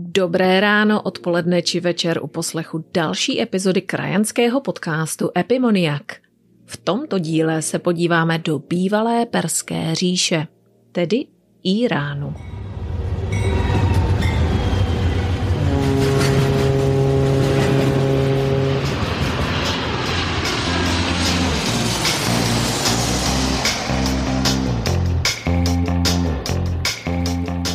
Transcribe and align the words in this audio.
Dobré 0.00 0.60
ráno, 0.60 1.02
odpoledne 1.02 1.58
či 1.62 1.80
večer 1.80 2.22
u 2.22 2.26
poslechu 2.26 2.84
další 2.94 3.42
epizody 3.42 3.82
krajanského 3.82 4.60
podcastu 4.60 5.30
Epimoniak. 5.38 6.22
V 6.66 6.76
tomto 6.76 7.18
díle 7.18 7.62
se 7.62 7.78
podíváme 7.78 8.38
do 8.38 8.58
bývalé 8.58 9.26
perské 9.26 9.94
říše, 9.94 10.46
tedy 10.92 11.26
Iránu. 11.62 12.57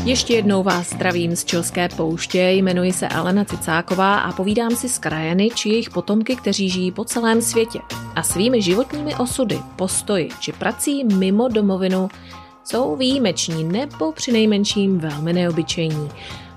Ještě 0.06 0.34
jednou 0.34 0.64
vás 0.64 0.90
zdravím 0.90 1.36
z 1.36 1.46
Čilské 1.46 1.90
pouště, 1.90 2.50
jmenuji 2.52 2.94
se 2.94 3.08
Alena 3.08 3.46
Cicáková 3.46 4.20
a 4.20 4.32
povídám 4.32 4.76
si 4.76 4.90
s 4.90 4.98
krajany 4.98 5.50
či 5.56 5.70
jejich 5.70 5.90
potomky, 5.90 6.36
kteří 6.36 6.70
žijí 6.70 6.92
po 6.92 7.06
celém 7.06 7.42
světě. 7.42 7.80
A 8.16 8.24
svými 8.24 8.62
životními 8.62 9.16
osudy, 9.16 9.60
postoji 9.76 10.30
či 10.40 10.52
prací 10.52 11.04
mimo 11.04 11.48
domovinu 11.48 12.10
jsou 12.64 12.96
výjimeční 12.96 13.64
nebo 13.64 14.12
přinejmenším 14.12 15.00
velmi 15.00 15.34
neobyčejní. 15.34 16.10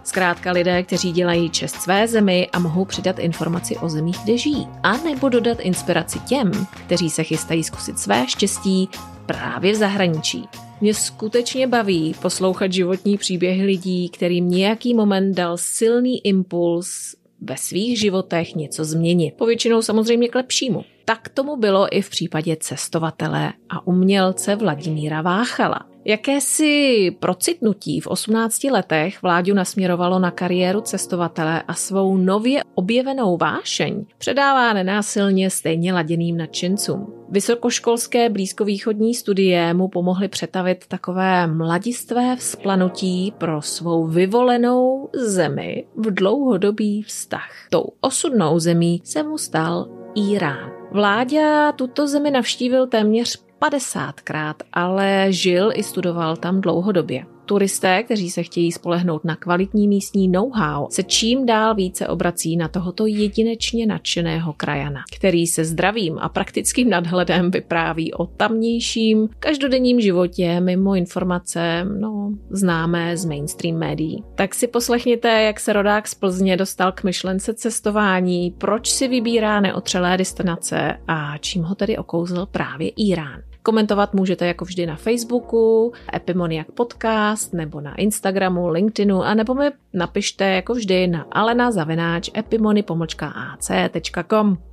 Zkrátka 0.04 0.52
lidé, 0.52 0.82
kteří 0.82 1.12
dělají 1.12 1.50
čest 1.50 1.74
své 1.74 2.08
zemi 2.08 2.48
a 2.52 2.58
mohou 2.58 2.84
přidat 2.84 3.18
informaci 3.18 3.76
o 3.76 3.88
zemích, 3.88 4.18
kde 4.24 4.38
žijí. 4.38 4.68
A 4.82 4.96
nebo 4.96 5.28
dodat 5.28 5.60
inspiraci 5.60 6.18
těm, 6.18 6.66
kteří 6.86 7.10
se 7.10 7.24
chystají 7.24 7.64
zkusit 7.64 7.98
své 7.98 8.28
štěstí 8.28 8.88
právě 9.26 9.72
v 9.72 9.76
zahraničí. 9.76 10.48
Mě 10.80 10.94
skutečně 10.94 11.66
baví 11.66 12.14
poslouchat 12.22 12.72
životní 12.72 13.16
příběhy 13.16 13.64
lidí, 13.64 14.08
kterým 14.08 14.48
nějaký 14.48 14.94
moment 14.94 15.34
dal 15.34 15.56
silný 15.56 16.26
impuls 16.26 17.16
ve 17.40 17.56
svých 17.56 18.00
životech 18.00 18.54
něco 18.54 18.84
změnit. 18.84 19.34
Povětšinou 19.34 19.82
samozřejmě 19.82 20.28
k 20.28 20.34
lepšímu. 20.34 20.84
Tak 21.04 21.28
tomu 21.28 21.56
bylo 21.56 21.96
i 21.96 22.02
v 22.02 22.10
případě 22.10 22.56
cestovatele 22.60 23.52
a 23.68 23.86
umělce 23.86 24.56
Vladimíra 24.56 25.22
Váchala. 25.22 25.86
Jakési 26.04 27.10
procitnutí 27.20 28.00
v 28.00 28.06
18 28.06 28.64
letech 28.64 29.22
Vláďu 29.22 29.54
nasměrovalo 29.54 30.18
na 30.18 30.30
kariéru 30.30 30.80
cestovatele 30.80 31.62
a 31.68 31.74
svou 31.74 32.16
nově 32.16 32.62
objevenou 32.74 33.36
vášeň 33.36 34.04
předává 34.18 34.72
nenásilně 34.72 35.50
stejně 35.50 35.92
laděným 35.92 36.36
nadšencům. 36.36 37.15
Vysokoškolské 37.28 38.30
blízkovýchodní 38.30 39.14
studie 39.14 39.74
mu 39.74 39.88
pomohly 39.88 40.28
přetavit 40.28 40.84
takové 40.88 41.46
mladistvé 41.46 42.36
vzplanutí 42.36 43.34
pro 43.38 43.62
svou 43.62 44.06
vyvolenou 44.06 45.08
zemi 45.14 45.86
v 45.96 46.14
dlouhodobý 46.14 47.02
vztah. 47.02 47.50
Tou 47.70 47.84
osudnou 48.00 48.58
zemí 48.58 49.02
se 49.04 49.22
mu 49.22 49.38
stal 49.38 49.88
Irán. 50.14 50.70
Vláďa 50.92 51.72
tuto 51.72 52.06
zemi 52.06 52.30
navštívil 52.30 52.86
téměř 52.86 53.44
50krát, 53.62 54.54
ale 54.72 55.26
žil 55.30 55.70
i 55.74 55.82
studoval 55.82 56.36
tam 56.36 56.60
dlouhodobě. 56.60 57.35
Turisté, 57.46 58.02
kteří 58.02 58.30
se 58.30 58.42
chtějí 58.42 58.72
spolehnout 58.72 59.24
na 59.24 59.36
kvalitní 59.36 59.88
místní 59.88 60.28
know-how, 60.28 60.86
se 60.90 61.02
čím 61.02 61.46
dál 61.46 61.74
více 61.74 62.08
obrací 62.08 62.56
na 62.56 62.68
tohoto 62.68 63.06
jedinečně 63.06 63.86
nadšeného 63.86 64.52
krajana, 64.52 65.00
který 65.16 65.46
se 65.46 65.64
zdravým 65.64 66.18
a 66.18 66.28
praktickým 66.28 66.90
nadhledem 66.90 67.50
vypráví 67.50 68.14
o 68.14 68.26
tamnějším 68.26 69.28
každodenním 69.38 70.00
životě 70.00 70.60
mimo 70.60 70.94
informace, 70.94 71.86
no, 71.98 72.32
známé 72.50 73.16
z 73.16 73.24
mainstream 73.24 73.76
médií. 73.76 74.24
Tak 74.34 74.54
si 74.54 74.66
poslechněte, 74.66 75.42
jak 75.42 75.60
se 75.60 75.72
rodák 75.72 76.08
z 76.08 76.14
Plzně 76.14 76.56
dostal 76.56 76.92
k 76.92 77.04
myšlence 77.04 77.54
cestování, 77.54 78.54
proč 78.58 78.90
si 78.90 79.08
vybírá 79.08 79.60
neotřelé 79.60 80.16
destinace 80.16 80.96
a 81.08 81.38
čím 81.38 81.62
ho 81.62 81.74
tedy 81.74 81.96
okouzl 81.96 82.46
právě 82.46 82.88
Irán. 82.88 83.42
Komentovat 83.66 84.14
můžete 84.14 84.46
jako 84.46 84.64
vždy 84.64 84.86
na 84.86 84.96
Facebooku, 84.96 85.92
Epimoniak 86.14 86.72
Podcast, 86.72 87.52
nebo 87.52 87.80
na 87.80 87.94
Instagramu, 87.94 88.68
LinkedInu, 88.68 89.22
a 89.22 89.34
nebo 89.34 89.54
mi 89.54 89.70
napište 89.92 90.44
jako 90.44 90.74
vždy 90.74 91.06
na 91.06 91.26
alena 91.32 91.70
zavináč 91.70 92.30
epimony.ac.com. 92.36 92.98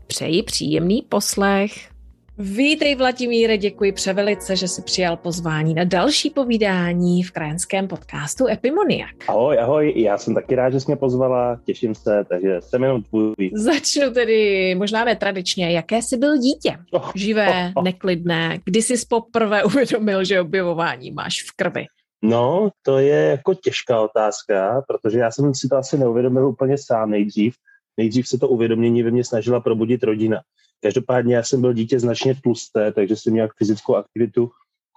Přeji 0.08 0.44
příjemný 0.44 1.06
poslech. 1.10 1.93
Vítej 2.38 2.96
Vladimíre, 2.96 3.58
děkuji 3.58 3.92
převelice, 3.92 4.56
že 4.56 4.68
jsi 4.68 4.82
přijal 4.82 5.18
pozvání 5.18 5.74
na 5.74 5.84
další 5.84 6.30
povídání 6.30 7.24
v 7.24 7.32
krajenském 7.32 7.88
podcastu 7.88 8.48
Epimoniak. 8.48 9.10
Ahoj, 9.28 9.60
ahoj, 9.60 9.94
já 9.96 10.18
jsem 10.18 10.34
taky 10.34 10.56
rád, 10.56 10.70
že 10.70 10.80
jsi 10.80 10.86
mě 10.88 10.96
pozvala, 10.96 11.60
těším 11.66 11.96
se, 11.96 12.26
takže 12.30 12.62
jsem 12.62 12.84
jenom 12.84 13.04
tvůj. 13.04 13.34
Začnu 13.54 14.14
tedy 14.14 14.76
možná 14.76 15.06
netradičně. 15.06 15.72
Jaké 15.72 16.02
jsi 16.02 16.18
byl 16.18 16.38
dítě? 16.38 16.78
Oh, 16.92 17.12
Živé, 17.16 17.48
oh, 17.48 17.72
oh. 17.76 17.84
neklidné. 17.84 18.60
Kdy 18.66 18.82
jsi 18.82 18.94
poprvé 19.10 19.64
uvědomil, 19.64 20.24
že 20.24 20.42
objevování 20.42 21.12
máš 21.12 21.44
v 21.44 21.56
krvi? 21.56 21.86
No, 22.22 22.70
to 22.82 22.98
je 22.98 23.26
jako 23.26 23.54
těžká 23.54 24.02
otázka, 24.02 24.84
protože 24.88 25.20
já 25.20 25.32
jsem 25.32 25.56
si 25.56 25.68
to 25.68 25.76
asi 25.76 25.98
neuvědomil 25.98 26.48
úplně 26.48 26.78
sám 26.78 27.10
nejdřív. 27.10 27.56
Nejdřív 27.98 28.28
se 28.28 28.38
to 28.38 28.48
uvědomění 28.48 29.04
ve 29.04 29.12
mně 29.12 29.24
snažila 29.24 29.60
probudit 29.60 30.04
rodina. 30.04 30.42
Každopádně 30.82 31.36
já 31.36 31.44
jsem 31.44 31.62
byl 31.62 31.74
dítě 31.74 32.00
značně 32.00 32.36
tlusté, 32.36 32.92
takže 32.92 33.16
jsem 33.16 33.34
nějak 33.34 33.52
fyzickou 33.58 33.96
aktivitu 33.96 34.52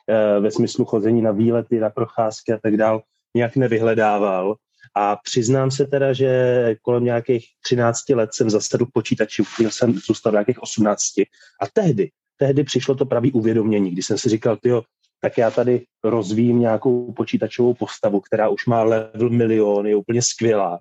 e, 0.09 0.41
ve 0.41 0.51
smyslu 0.51 0.85
chození 0.85 1.23
na 1.23 1.33
výlety, 1.33 1.81
na 1.81 1.91
procházky 1.91 2.53
a 2.53 2.59
tak 2.63 2.77
dál 2.77 3.03
nějak 3.35 3.57
nevyhledával. 3.57 4.57
A 4.95 5.17
přiznám 5.17 5.71
se 5.71 5.87
teda, 5.87 6.13
že 6.13 6.77
kolem 6.83 7.05
nějakých 7.05 7.47
13 7.65 8.09
let 8.09 8.31
jsem 8.33 8.51
zasedl 8.51 8.87
k 8.87 8.93
počítači, 8.93 9.43
úplně 9.43 9.71
jsem 9.71 9.95
zůstal 9.95 10.33
nějakých 10.33 10.63
18. 10.63 11.19
A 11.61 11.67
tehdy, 11.73 12.11
tehdy 12.37 12.65
přišlo 12.65 12.95
to 12.95 13.07
pravý 13.07 13.33
uvědomění, 13.33 13.91
kdy 13.91 14.03
jsem 14.03 14.19
si 14.19 14.29
říkal, 14.29 14.57
tyjo, 14.57 14.83
tak 15.21 15.39
já 15.39 15.51
tady 15.51 15.85
rozvíjím 16.05 16.61
nějakou 16.61 17.13
počítačovou 17.13 17.75
postavu, 17.75 18.21
která 18.21 18.49
už 18.49 18.67
má 18.67 18.83
level 18.83 19.31
milion, 19.31 19.87
je 19.87 19.97
úplně 19.97 20.23
skvělá, 20.23 20.79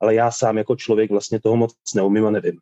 ale 0.00 0.14
já 0.14 0.30
sám 0.30 0.58
jako 0.58 0.76
člověk 0.76 1.10
vlastně 1.10 1.40
toho 1.40 1.56
moc 1.56 1.74
neumím 1.94 2.26
a 2.26 2.30
nevím. 2.30 2.58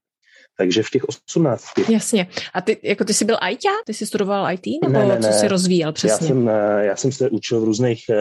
Takže 0.59 0.83
v 0.83 0.91
těch 0.91 1.05
18. 1.05 1.65
Jasně. 1.89 2.29
A 2.55 2.61
ty, 2.61 2.79
jako 2.83 3.05
ty 3.05 3.15
jsi 3.15 3.25
byl 3.25 3.37
IT? 3.51 3.61
Ty 3.87 3.95
jsi 3.95 4.07
studoval 4.07 4.53
IT? 4.53 4.67
Nebo 4.83 4.99
ne, 4.99 5.07
ne, 5.07 5.15
ne. 5.15 5.21
co 5.21 5.39
jsi 5.39 5.49
rozvíjel 5.49 5.93
přesně? 5.93 6.25
Já 6.25 6.29
jsem, 6.29 6.49
eh, 6.49 6.85
já 6.85 6.97
jsem 6.97 7.13
se 7.13 7.31
učil 7.31 7.61
v 7.61 7.65
různých 7.65 8.05
uh, 8.09 8.17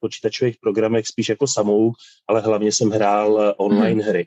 počítačových 0.00 0.56
programech 0.60 1.06
spíš 1.06 1.28
jako 1.28 1.46
samouk, 1.46 1.94
ale 2.28 2.40
hlavně 2.40 2.72
jsem 2.72 2.90
hrál 2.90 3.32
uh, 3.32 3.40
online 3.56 4.02
hmm. 4.02 4.10
hry 4.10 4.26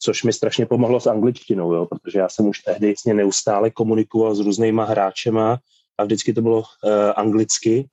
což 0.00 0.22
mi 0.24 0.32
strašně 0.32 0.66
pomohlo 0.66 1.00
s 1.00 1.06
angličtinou, 1.06 1.74
jo, 1.74 1.86
protože 1.86 2.18
já 2.18 2.28
jsem 2.28 2.46
už 2.46 2.58
tehdy 2.58 2.86
vlastně 2.86 3.14
neustále 3.14 3.70
komunikoval 3.70 4.34
s 4.34 4.40
různýma 4.40 4.84
hráčema 4.84 5.58
a 5.98 6.04
vždycky 6.04 6.32
to 6.32 6.42
bylo 6.42 6.58
uh, 6.58 6.64
anglicky, 7.16 7.88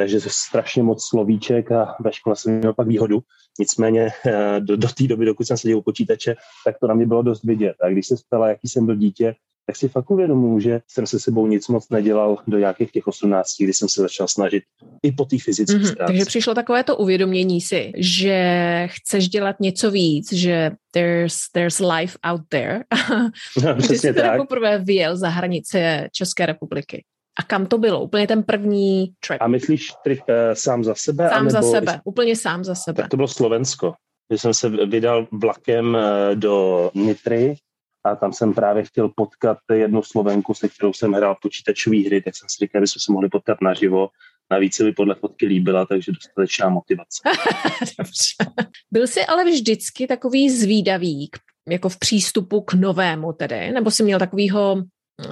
takže 0.00 0.20
strašně 0.26 0.82
moc 0.82 1.08
slovíček 1.08 1.72
a 1.72 1.96
ve 2.00 2.12
škole 2.12 2.36
jsem 2.36 2.58
měl 2.58 2.74
pak 2.74 2.88
výhodu. 2.88 3.20
Nicméně 3.58 4.08
eh, 4.26 4.60
do, 4.60 4.76
do 4.76 4.88
té 4.88 5.04
doby, 5.04 5.24
dokud 5.24 5.46
jsem 5.46 5.56
seděl 5.56 5.78
u 5.78 5.82
počítače, 5.82 6.36
tak 6.64 6.78
to 6.80 6.86
na 6.86 6.94
mě 6.94 7.06
bylo 7.06 7.22
dost 7.22 7.44
vidět. 7.44 7.76
A 7.82 7.88
když 7.88 8.06
se 8.06 8.16
stala, 8.16 8.48
jaký 8.48 8.68
jsem 8.68 8.86
byl 8.86 8.96
dítě, 8.96 9.34
tak 9.66 9.76
si 9.76 9.88
fakt 9.88 10.10
uvědomuji, 10.10 10.60
že 10.60 10.80
jsem 10.88 11.06
se 11.06 11.20
sebou 11.20 11.46
nic 11.46 11.68
moc 11.68 11.88
nedělal 11.88 12.38
do 12.46 12.58
nějakých 12.58 12.92
těch 12.92 13.06
18, 13.06 13.46
kdy 13.60 13.72
jsem 13.72 13.88
se 13.88 14.00
začal 14.00 14.28
snažit 14.28 14.62
i 15.02 15.12
po 15.12 15.24
té 15.24 15.36
fyzické 15.38 15.76
mm-hmm, 15.76 15.90
stránce. 15.92 16.12
Takže 16.12 16.24
přišlo 16.24 16.54
takové 16.54 16.84
to 16.84 16.96
uvědomění 16.96 17.60
si, 17.60 17.92
že 17.96 18.88
chceš 18.90 19.28
dělat 19.28 19.56
něco 19.60 19.90
víc, 19.90 20.32
že 20.32 20.70
there's, 20.90 21.36
there's 21.52 21.78
life 21.78 22.18
out 22.24 22.40
there. 22.48 22.84
No, 23.64 23.74
Kdy 23.86 23.98
jsi 23.98 24.12
teda 24.14 24.36
poprvé 24.36 24.78
vyjel 24.78 25.16
za 25.16 25.28
hranice 25.28 26.08
České 26.12 26.46
republiky? 26.46 27.04
A 27.40 27.42
kam 27.42 27.66
to 27.66 27.78
bylo? 27.78 28.02
Úplně 28.02 28.26
ten 28.26 28.42
první 28.42 29.12
trip. 29.26 29.42
A 29.42 29.48
myslíš 29.48 29.92
trip 30.04 30.20
uh, 30.28 30.34
sám 30.54 30.84
za 30.84 30.94
sebe? 30.94 31.28
Sám 31.28 31.50
za 31.50 31.62
sebe, 31.62 32.00
úplně 32.04 32.36
sám 32.36 32.64
za 32.64 32.74
sebe. 32.74 33.02
Tak 33.02 33.10
to 33.10 33.16
bylo 33.16 33.28
Slovensko. 33.28 33.94
Když 34.28 34.42
jsem 34.42 34.54
se 34.54 34.68
vydal 34.68 35.28
vlakem 35.32 35.94
uh, 35.94 36.34
do 36.34 36.90
Nitry 36.94 37.56
a 38.04 38.16
tam 38.16 38.32
jsem 38.32 38.54
právě 38.54 38.84
chtěl 38.84 39.08
potkat 39.08 39.58
jednu 39.72 40.02
Slovenku, 40.02 40.54
se 40.54 40.68
kterou 40.68 40.92
jsem 40.92 41.12
hrál 41.12 41.36
počítačové 41.42 41.96
hry, 41.96 42.22
tak 42.22 42.36
jsem 42.36 42.48
si 42.48 42.64
říkal, 42.64 42.82
že 42.82 42.86
jsme 42.86 43.00
se 43.00 43.12
mohli 43.12 43.28
potkat 43.28 43.60
naživo. 43.60 44.08
Navíc 44.50 44.74
se 44.74 44.84
mi 44.84 44.92
podle 44.92 45.14
fotky 45.14 45.46
líbila, 45.46 45.86
takže 45.86 46.12
dostatečná 46.12 46.68
motivace. 46.68 47.22
Dobře. 47.98 48.62
Byl 48.90 49.06
jsi 49.06 49.24
ale 49.24 49.44
vždycky 49.44 50.06
takový 50.06 50.50
zvídavý, 50.50 51.30
jako 51.68 51.88
v 51.88 51.98
přístupu 51.98 52.60
k 52.60 52.74
novému 52.74 53.32
tedy? 53.32 53.70
Nebo 53.70 53.90
jsi 53.90 54.02
měl 54.02 54.18
takovýho 54.18 54.82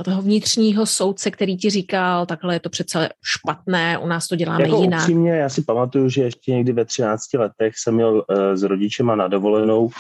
toho 0.05 0.23
vnitřního 0.23 0.87
soudce, 0.87 1.31
který 1.31 1.57
ti 1.57 1.71
říkal, 1.71 2.27
takhle 2.27 2.55
je 2.55 2.61
to 2.61 2.71
přece 2.71 3.09
špatné, 3.25 3.99
u 3.99 4.07
nás 4.07 4.29
to 4.29 4.37
děláme 4.37 4.65
jako 4.65 4.83
jinak. 4.83 5.01
Upřímně, 5.01 5.31
já 5.31 5.49
si 5.49 5.63
pamatuju, 5.63 6.09
že 6.09 6.23
ještě 6.23 6.53
někdy 6.53 6.73
ve 6.73 6.85
13 6.85 7.35
letech 7.35 7.75
jsem 7.77 7.95
měl 7.95 8.15
uh, 8.15 8.37
s 8.55 8.63
rodičema 8.63 9.17
na 9.17 9.29
dovolenou. 9.29 9.85
Uh, 9.85 9.91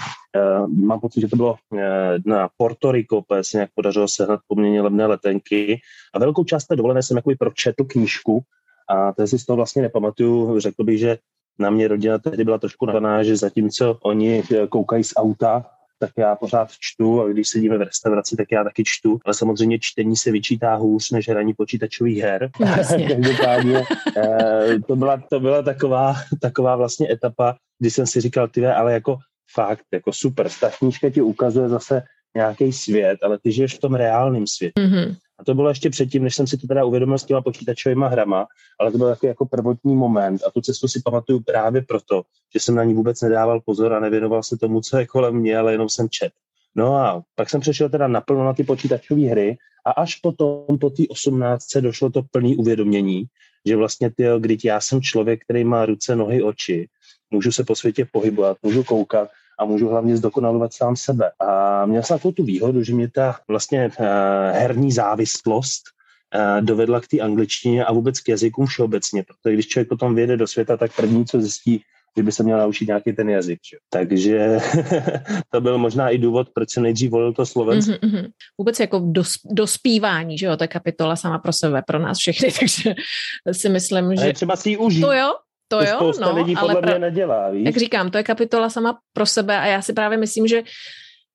mám 0.68 1.00
pocit, 1.00 1.20
že 1.20 1.28
to 1.28 1.36
bylo 1.36 1.56
uh, 1.70 1.80
na 2.26 2.48
Porto 2.56 2.92
Rico, 2.92 3.22
se 3.42 3.56
nějak 3.56 3.70
podařilo 3.74 4.08
sehnat 4.08 4.40
poměrně 4.48 4.82
levné 4.82 5.06
letenky. 5.06 5.80
A 6.14 6.18
velkou 6.18 6.44
část 6.44 6.66
té 6.66 6.76
dovolené 6.76 7.02
jsem 7.02 7.16
jakoby 7.16 7.36
pročetl 7.36 7.84
knížku 7.84 8.42
a 8.88 9.12
to 9.12 9.26
si 9.26 9.38
z 9.38 9.46
toho 9.46 9.56
vlastně 9.56 9.82
nepamatuju. 9.82 10.60
Řekl 10.60 10.84
bych, 10.84 10.98
že 10.98 11.18
na 11.58 11.70
mě 11.70 11.88
rodina 11.88 12.18
tehdy 12.18 12.44
byla 12.44 12.58
trošku 12.58 12.86
nadaná, 12.86 13.22
že 13.22 13.36
zatímco 13.36 13.98
oni 14.02 14.42
koukají 14.68 15.04
z 15.04 15.12
auta, 15.16 15.66
tak 15.98 16.10
já 16.18 16.36
pořád 16.36 16.70
čtu 16.80 17.22
a 17.22 17.28
když 17.28 17.48
sedíme 17.48 17.78
v 17.78 17.82
restauraci, 17.82 18.36
tak 18.36 18.52
já 18.52 18.64
taky 18.64 18.82
čtu. 18.86 19.18
Ale 19.24 19.34
samozřejmě 19.34 19.78
čtení 19.80 20.16
se 20.16 20.30
vyčítá 20.30 20.74
hůř 20.74 21.10
než 21.10 21.28
hraní 21.28 21.54
počítačových 21.54 22.18
her. 22.18 22.50
Každopádně 23.08 23.84
eh, 24.16 24.78
to 24.86 24.96
byla, 24.96 25.22
to 25.30 25.40
byla 25.40 25.62
taková, 25.62 26.14
taková 26.40 26.76
vlastně 26.76 27.12
etapa, 27.12 27.56
kdy 27.78 27.90
jsem 27.90 28.06
si 28.06 28.20
říkal, 28.20 28.48
ty 28.48 28.66
ale 28.66 28.92
jako 28.92 29.16
fakt, 29.54 29.84
jako 29.92 30.12
super, 30.12 30.48
ta 30.60 30.70
knížka 30.70 31.10
ti 31.10 31.20
ukazuje 31.20 31.68
zase 31.68 32.02
nějaký 32.36 32.72
svět, 32.72 33.18
ale 33.22 33.38
ty 33.42 33.52
žiješ 33.52 33.74
v 33.74 33.80
tom 33.80 33.94
reálném 33.94 34.46
světě. 34.46 34.80
Mm-hmm. 34.80 35.16
To 35.48 35.54
bylo 35.54 35.68
ještě 35.68 35.90
předtím, 35.90 36.22
než 36.22 36.34
jsem 36.34 36.46
si 36.46 36.58
to 36.58 36.66
teda 36.66 36.84
uvědomil 36.84 37.18
s 37.18 37.24
těma 37.24 37.42
počítačovými 37.42 38.04
hrama, 38.08 38.46
ale 38.80 38.92
to 38.92 38.98
byl 38.98 39.08
takový 39.08 39.28
jako 39.28 39.46
prvotní 39.46 39.96
moment 39.96 40.42
a 40.46 40.50
tu 40.50 40.60
cestu 40.60 40.88
si 40.88 41.00
pamatuju 41.04 41.40
právě 41.40 41.82
proto, 41.82 42.22
že 42.54 42.60
jsem 42.60 42.74
na 42.74 42.84
ní 42.84 42.94
vůbec 42.94 43.20
nedával 43.20 43.60
pozor 43.60 43.92
a 43.92 44.00
nevěnoval 44.00 44.42
se 44.42 44.56
tomu, 44.56 44.80
co 44.80 44.98
je 44.98 45.06
kolem 45.06 45.34
mě, 45.34 45.58
ale 45.58 45.72
jenom 45.72 45.88
jsem 45.88 46.08
čet. 46.08 46.32
No 46.74 46.96
a 46.96 47.22
pak 47.34 47.50
jsem 47.50 47.60
přešel 47.60 47.88
teda 47.88 48.08
naplno 48.08 48.44
na 48.44 48.52
ty 48.54 48.64
počítačové 48.64 49.20
hry 49.20 49.56
a 49.86 49.90
až 49.90 50.14
potom, 50.14 50.78
po 50.80 50.90
té 50.90 51.02
18. 51.08 51.66
došlo 51.80 52.10
to 52.10 52.22
plné 52.22 52.56
uvědomění, 52.56 53.24
že 53.66 53.76
vlastně 53.76 54.10
ty, 54.10 54.24
když 54.38 54.64
já 54.64 54.80
jsem 54.80 55.02
člověk, 55.02 55.44
který 55.44 55.64
má 55.64 55.86
ruce, 55.86 56.16
nohy, 56.16 56.42
oči, 56.42 56.88
můžu 57.30 57.52
se 57.52 57.64
po 57.64 57.74
světě 57.74 58.06
pohybovat, 58.12 58.56
můžu 58.62 58.84
koukat 58.84 59.30
a 59.58 59.64
můžu 59.64 59.88
hlavně 59.88 60.16
zdokonalovat 60.16 60.72
sám 60.72 60.96
sebe. 60.96 61.30
A 61.40 61.86
měl 61.86 62.02
jsem 62.02 62.18
takovou 62.18 62.32
tu 62.32 62.44
výhodu, 62.44 62.82
že 62.82 62.94
mě 62.94 63.10
ta 63.10 63.36
vlastně 63.48 63.90
uh, 64.00 64.06
herní 64.52 64.92
závislost 64.92 65.82
uh, 66.34 66.64
dovedla 66.64 67.00
k 67.00 67.08
té 67.08 67.20
angličtině 67.20 67.84
a 67.84 67.92
vůbec 67.92 68.20
k 68.20 68.28
jazykům 68.28 68.66
všeobecně, 68.66 69.22
protože 69.22 69.54
když 69.54 69.68
člověk 69.68 69.88
potom 69.88 70.14
vyjede 70.14 70.36
do 70.36 70.46
světa, 70.46 70.76
tak 70.76 70.96
první, 70.96 71.26
co 71.26 71.40
zjistí, 71.40 71.82
že 72.16 72.22
by 72.22 72.32
se 72.32 72.42
měl 72.42 72.58
naučit 72.58 72.88
nějaký 72.88 73.12
ten 73.12 73.30
jazyk. 73.30 73.58
Že? 73.70 73.76
Takže 73.90 74.58
to 75.52 75.60
byl 75.60 75.78
možná 75.78 76.10
i 76.10 76.18
důvod, 76.18 76.48
proč 76.54 76.70
jsem 76.70 76.82
nejdřív 76.82 77.10
volil 77.10 77.32
to 77.32 77.46
Slovensko. 77.46 77.92
Mm-hmm. 77.92 78.28
Vůbec 78.58 78.80
jako 78.80 78.98
dos, 78.98 79.32
dospívání, 79.44 80.38
že 80.38 80.46
jo, 80.46 80.56
to 80.56 80.64
je 80.64 80.68
kapitola 80.68 81.16
sama 81.16 81.38
pro 81.38 81.52
sebe, 81.52 81.82
pro 81.86 81.98
nás 81.98 82.18
všechny, 82.18 82.52
takže 82.60 82.94
si 83.52 83.68
myslím, 83.68 84.16
že... 84.16 84.22
Ale 84.22 84.32
třeba 84.32 84.56
si 84.56 84.70
ji 84.70 84.76
užít. 84.76 85.02
To 85.02 85.12
jo, 85.12 85.30
to, 85.68 85.78
to 85.78 85.84
jo, 85.84 85.96
spousta 85.96 86.32
no, 86.32 86.36
lidí 86.36 86.54
podle 86.54 86.72
ale 86.72 86.82
pra... 86.82 86.90
mě 86.90 86.98
nedělá, 86.98 87.50
víš? 87.50 87.66
Jak 87.66 87.76
říkám, 87.76 88.10
to 88.10 88.18
je 88.18 88.24
kapitola 88.24 88.70
sama 88.70 88.98
pro 89.12 89.26
sebe 89.26 89.58
a 89.58 89.66
já 89.66 89.82
si 89.82 89.92
právě 89.92 90.18
myslím, 90.18 90.46
že 90.46 90.62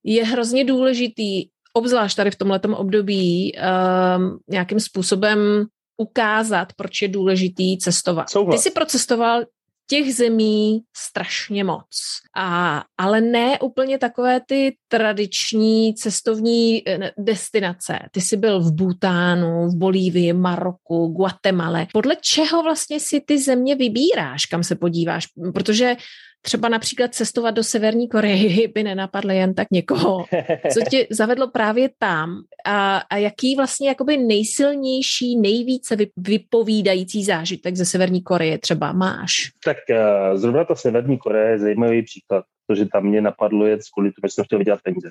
je 0.03 0.25
hrozně 0.25 0.65
důležitý, 0.65 1.47
obzvlášť 1.74 2.18
tady 2.18 2.31
v 2.31 2.35
tomhletom 2.35 2.74
období, 2.74 3.53
um, 4.18 4.39
nějakým 4.47 4.80
způsobem 4.80 5.65
ukázat, 5.97 6.74
proč 6.74 7.01
je 7.01 7.07
důležitý 7.07 7.77
cestovat. 7.77 8.30
Souhlas. 8.30 8.56
Ty 8.56 8.63
jsi 8.63 8.71
procestoval 8.71 9.44
těch 9.93 10.15
zemí 10.15 10.81
strašně 10.97 11.63
moc. 11.63 11.89
A, 12.37 12.83
ale 12.97 13.21
ne 13.21 13.59
úplně 13.59 13.97
takové 13.97 14.41
ty 14.47 14.75
tradiční 14.87 15.95
cestovní 15.95 16.89
eh, 16.89 17.11
destinace. 17.17 17.99
Ty 18.11 18.21
jsi 18.21 18.37
byl 18.37 18.59
v 18.59 18.73
Bhutánu, 18.73 19.67
v 19.67 19.75
Bolívii, 19.75 20.33
Maroku, 20.33 21.07
Guatemala. 21.07 21.87
Podle 21.93 22.15
čeho 22.21 22.63
vlastně 22.63 22.99
si 22.99 23.21
ty 23.21 23.39
země 23.39 23.75
vybíráš, 23.75 24.45
kam 24.45 24.63
se 24.63 24.75
podíváš? 24.75 25.27
Protože 25.53 25.95
třeba 26.45 26.69
například 26.69 27.13
cestovat 27.13 27.55
do 27.55 27.63
Severní 27.63 28.09
Koreji 28.09 28.67
by 28.75 28.83
nenapadlo 28.83 29.31
jen 29.31 29.53
tak 29.53 29.67
někoho. 29.71 30.25
Co 30.73 30.79
tě 30.89 31.07
zavedlo 31.11 31.47
právě 31.47 31.89
tam 31.99 32.43
a, 32.65 32.97
a 32.97 33.17
jaký 33.17 33.55
vlastně 33.55 33.89
jakoby 33.89 34.17
nejsilnější, 34.17 35.39
nejvíce 35.39 35.97
vypovídající 36.17 37.23
zážitek 37.23 37.75
ze 37.75 37.85
Severní 37.85 38.23
Koreje 38.23 38.57
třeba 38.57 38.91
máš? 38.91 39.33
Tak 39.65 39.77
uh, 39.89 40.37
zrovna 40.37 40.65
ta 40.65 40.75
Severní 40.75 41.17
Koreje 41.17 41.51
je 41.51 41.59
zajímavý 41.59 42.03
příklad, 42.03 42.45
protože 42.67 42.85
tam 42.85 43.03
mě 43.03 43.21
napadlo 43.21 43.65
jet 43.65 43.81
kvůli 43.93 44.11
tomu, 44.11 44.27
že 44.27 44.33
jsem 44.33 44.45
chtěl 44.45 44.59
vydělat 44.59 44.79
peníze. 44.83 45.09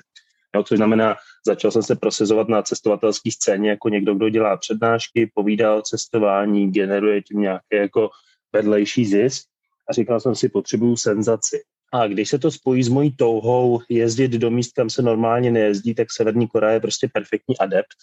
No, 0.55 0.63
což 0.63 0.77
znamená, 0.77 1.15
začal 1.47 1.71
jsem 1.71 1.83
se 1.83 1.95
prosezovat 1.95 2.49
na 2.49 2.61
cestovatelské 2.61 3.31
scéně 3.31 3.69
jako 3.69 3.89
někdo, 3.89 4.15
kdo 4.15 4.29
dělá 4.29 4.57
přednášky, 4.57 5.31
povídá 5.33 5.75
o 5.75 5.81
cestování, 5.81 6.71
generuje 6.71 7.21
tím 7.21 7.41
nějaké 7.41 7.77
jako 7.77 8.09
vedlejší 8.53 9.05
zisk 9.05 9.52
a 9.89 9.93
říkal 9.93 10.19
jsem 10.19 10.35
si, 10.35 10.49
potřebuju 10.49 10.97
senzaci. 10.97 11.61
A 11.93 12.07
když 12.07 12.29
se 12.29 12.39
to 12.39 12.51
spojí 12.51 12.83
s 12.83 12.89
mojí 12.89 13.15
touhou 13.15 13.79
jezdit 13.89 14.31
do 14.31 14.51
míst, 14.51 14.71
kam 14.71 14.89
se 14.89 15.01
normálně 15.01 15.51
nejezdí, 15.51 15.95
tak 15.95 16.07
Severní 16.11 16.47
Korea 16.47 16.71
je 16.71 16.79
prostě 16.79 17.09
perfektní 17.13 17.57
adept. 17.57 17.97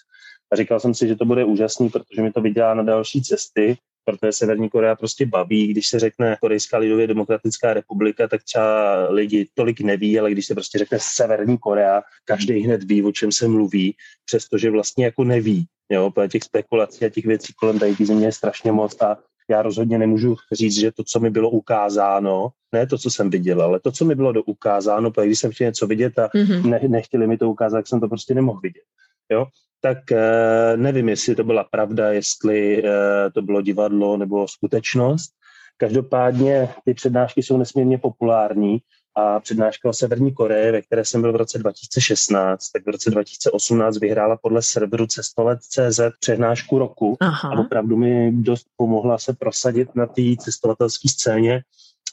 A 0.53 0.57
říkal 0.57 0.81
jsem 0.81 0.95
si, 0.95 1.09
že 1.09 1.17
to 1.17 1.25
bude 1.25 1.45
úžasný, 1.45 1.89
protože 1.89 2.23
mi 2.23 2.33
to 2.33 2.41
vydělá 2.41 2.75
na 2.75 2.83
další 2.83 3.23
cesty, 3.23 3.77
protože 4.05 4.33
Severní 4.33 4.69
Korea 4.69 4.97
prostě 4.97 5.27
baví. 5.27 5.67
Když 5.67 5.89
se 5.89 5.99
řekne 5.99 6.37
Korejská 6.41 6.79
lidově 6.79 7.07
demokratická 7.07 7.75
republika, 7.75 8.29
tak 8.29 8.43
třeba 8.43 9.07
lidi 9.11 9.49
tolik 9.55 9.81
neví, 9.81 10.19
ale 10.19 10.31
když 10.31 10.47
se 10.47 10.55
prostě 10.55 10.79
řekne 10.79 10.99
Severní 11.01 11.59
Korea, 11.59 12.03
každý 12.25 12.61
hned 12.61 12.85
ví, 12.85 13.03
o 13.03 13.13
čem 13.13 13.33
se 13.33 13.49
mluví, 13.49 13.97
přestože 14.25 14.71
vlastně 14.71 15.05
jako 15.05 15.25
neví. 15.25 15.67
Jo, 15.93 16.13
těch 16.31 16.43
spekulací 16.43 17.05
a 17.05 17.09
těch 17.09 17.27
věcí 17.27 17.53
kolem 17.53 17.79
tady 17.79 17.95
země 18.05 18.27
je 18.27 18.33
strašně 18.33 18.73
moc 18.73 19.03
a 19.03 19.17
já 19.51 19.63
rozhodně 19.63 19.99
nemůžu 19.99 20.37
říct, 20.53 20.81
že 20.81 20.93
to, 20.93 21.05
co 21.05 21.21
mi 21.21 21.31
bylo 21.31 21.51
ukázáno, 21.51 22.49
ne 22.73 22.87
to, 22.87 22.99
co 22.99 23.11
jsem 23.11 23.31
viděl, 23.31 23.63
ale 23.63 23.81
to, 23.81 23.93
co 23.93 24.05
mi 24.05 24.15
bylo 24.15 24.33
do 24.33 24.43
ukázáno, 24.43 25.11
protože 25.11 25.27
když 25.27 25.39
jsem 25.39 25.53
chtěl 25.53 25.67
něco 25.67 25.87
vidět 25.87 26.19
a 26.19 26.29
mm-hmm. 26.29 26.65
ne, 26.65 26.81
nechtěli 26.89 27.27
mi 27.27 27.39
to 27.39 27.51
ukázat, 27.51 27.77
tak 27.79 27.87
jsem 27.87 28.01
to 28.01 28.09
prostě 28.09 28.35
nemohl 28.35 28.61
vidět. 28.61 28.83
Jo? 29.31 29.47
Tak 29.81 30.13
eh, 30.13 30.77
nevím, 30.77 31.09
jestli 31.09 31.35
to 31.35 31.45
byla 31.45 31.65
pravda, 31.65 32.13
jestli 32.13 32.85
eh, 32.85 33.31
to 33.35 33.43
bylo 33.43 33.63
divadlo 33.63 34.17
nebo 34.17 34.49
skutečnost. 34.49 35.31
Každopádně 35.77 36.69
ty 36.85 36.95
přednášky 36.95 37.43
jsou 37.43 37.57
nesmírně 37.57 37.99
populární 37.99 38.79
a 39.15 39.41
přednáška 39.41 39.89
o 39.89 39.93
Severní 39.93 40.35
Koreji, 40.35 40.73
ve 40.73 40.83
které 40.83 41.05
jsem 41.05 41.21
byl 41.21 41.33
v 41.33 41.37
roce 41.37 41.59
2016, 41.59 42.71
tak 42.71 42.87
v 42.87 42.89
roce 42.89 43.11
2018 43.11 43.99
vyhrála 43.99 44.37
podle 44.37 44.63
serveru 44.63 45.07
cestolet.cz 45.07 46.01
přednášku 46.21 46.79
roku 46.79 47.17
Aha. 47.21 47.51
a 47.51 47.61
opravdu 47.61 47.97
mi 47.97 48.33
dost 48.33 48.67
pomohla 48.77 49.19
se 49.19 49.33
prosadit 49.33 49.95
na 49.95 50.07
té 50.07 50.23
cestovatelské 50.39 51.09
scéně, 51.09 51.63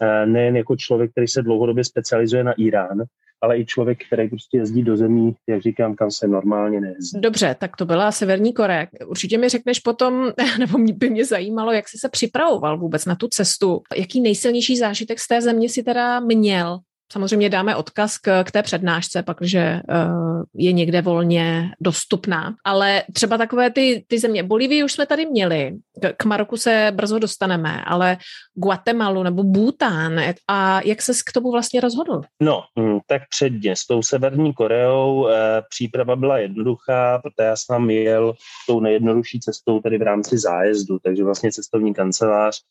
eh, 0.02 0.26
nejen 0.26 0.56
jako 0.56 0.76
člověk, 0.76 1.12
který 1.12 1.28
se 1.28 1.42
dlouhodobě 1.42 1.84
specializuje 1.84 2.44
na 2.44 2.52
Irán, 2.52 3.04
ale 3.42 3.60
i 3.60 3.66
člověk, 3.66 4.06
který 4.08 4.30
prostě 4.30 4.58
jezdí 4.58 4.84
do 4.84 4.98
zemí, 4.98 5.36
jak 5.48 5.62
říkám, 5.62 5.96
kam 5.96 6.12
se 6.12 6.28
normálně 6.28 6.82
nejezdí. 6.82 7.22
Dobře, 7.22 7.56
tak 7.60 7.76
to 7.76 7.86
byla 7.86 8.12
Severní 8.12 8.54
Korea. 8.54 8.88
Určitě 9.08 9.38
mi 9.38 9.50
řekneš 9.50 9.80
potom, 9.80 10.32
nebo 10.60 10.78
by 10.78 11.10
mě 11.10 11.26
zajímalo, 11.26 11.72
jak 11.72 11.88
jsi 11.88 11.98
se 11.98 12.10
připravoval 12.10 12.78
vůbec 12.78 13.06
na 13.06 13.16
tu 13.16 13.28
cestu. 13.28 13.82
Jaký 13.96 14.22
nejsilnější 14.22 14.78
zážitek 14.78 15.20
z 15.20 15.28
té 15.28 15.42
země 15.42 15.70
si 15.70 15.84
teda 15.84 16.20
měl? 16.20 16.80
Samozřejmě 17.12 17.50
dáme 17.50 17.76
odkaz 17.76 18.18
k, 18.18 18.44
k 18.44 18.52
té 18.52 18.64
přednášce, 18.64 19.24
pakže 19.24 19.82
uh, 19.90 20.44
je 20.56 20.72
někde 20.72 21.02
volně 21.02 21.72
dostupná. 21.82 22.56
Ale 22.66 23.04
třeba 23.14 23.38
takové 23.38 23.72
ty, 23.72 24.06
ty 24.08 24.20
země, 24.20 24.44
Bolívii 24.44 24.84
už 24.84 24.92
jsme 24.92 25.06
tady 25.06 25.26
měli, 25.26 25.76
k 26.18 26.26
Maroku 26.26 26.58
se 26.58 26.92
brzo 26.96 27.20
dostaneme, 27.20 27.84
ale 27.84 28.18
Guatemalu 28.54 29.24
nebo 29.24 29.44
Bhután, 29.44 30.20
a 30.48 30.82
jak 30.86 31.02
se 31.02 31.14
k 31.30 31.32
tomu 31.34 31.52
vlastně 31.52 31.82
rozhodl? 31.82 32.22
No, 32.42 32.64
hm, 32.80 33.00
tak 33.08 33.22
předně 33.30 33.76
s 33.76 33.86
tou 33.86 34.02
Severní 34.02 34.54
Koreou 34.54 35.28
eh, 35.28 35.62
příprava 35.70 36.16
byla 36.16 36.38
jednoduchá, 36.38 37.20
protože 37.20 37.48
já 37.48 37.56
jsem 37.56 37.90
jel 37.90 38.34
tou 38.68 38.80
nejjednodušší 38.80 39.40
cestou 39.40 39.80
tady 39.80 39.98
v 39.98 40.02
rámci 40.02 40.38
zájezdu, 40.38 41.00
takže 41.00 41.24
vlastně 41.24 41.52
cestovní 41.52 41.94
kancelář 41.94 42.62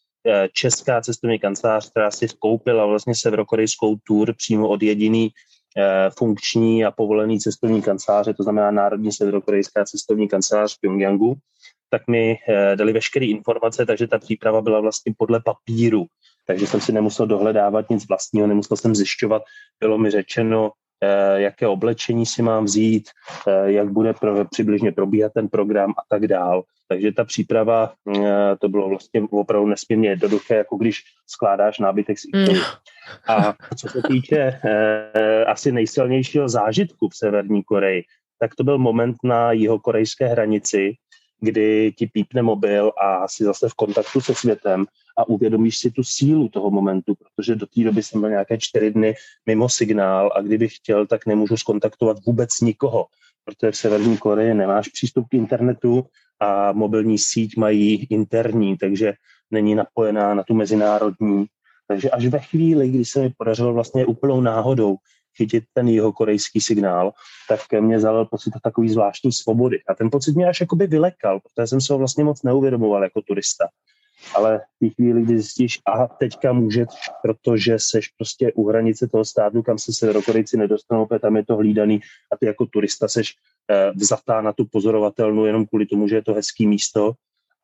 česká 0.53 1.01
cestovní 1.01 1.39
kancelář, 1.39 1.91
která 1.91 2.11
si 2.11 2.27
koupila 2.39 2.87
vlastně 2.87 3.15
severokorejskou 3.15 3.97
tour 4.07 4.35
přímo 4.35 4.69
od 4.69 4.83
jediný 4.83 5.31
eh, 5.77 6.11
funkční 6.19 6.85
a 6.85 6.91
povolený 6.91 7.41
cestovní 7.41 7.83
kanceláře, 7.83 8.35
to 8.35 8.43
znamená 8.43 8.71
Národní 8.71 9.13
severokorejská 9.13 9.85
cestovní 9.85 10.29
kancelář 10.29 10.77
v 10.77 10.81
Pyongyangu, 10.81 11.35
tak 11.91 12.03
mi 12.09 12.37
eh, 12.49 12.77
dali 12.77 12.93
veškeré 12.93 13.27
informace, 13.27 13.87
takže 13.87 14.07
ta 14.07 14.19
příprava 14.19 14.63
byla 14.63 14.81
vlastně 14.81 15.15
podle 15.19 15.41
papíru. 15.41 16.07
Takže 16.47 16.67
jsem 16.67 16.81
si 16.81 16.93
nemusel 16.93 17.27
dohledávat 17.27 17.91
nic 17.91 18.09
vlastního, 18.09 18.47
nemusel 18.47 18.77
jsem 18.77 18.95
zjišťovat. 18.95 19.43
Bylo 19.81 19.99
mi 19.99 20.11
řečeno, 20.11 20.71
jaké 21.37 21.67
oblečení 21.67 22.27
si 22.27 22.43
mám 22.43 22.65
vzít, 22.65 23.11
jak 23.65 23.93
bude 23.93 24.15
pro, 24.15 24.45
přibližně 24.45 24.93
probíhat 24.93 25.33
ten 25.33 25.49
program 25.49 25.91
a 25.91 26.03
tak 26.09 26.27
dál. 26.27 26.63
Takže 26.89 27.13
ta 27.13 27.25
příprava, 27.25 27.93
eh, 28.17 28.57
to 28.61 28.69
bylo 28.69 28.89
vlastně 28.89 29.23
opravdu 29.31 29.69
nesmírně 29.69 30.09
jednoduché, 30.09 30.55
jako 30.55 30.77
když 30.77 31.03
skládáš 31.27 31.79
nábytek 31.79 32.19
z 32.19 32.25
IKEA. 32.25 32.55
Mm. 32.55 32.61
A 33.29 33.55
co 33.77 33.89
se 33.89 34.03
týče 34.09 34.61
eh, 34.65 35.45
asi 35.45 35.73
nejsilnějšího 35.73 36.49
zážitku 36.49 37.09
v 37.09 37.17
Severní 37.17 37.63
Koreji, 37.63 38.03
tak 38.39 38.55
to 38.55 38.65
byl 38.65 38.79
moment 38.79 39.17
na 39.25 39.53
jihokorejské 39.53 40.27
hranici, 40.27 40.95
kdy 41.41 41.93
ti 41.97 42.07
pípne 42.07 42.43
mobil 42.43 42.93
a 43.03 43.29
jsi 43.29 43.45
zase 43.45 43.69
v 43.69 43.75
kontaktu 43.75 44.21
se 44.21 44.35
světem 44.35 44.87
a 45.19 45.29
uvědomíš 45.29 45.79
si 45.79 45.91
tu 45.91 46.05
sílu 46.05 46.49
toho 46.49 46.71
momentu, 46.71 47.15
protože 47.15 47.55
do 47.55 47.67
té 47.67 47.81
doby 47.85 48.03
jsem 48.03 48.21
byl 48.21 48.31
nějaké 48.31 48.59
čtyři 48.59 48.91
dny 48.91 49.15
mimo 49.47 49.69
signál 49.69 50.33
a 50.35 50.41
kdybych 50.41 50.77
chtěl, 50.77 51.07
tak 51.07 51.27
nemůžu 51.27 51.57
skontaktovat 51.57 52.17
vůbec 52.27 52.61
nikoho, 52.61 53.07
protože 53.45 53.71
v 53.71 53.77
Severní 53.77 54.19
Koreji 54.19 54.55
nemáš 54.55 54.89
přístup 54.89 55.29
k 55.29 55.35
internetu, 55.35 56.07
a 56.41 56.73
mobilní 56.73 57.19
síť 57.19 57.57
mají 57.57 58.05
interní, 58.05 58.77
takže 58.77 59.15
není 59.51 59.75
napojená 59.75 60.35
na 60.35 60.43
tu 60.43 60.55
mezinárodní. 60.55 61.47
Takže 61.89 62.11
až 62.11 62.27
ve 62.27 62.39
chvíli, 62.39 62.89
kdy 62.89 63.05
se 63.05 63.21
mi 63.21 63.31
podařilo 63.39 63.73
vlastně 63.73 64.07
úplnou 64.07 64.41
náhodou 64.41 64.97
chytit 65.37 65.65
ten 65.73 65.89
jeho 65.89 66.13
korejský 66.13 66.61
signál, 66.61 67.13
tak 67.49 67.61
mě 67.81 68.01
zalil 68.01 68.25
pocit 68.25 68.53
takový 68.63 68.89
zvláštní 68.89 69.33
svobody. 69.33 69.79
A 69.89 69.95
ten 69.95 70.11
pocit 70.11 70.37
mě 70.37 70.49
až 70.49 70.61
jakoby 70.61 70.87
vylekal, 70.87 71.41
protože 71.41 71.67
jsem 71.67 71.81
se 71.81 71.93
ho 71.93 71.99
vlastně 71.99 72.25
moc 72.25 72.43
neuvědomoval 72.43 73.03
jako 73.03 73.23
turista. 73.23 73.69
Ale 74.35 74.59
v 74.59 74.79
té 74.79 74.95
chvíli, 74.95 75.23
kdy 75.23 75.35
zjistíš, 75.39 75.81
a 75.87 76.07
teďka 76.07 76.53
můžeš, 76.53 76.89
protože 77.23 77.79
seš 77.79 78.09
prostě 78.09 78.53
u 78.53 78.69
hranice 78.69 79.09
toho 79.09 79.25
státu, 79.25 79.63
kam 79.63 79.79
se 79.79 79.93
severokorejci 79.93 80.57
nedostanou, 80.57 81.07
protože 81.07 81.19
tam 81.19 81.37
je 81.37 81.45
to 81.45 81.57
hlídaný 81.57 82.01
a 82.33 82.37
ty 82.37 82.47
jako 82.47 82.67
turista 82.67 83.09
seš 83.09 83.35
vzatá 83.95 84.41
na 84.41 84.53
tu 84.53 84.65
pozorovatelnu 84.65 85.47
jenom 85.47 85.67
kvůli 85.67 85.87
tomu, 85.87 86.09
že 86.09 86.17
je 86.17 86.23
to 86.23 86.35
hezký 86.35 86.67
místo. 86.67 87.13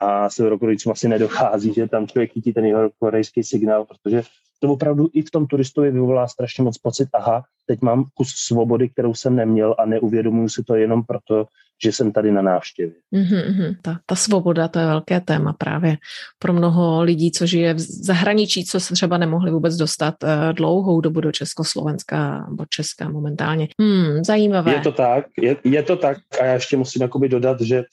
A 0.01 0.31
severokorejcům 0.31 0.93
asi 0.93 1.09
nedochází, 1.09 1.73
že 1.73 1.89
tam 1.89 2.07
člověk 2.07 2.33
chytí 2.33 2.53
ten 2.53 2.65
jeho 2.65 2.91
korejský 2.99 3.43
signál, 3.43 3.85
protože 3.85 4.23
to 4.61 4.73
opravdu 4.73 5.09
i 5.13 5.23
v 5.23 5.31
tom 5.31 5.47
turistovi 5.47 5.91
vyvolá 5.91 6.29
strašně 6.29 6.65
moc 6.65 6.79
pocit, 6.79 7.09
aha, 7.13 7.45
teď 7.67 7.83
mám 7.83 8.05
kus 8.15 8.29
svobody, 8.29 8.89
kterou 8.89 9.15
jsem 9.15 9.37
neměl 9.37 9.75
a 9.79 9.87
neuvědomuji 9.87 10.49
si 10.49 10.63
to 10.63 10.75
jenom 10.75 11.03
proto, 11.03 11.47
že 11.85 11.93
jsem 11.93 12.13
tady 12.13 12.33
na 12.33 12.43
návštěvě. 12.43 12.95
Mm-hmm, 13.15 13.77
ta, 13.83 13.99
ta 14.07 14.15
svoboda, 14.15 14.69
to 14.69 14.79
je 14.79 14.87
velké 14.87 15.21
téma 15.21 15.53
právě 15.53 15.97
pro 16.39 16.53
mnoho 16.53 17.03
lidí, 17.03 17.33
co 17.33 17.47
žije 17.47 17.75
v 17.75 17.79
zahraničí, 17.79 18.65
co 18.65 18.81
se 18.81 18.95
třeba 18.95 19.19
nemohli 19.19 19.51
vůbec 19.51 19.77
dostat 19.77 20.15
uh, 20.23 20.53
dlouhou 20.53 21.01
dobu 21.01 21.21
do 21.21 21.33
Československa 21.33 22.47
nebo 22.49 22.65
Česka 22.69 23.09
momentálně. 23.09 23.69
Hmm, 23.81 24.25
zajímavé. 24.25 24.73
Je 24.73 24.81
to 24.81 24.93
tak, 24.93 25.25
je, 25.39 25.57
je 25.65 25.83
to 25.83 25.97
tak 25.97 26.19
a 26.41 26.45
já 26.45 26.53
ještě 26.53 26.77
musím 26.77 27.03
jakoby 27.03 27.29
dodat, 27.29 27.61
že 27.61 27.85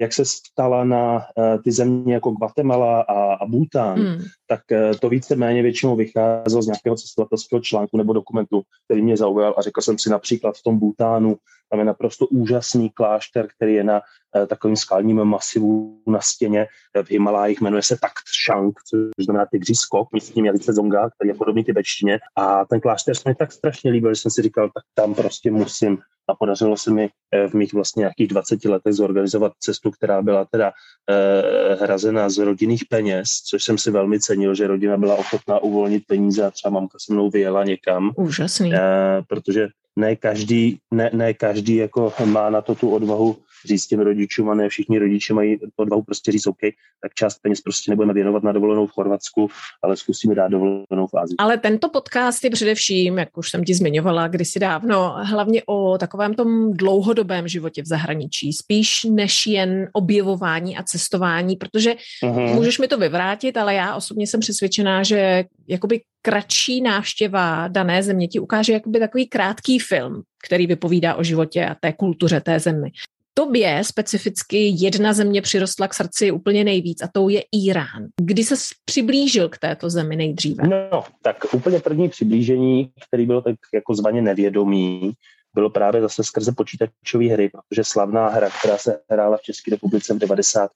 jak 0.00 0.12
se 0.12 0.24
stala 0.24 0.84
na 0.84 1.14
uh, 1.14 1.62
ty 1.64 1.72
země 1.72 2.14
jako 2.14 2.30
Guatemala 2.30 3.00
a, 3.00 3.34
a 3.34 3.46
Bhután, 3.46 3.98
hmm. 3.98 4.22
tak 4.46 4.60
uh, 4.72 4.98
to 5.00 5.08
víceméně 5.08 5.62
většinou 5.62 5.96
vycházelo 5.96 6.62
z 6.62 6.66
nějakého 6.66 6.96
cestovatelského 6.96 7.60
článku 7.60 7.96
nebo 7.96 8.12
dokumentu, 8.12 8.62
který 8.84 9.02
mě 9.02 9.16
zaujal 9.16 9.54
a 9.58 9.62
řekl 9.62 9.80
jsem 9.80 9.98
si 9.98 10.10
například 10.10 10.56
v 10.56 10.62
tom 10.62 10.78
Bhutánu 10.78 11.36
tam 11.70 11.78
je 11.78 11.84
naprosto 11.84 12.26
úžasný 12.26 12.90
klášter, 12.90 13.48
který 13.56 13.74
je 13.74 13.84
na 13.84 14.00
eh, 14.36 14.46
takovým 14.46 14.76
skalním 14.76 15.24
masivu 15.24 16.00
na 16.06 16.20
stěně 16.20 16.66
v 17.02 17.10
Himalájích, 17.10 17.60
jmenuje 17.60 17.82
se 17.82 17.96
Takt 18.00 18.24
Shang, 18.46 18.74
což 18.90 19.24
znamená 19.24 19.46
tygří 19.50 19.74
skok, 19.74 20.12
místním 20.12 20.44
jazyce 20.44 20.72
Zonga, 20.72 21.10
který 21.10 21.28
je 21.28 21.34
podobný 21.34 21.64
tibetštině. 21.64 22.18
A 22.36 22.64
ten 22.64 22.80
klášter 22.80 23.14
se 23.14 23.28
mi 23.28 23.34
tak 23.34 23.52
strašně 23.52 23.90
líbil, 23.90 24.14
že 24.14 24.20
jsem 24.20 24.30
si 24.30 24.42
říkal, 24.42 24.70
tak 24.74 24.84
tam 24.94 25.14
prostě 25.14 25.50
musím. 25.50 25.98
A 26.28 26.34
podařilo 26.34 26.76
se 26.76 26.90
mi 26.90 27.10
eh, 27.32 27.48
v 27.48 27.54
mých 27.54 27.74
vlastně 27.74 28.00
nějakých 28.00 28.28
20 28.28 28.64
letech 28.64 28.92
zorganizovat 28.92 29.52
cestu, 29.60 29.90
která 29.90 30.22
byla 30.22 30.44
teda 30.44 30.72
eh, 31.10 31.74
hrazena 31.74 32.28
z 32.28 32.38
rodinných 32.38 32.84
peněz, 32.88 33.28
což 33.28 33.64
jsem 33.64 33.78
si 33.78 33.90
velmi 33.90 34.20
cenil, 34.20 34.54
že 34.54 34.66
rodina 34.66 34.96
byla 34.96 35.14
ochotná 35.14 35.58
uvolnit 35.58 36.04
peníze 36.06 36.46
a 36.46 36.50
třeba 36.50 36.70
mamka 36.70 36.98
se 37.00 37.12
mnou 37.12 37.30
vyjela 37.30 37.64
někam. 37.64 38.10
Úžasný. 38.16 38.74
Eh, 38.74 39.22
protože 39.28 39.68
ne 39.96 40.16
každý, 40.16 40.78
ne, 40.94 41.10
ne 41.12 41.34
každý 41.34 41.76
jako 41.76 42.12
má 42.24 42.50
na 42.50 42.60
to 42.60 42.74
tu 42.74 42.90
odvahu 42.90 43.36
říct 43.66 43.86
těm 43.86 44.00
rodičům 44.00 44.50
a 44.50 44.54
ne 44.54 44.68
všichni 44.68 44.98
rodiče 44.98 45.34
mají 45.34 45.58
odvahu 45.76 46.02
prostě 46.02 46.32
říct 46.32 46.46
OK, 46.46 46.60
tak 47.02 47.14
část 47.14 47.38
peněz 47.42 47.60
prostě 47.60 47.90
nebudeme 47.90 48.14
věnovat 48.14 48.42
na 48.42 48.52
dovolenou 48.52 48.86
v 48.86 48.90
Chorvatsku, 48.90 49.48
ale 49.82 49.96
zkusíme 49.96 50.34
dát 50.34 50.48
dovolenou 50.48 51.06
v 51.12 51.14
Ázii. 51.14 51.36
Ale 51.38 51.58
tento 51.58 51.88
podcast 51.88 52.44
je 52.44 52.50
především, 52.50 53.18
jak 53.18 53.38
už 53.38 53.50
jsem 53.50 53.64
ti 53.64 53.74
zmiňovala 53.74 54.28
kdysi 54.28 54.58
dávno, 54.58 55.14
hlavně 55.22 55.62
o 55.66 55.98
takovém 55.98 56.34
tom 56.34 56.72
dlouhodobém 56.72 57.48
životě 57.48 57.82
v 57.82 57.86
zahraničí, 57.86 58.52
spíš 58.52 59.04
než 59.04 59.46
jen 59.46 59.88
objevování 59.92 60.76
a 60.76 60.82
cestování, 60.82 61.56
protože 61.56 61.94
uh-huh. 62.22 62.54
můžeš 62.54 62.78
mi 62.78 62.88
to 62.88 62.98
vyvrátit, 62.98 63.56
ale 63.56 63.74
já 63.74 63.94
osobně 63.94 64.26
jsem 64.26 64.40
přesvědčená, 64.40 65.02
že 65.02 65.44
jakoby 65.68 66.00
kratší 66.22 66.80
návštěva 66.80 67.68
dané 67.68 68.02
země 68.02 68.28
ti 68.28 68.38
ukáže 68.40 68.72
jakoby 68.72 68.98
takový 68.98 69.26
krátký 69.26 69.78
film, 69.78 70.22
který 70.46 70.66
vypovídá 70.66 71.14
o 71.14 71.22
životě 71.22 71.66
a 71.66 71.74
té 71.74 71.92
kultuře 71.92 72.40
té 72.40 72.60
zemi. 72.60 72.90
Tobě 73.38 73.84
specificky 73.84 74.74
jedna 74.84 75.12
země 75.12 75.42
přirostla 75.42 75.88
k 75.88 75.94
srdci 75.94 76.30
úplně 76.30 76.64
nejvíc 76.64 77.02
a 77.02 77.08
tou 77.12 77.28
je 77.28 77.42
Irán. 77.52 78.06
Kdy 78.20 78.44
se 78.44 78.54
přiblížil 78.84 79.48
k 79.48 79.58
této 79.58 79.90
zemi 79.90 80.16
nejdříve? 80.16 80.68
No, 80.68 81.04
tak 81.22 81.54
úplně 81.54 81.80
první 81.80 82.08
přiblížení, 82.08 82.90
který 83.08 83.26
byl 83.26 83.42
tak 83.42 83.54
jako 83.74 83.94
zvaně 83.94 84.22
nevědomý, 84.22 85.12
bylo 85.54 85.70
právě 85.70 86.00
zase 86.00 86.24
skrze 86.24 86.52
počítačové 86.52 87.24
hry, 87.24 87.50
protože 87.50 87.84
slavná 87.84 88.28
hra, 88.28 88.50
která 88.58 88.78
se 88.78 89.00
hrála 89.10 89.36
v 89.36 89.42
České 89.42 89.70
republice 89.70 90.14
v 90.14 90.18
90. 90.18 90.70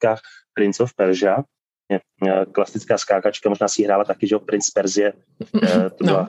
Prince 0.54 0.82
of 0.82 0.94
Persia, 0.94 1.42
klasická 2.52 2.98
skákačka, 2.98 3.48
možná 3.48 3.68
si 3.68 3.82
hrála 3.82 4.04
taky, 4.04 4.26
že 4.26 4.38
Prince 4.38 4.70
Perzie, 4.74 5.12
eh, 5.62 5.90
to 5.90 6.04
byla 6.04 6.22
no 6.22 6.28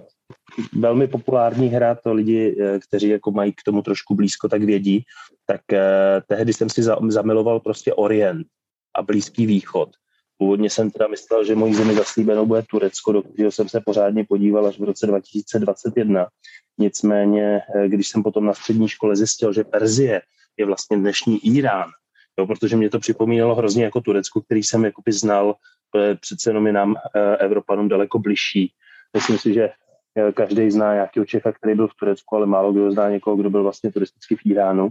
velmi 0.74 1.08
populární 1.08 1.68
hra, 1.68 1.96
to 1.96 2.14
lidi, 2.14 2.58
eh, 2.60 2.80
kteří 2.80 3.10
jako 3.10 3.32
mají 3.32 3.52
k 3.52 3.64
tomu 3.66 3.82
trošku 3.82 4.16
blízko, 4.16 4.50
tak 4.50 4.64
vědí, 4.64 5.04
tak 5.46 5.62
eh, 5.74 6.22
tehdy 6.28 6.54
jsem 6.54 6.70
si 6.70 6.84
zamiloval 7.08 7.60
prostě 7.60 7.94
Orient 7.94 8.48
a 8.96 9.02
Blízký 9.02 9.46
východ. 9.46 9.90
Původně 10.38 10.70
jsem 10.70 10.92
teda 10.92 11.08
myslel, 11.08 11.46
že 11.46 11.56
mojí 11.56 11.74
zemi 11.74 11.94
zaslíbenou 11.94 12.46
bude 12.46 12.62
Turecko, 12.62 13.12
do 13.12 13.22
kterého 13.22 13.52
jsem 13.52 13.70
se 13.70 13.82
pořádně 13.86 14.26
podíval 14.30 14.66
až 14.66 14.80
v 14.80 14.84
roce 14.84 15.08
2021. 15.08 16.28
Nicméně, 16.78 17.62
eh, 17.76 17.88
když 17.88 18.08
jsem 18.08 18.24
potom 18.24 18.46
na 18.46 18.54
střední 18.54 18.88
škole 18.88 19.16
zjistil, 19.16 19.54
že 19.54 19.64
Perzie 19.64 20.22
je 20.58 20.66
vlastně 20.66 20.98
dnešní 20.98 21.46
Irán, 21.46 21.90
jo, 22.40 22.48
protože 22.48 22.78
mě 22.78 22.90
to 22.90 23.00
připomínalo 23.00 23.56
hrozně 23.56 23.84
jako 23.84 24.02
Turecko, 24.02 24.42
který 24.42 24.64
jsem 24.64 24.86
jakoby 24.86 25.12
znal, 25.12 25.56
přece 26.20 26.50
jenom 26.50 26.68
je 26.68 26.74
nám 26.74 26.96
Evropanům 27.40 27.88
daleko 27.88 28.20
bližší. 28.20 28.74
Myslím 29.14 29.38
si, 29.38 29.54
že 29.54 29.70
každý 30.34 30.72
zná 30.72 30.94
nějakého 30.94 31.26
Čecha, 31.26 31.52
který 31.52 31.76
byl 31.76 31.88
v 31.88 31.96
Turecku, 32.00 32.36
ale 32.36 32.46
málo 32.46 32.74
kdo 32.74 32.92
zná 32.92 33.10
někoho, 33.10 33.36
kdo 33.36 33.50
byl 33.50 33.64
vlastně 33.64 33.92
turisticky 33.92 34.36
v 34.36 34.46
Iránu. 34.46 34.90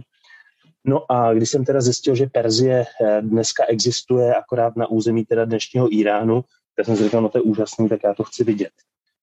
No 0.85 1.11
a 1.11 1.33
když 1.33 1.49
jsem 1.49 1.65
teda 1.65 1.81
zjistil, 1.81 2.15
že 2.15 2.27
Perzie 2.27 2.85
eh, 2.85 3.21
dneska 3.21 3.65
existuje 3.65 4.35
akorát 4.35 4.75
na 4.75 4.87
území 4.87 5.25
teda 5.25 5.45
dnešního 5.45 5.93
Iránu, 5.93 6.43
tak 6.75 6.85
jsem 6.85 6.95
si 6.95 7.03
říkal, 7.03 7.21
no 7.21 7.29
to 7.29 7.37
je 7.37 7.41
úžasný, 7.41 7.89
tak 7.89 7.99
já 8.03 8.13
to 8.13 8.23
chci 8.23 8.43
vidět. 8.43 8.71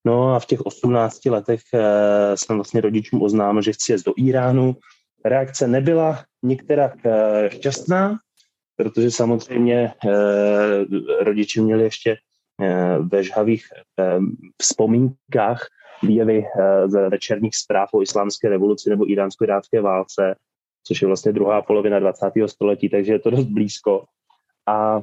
No 0.05 0.35
a 0.35 0.39
v 0.39 0.47
těch 0.47 0.61
18 0.61 1.27
letech 1.27 1.61
eh, 1.75 2.37
jsem 2.37 2.57
vlastně 2.57 2.81
rodičům 2.81 3.23
oznámil, 3.23 3.63
že 3.63 3.73
chci 3.73 3.93
jet 3.93 4.05
do 4.05 4.13
Iránu. 4.17 4.77
Reakce 5.25 5.69
nebyla 5.69 6.25
některá 6.43 6.93
šťastná, 7.49 8.19
protože 8.77 9.11
samozřejmě 9.11 9.93
rodiče 11.21 11.61
měli 11.61 11.83
ještě 11.83 12.17
ve 12.99 13.25
žhavých 13.25 13.67
vzpomínkách 14.63 15.67
výjevy 16.03 16.47
eh, 16.47 16.89
z 16.89 17.09
večerních 17.09 17.57
zpráv 17.57 17.89
o 17.95 18.03
islámské 18.03 18.49
revoluci 18.49 18.91
nebo 18.91 19.11
iránsko-irácké 19.11 19.81
válce, 19.81 20.37
což 20.85 21.03
je 21.03 21.07
vlastně 21.07 21.33
druhá 21.33 21.63
polovina 21.63 21.99
20. 21.99 22.27
století, 22.47 22.89
takže 22.89 23.13
je 23.13 23.19
to 23.19 23.31
dost 23.31 23.45
blízko. 23.45 24.05
A 24.67 25.03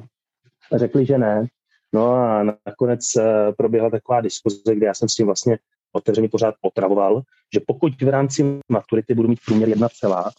řekli, 0.74 1.06
že 1.06 1.18
ne. 1.18 1.46
No 1.92 2.12
a 2.12 2.42
nakonec 2.66 3.00
eh, 3.16 3.52
proběhla 3.52 3.90
taková 3.90 4.20
diskuze, 4.20 4.74
kde 4.74 4.86
já 4.86 4.94
jsem 4.94 5.08
s 5.08 5.14
tím 5.14 5.26
vlastně 5.26 5.58
otevřeně 5.92 6.28
pořád 6.28 6.54
potravoval, 6.60 7.22
že 7.54 7.60
pokud 7.66 8.02
v 8.02 8.08
rámci 8.08 8.60
maturity 8.68 9.14
budu 9.14 9.28
mít 9.28 9.40
průměr 9.46 9.68
jedna 9.68 9.88
celá, 9.88 10.30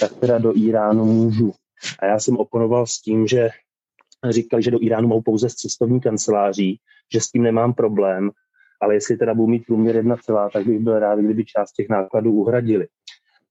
tak 0.00 0.12
teda 0.14 0.38
do 0.38 0.56
Iránu 0.56 1.04
můžu. 1.04 1.52
A 1.98 2.06
já 2.06 2.18
jsem 2.18 2.36
oponoval 2.36 2.86
s 2.86 3.00
tím, 3.00 3.26
že 3.26 3.48
říkali, 4.28 4.62
že 4.62 4.70
do 4.70 4.78
Iránu 4.82 5.08
mohou 5.08 5.22
pouze 5.22 5.48
z 5.48 5.54
cestovní 5.54 6.00
kanceláří, 6.00 6.80
že 7.12 7.20
s 7.20 7.30
tím 7.30 7.42
nemám 7.42 7.74
problém 7.74 8.30
ale 8.80 8.94
jestli 8.94 9.16
teda 9.16 9.34
budu 9.34 9.46
mít 9.46 9.66
průměr 9.66 9.96
jedna 9.96 10.16
celá, 10.16 10.50
tak 10.50 10.66
bych 10.66 10.78
byl 10.78 10.98
rád, 10.98 11.18
kdyby 11.18 11.44
část 11.44 11.72
těch 11.72 11.88
nákladů 11.88 12.32
uhradili. 12.32 12.86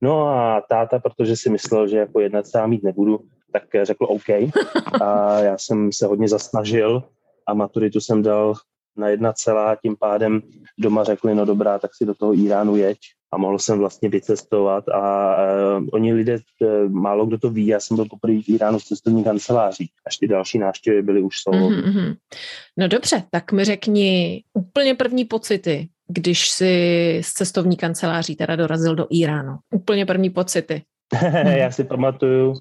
No 0.01 0.27
a 0.27 0.61
táta, 0.69 0.99
protože 0.99 1.35
si 1.35 1.49
myslel, 1.49 1.87
že 1.87 1.97
jako 1.97 2.19
jedna 2.19 2.41
celá 2.41 2.67
mít 2.67 2.83
nebudu, 2.83 3.19
tak 3.51 3.63
řekl 3.83 4.05
OK. 4.05 4.29
A 5.01 5.39
já 5.39 5.57
jsem 5.57 5.91
se 5.91 6.05
hodně 6.05 6.27
zasnažil 6.27 7.03
a 7.47 7.53
maturitu 7.53 8.01
jsem 8.01 8.21
dal 8.21 8.53
na 8.97 9.09
jedna 9.09 9.33
celá, 9.33 9.75
tím 9.75 9.95
pádem 9.99 10.41
doma 10.77 11.03
řekli, 11.03 11.35
no 11.35 11.45
dobrá, 11.45 11.79
tak 11.79 11.91
si 11.95 12.05
do 12.05 12.13
toho 12.13 12.33
Iránu 12.33 12.75
jeď 12.75 12.97
a 13.31 13.37
mohl 13.37 13.59
jsem 13.59 13.79
vlastně 13.79 14.09
vycestovat 14.09 14.89
a 14.89 15.35
uh, 15.77 15.87
oni 15.91 16.13
lidé, 16.13 16.37
uh, 16.61 16.91
málo 16.91 17.25
kdo 17.25 17.37
to 17.37 17.49
ví, 17.49 17.67
já 17.67 17.79
jsem 17.79 17.95
byl 17.97 18.05
poprvé 18.05 18.41
v 18.41 18.49
Iránu 18.49 18.79
s 18.79 18.83
cestovní 18.83 19.23
kanceláří, 19.23 19.89
až 20.07 20.17
ty 20.17 20.27
další 20.27 20.59
návštěvy 20.59 21.01
byly 21.01 21.21
už 21.21 21.41
solo. 21.41 21.69
Mm-hmm. 21.69 22.15
No 22.77 22.87
dobře, 22.87 23.23
tak 23.31 23.51
mi 23.51 23.65
řekni 23.65 24.43
úplně 24.53 24.95
první 24.95 25.25
pocity, 25.25 25.89
když 26.07 26.49
si 26.49 26.73
z 27.23 27.33
cestovní 27.33 27.77
kanceláří 27.77 28.35
teda 28.35 28.55
dorazil 28.55 28.95
do 28.95 29.07
Iránu. 29.09 29.57
Úplně 29.73 30.05
první 30.05 30.29
pocity. 30.29 30.81
já 31.45 31.71
si 31.71 31.83
pamatuju, 31.83 32.53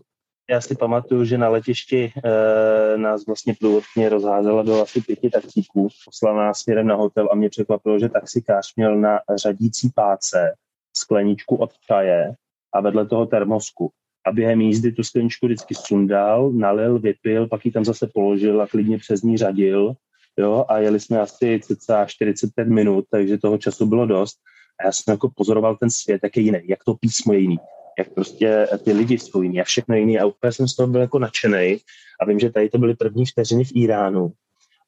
já 0.51 0.61
si 0.61 0.77
pamatuju, 0.77 1.25
že 1.25 1.39
na 1.39 1.49
letišti 1.49 2.13
e, 2.25 2.99
nás 2.99 3.27
vlastně 3.27 3.55
průvodně 3.61 4.09
rozházela 4.09 4.63
do 4.63 4.83
asi 4.83 5.01
pěti 5.01 5.31
taxíků, 5.31 5.89
poslala 6.05 6.47
nás 6.47 6.59
směrem 6.59 6.87
na 6.87 6.95
hotel 6.95 7.29
a 7.33 7.35
mě 7.35 7.49
překvapilo, 7.49 7.99
že 7.99 8.09
taxikář 8.09 8.75
měl 8.77 8.97
na 8.97 9.19
řadící 9.35 9.91
páce 9.95 10.55
skleničku 10.97 11.57
od 11.57 11.71
čaje 11.79 12.33
a 12.75 12.81
vedle 12.81 13.07
toho 13.07 13.27
termosku. 13.27 13.91
A 14.27 14.33
během 14.33 14.61
jízdy 14.61 14.93
tu 14.93 15.03
skleničku 15.03 15.47
vždycky 15.47 15.75
sundal, 15.75 16.53
nalil, 16.53 16.99
vypil, 16.99 17.49
pak 17.49 17.65
ji 17.65 17.73
tam 17.73 17.85
zase 17.85 18.09
položil 18.15 18.63
a 18.63 18.67
klidně 18.67 18.99
přes 18.99 19.23
ní 19.23 19.39
řadil. 19.39 19.95
jo, 20.39 20.65
a 20.69 20.79
jeli 20.79 21.01
jsme 21.01 21.21
asi 21.21 21.61
cca 21.63 22.07
45 22.07 22.69
minut, 22.69 23.05
takže 23.11 23.39
toho 23.39 23.59
času 23.59 23.87
bylo 23.87 24.07
dost. 24.07 24.39
A 24.81 24.87
já 24.87 24.93
jsem 24.93 25.13
jako 25.13 25.31
pozoroval 25.35 25.77
ten 25.77 25.91
svět, 25.91 26.21
jak 26.23 26.37
je 26.37 26.43
jiný, 26.43 26.59
jak 26.65 26.85
to 26.85 26.95
písmo 26.95 27.33
je 27.33 27.39
jiný, 27.39 27.59
jak 27.99 28.15
prostě 28.15 28.69
ty 28.85 28.93
lidi 28.93 29.19
jsou 29.19 29.43
jiný 29.43 29.61
a 29.61 29.65
všechno 29.65 29.95
jiný. 29.95 30.19
A 30.19 30.27
úplně 30.27 30.53
jsem 30.53 30.69
z 30.69 30.77
toho 30.77 30.87
byl 30.87 31.01
jako 31.01 31.19
nadšený. 31.19 31.79
A 32.21 32.25
vím, 32.27 32.39
že 32.39 32.51
tady 32.51 32.69
to 32.69 32.79
byly 32.79 32.95
první 32.95 33.27
vteřiny 33.27 33.65
v 33.65 33.73
Iránu. 33.75 34.33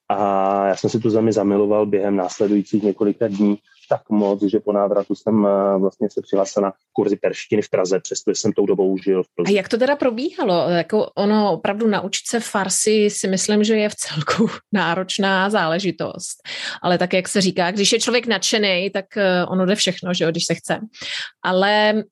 A 0.09 0.67
já 0.67 0.77
jsem 0.77 0.91
si 0.91 1.01
tu 1.01 1.11
zemi 1.11 1.33
zamiloval 1.33 1.87
během 1.87 2.17
následujících 2.17 2.83
několika 2.83 3.29
dní 3.29 3.59
tak 3.89 4.11
moc, 4.11 4.43
že 4.43 4.61
po 4.61 4.73
návratu 4.73 5.15
jsem 5.15 5.47
eh, 5.47 5.79
vlastně 5.79 6.11
se 6.11 6.23
přihlásil 6.23 6.63
na 6.63 6.73
kurzy 6.93 7.17
perštiny 7.17 7.63
v 7.63 7.71
Praze, 7.71 8.01
přestože 8.01 8.35
jsem 8.35 8.53
tou 8.53 8.67
dobou 8.67 8.99
žil 8.99 9.23
v. 9.23 9.27
A 9.47 9.51
jak 9.51 9.69
to 9.69 9.79
teda 9.79 9.97
probíhalo? 9.97 10.69
Jako 10.69 11.11
ono 11.15 11.53
opravdu 11.53 11.87
naučit 11.87 12.27
se 12.27 12.41
farsi 12.41 13.11
si 13.11 13.29
myslím, 13.29 13.65
že 13.65 13.77
je 13.77 13.89
v 13.89 13.95
celku 13.95 14.51
náročná 14.73 15.51
záležitost. 15.51 16.37
Ale 16.83 16.99
tak, 16.99 17.13
jak 17.13 17.29
se 17.29 17.41
říká, 17.41 17.71
když 17.71 17.93
je 17.93 18.01
člověk 18.01 18.27
nadšený, 18.27 18.91
tak 18.91 19.17
eh, 19.17 19.45
ono 19.47 19.67
jde 19.67 19.75
všechno, 19.75 20.15
že 20.15 20.25
jo, 20.25 20.31
když 20.31 20.45
se 20.45 20.55
chce. 20.55 20.81
Ale 21.43 22.03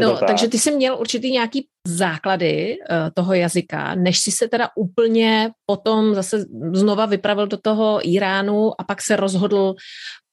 No, 0.00 0.16
tak. 0.16 0.26
takže 0.26 0.48
ty 0.48 0.58
jsi 0.58 0.70
měl 0.70 0.96
určitý 1.00 1.30
nějaký 1.30 1.66
základy 1.86 2.76
uh, 2.78 2.96
toho 3.14 3.34
jazyka, 3.34 3.94
než 3.94 4.18
si 4.18 4.30
se 4.30 4.48
teda 4.48 4.68
úplně 4.76 5.50
potom 5.66 6.14
zase 6.14 6.44
znova 6.72 7.06
vypravil 7.06 7.46
do 7.46 7.56
toho 7.56 8.00
Iránu 8.08 8.80
a 8.80 8.84
pak 8.84 9.02
se 9.02 9.16
rozhodl 9.16 9.74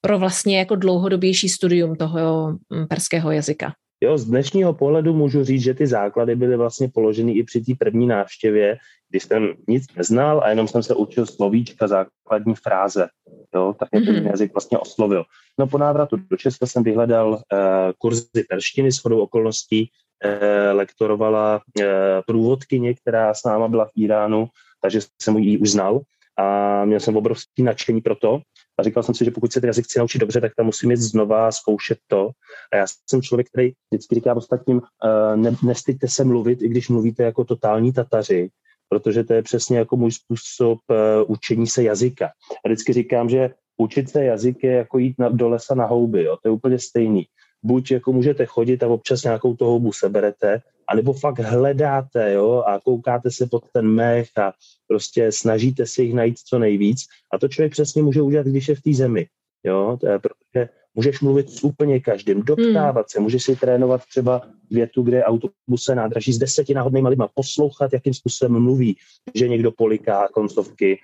pro 0.01 0.19
vlastně 0.19 0.59
jako 0.59 0.75
dlouhodobější 0.75 1.49
studium 1.49 1.95
toho 1.95 2.51
mm, 2.69 2.87
perského 2.87 3.31
jazyka. 3.31 3.73
Jo, 4.03 4.17
z 4.17 4.25
dnešního 4.25 4.73
pohledu 4.73 5.13
můžu 5.13 5.43
říct, 5.43 5.61
že 5.61 5.73
ty 5.73 5.87
základy 5.87 6.35
byly 6.35 6.57
vlastně 6.57 6.89
položeny 6.93 7.31
i 7.31 7.43
při 7.43 7.61
té 7.61 7.73
první 7.79 8.07
návštěvě, 8.07 8.77
kdy 9.09 9.19
jsem 9.19 9.53
nic 9.67 9.85
neznal 9.95 10.41
a 10.43 10.49
jenom 10.49 10.67
jsem 10.67 10.83
se 10.83 10.95
učil 10.95 11.25
slovíčka, 11.25 11.87
základní 11.87 12.55
fráze. 12.55 13.07
Jo, 13.55 13.75
tak 13.79 13.91
mě 13.91 14.01
ten 14.01 14.15
mm-hmm. 14.15 14.27
jazyk 14.27 14.53
vlastně 14.53 14.77
oslovil. 14.77 15.23
No 15.59 15.67
po 15.67 15.77
návratu 15.77 16.17
do 16.17 16.37
Česka 16.37 16.65
jsem 16.65 16.83
vyhledal 16.83 17.33
uh, 17.33 17.39
kurzy 17.97 18.43
perštiny 18.49 18.91
s 18.91 18.97
chodou 18.97 19.19
okolností, 19.19 19.91
uh, 20.25 20.77
lektorovala 20.77 21.61
uh, 21.79 21.85
průvodkyně, 22.27 22.93
která 22.93 23.33
s 23.33 23.43
náma 23.43 23.67
byla 23.67 23.85
v 23.85 23.91
Iránu, 23.95 24.47
takže 24.81 24.99
jsem 25.21 25.37
ji 25.37 25.57
už 25.57 25.71
znal 25.71 26.01
a 26.39 26.85
měl 26.85 26.99
jsem 26.99 27.17
obrovský 27.17 27.63
nadšení 27.63 28.01
pro 28.01 28.15
to. 28.15 28.39
A 28.79 28.83
říkal 28.83 29.03
jsem 29.03 29.15
si, 29.15 29.25
že 29.25 29.31
pokud 29.31 29.53
se 29.53 29.61
ten 29.61 29.67
jazyk 29.67 29.85
chci 29.85 29.99
naučit 29.99 30.19
dobře, 30.19 30.41
tak 30.41 30.51
tam 30.55 30.65
musím 30.65 30.91
jít 30.91 30.97
znova, 30.97 31.51
zkoušet 31.51 31.97
to. 32.07 32.29
A 32.73 32.75
já 32.75 32.85
jsem 33.09 33.21
člověk, 33.21 33.47
který 33.49 33.71
vždycky 33.91 34.15
říká 34.15 34.33
ostatním, 34.33 34.77
uh, 34.77 35.35
ne, 35.35 35.55
nestyďte 35.63 36.07
se 36.07 36.23
mluvit, 36.23 36.61
i 36.61 36.69
když 36.69 36.89
mluvíte 36.89 37.23
jako 37.23 37.43
totální 37.43 37.93
Tataři, 37.93 38.49
protože 38.89 39.23
to 39.23 39.33
je 39.33 39.41
přesně 39.41 39.77
jako 39.77 39.97
můj 39.97 40.11
způsob 40.11 40.79
uh, 40.89 40.95
učení 41.27 41.67
se 41.67 41.83
jazyka. 41.83 42.27
A 42.65 42.67
vždycky 42.67 42.93
říkám, 42.93 43.29
že 43.29 43.49
učit 43.77 44.09
se 44.09 44.23
jazyk 44.23 44.63
je 44.63 44.71
jako 44.71 44.97
jít 44.97 45.19
na, 45.19 45.29
do 45.29 45.49
lesa 45.49 45.75
na 45.75 45.85
houby, 45.85 46.23
jo? 46.23 46.37
to 46.41 46.47
je 46.47 46.51
úplně 46.51 46.79
stejný. 46.79 47.25
Buď 47.63 47.91
jako 47.91 48.13
můžete 48.13 48.45
chodit 48.45 48.83
a 48.83 48.87
občas 48.87 49.23
nějakou 49.23 49.55
toho 49.55 49.71
houbu 49.71 49.93
seberete, 49.93 50.61
anebo 50.89 51.13
fakt 51.13 51.39
hledáte 51.39 52.33
jo, 52.33 52.63
a 52.67 52.79
koukáte 52.79 53.31
se 53.31 53.45
pod 53.45 53.63
ten 53.73 53.87
mech 53.87 54.29
a 54.37 54.53
prostě 54.87 55.31
snažíte 55.31 55.85
se 55.85 56.03
jich 56.03 56.13
najít 56.13 56.39
co 56.39 56.59
nejvíc. 56.59 57.05
A 57.33 57.37
to 57.37 57.47
člověk 57.47 57.71
přesně 57.71 58.03
může 58.03 58.21
udělat, 58.21 58.47
když 58.47 58.67
je 58.67 58.75
v 58.75 58.81
té 58.81 58.93
zemi. 58.93 59.27
Jo, 59.63 59.97
to 60.01 60.07
je, 60.07 60.19
protože 60.19 60.69
můžeš 60.97 61.21
mluvit 61.21 61.49
s 61.49 61.63
úplně 61.63 61.99
každým, 61.99 62.41
doptávat 62.41 62.95
hmm. 62.95 63.09
se, 63.09 63.19
můžeš 63.19 63.43
si 63.43 63.55
trénovat 63.55 64.05
třeba 64.05 64.41
větu, 64.71 65.01
kde 65.03 65.23
autobus 65.23 65.83
se 65.83 65.95
nádraží 65.95 66.33
s 66.33 66.37
deseti 66.37 66.73
náhodnými 66.73 67.09
lidmi, 67.09 67.25
poslouchat, 67.33 67.93
jakým 67.93 68.13
způsobem 68.13 68.59
mluví, 68.59 68.97
že 69.35 69.47
někdo 69.47 69.71
poliká 69.71 70.27
koncovky, 70.33 70.99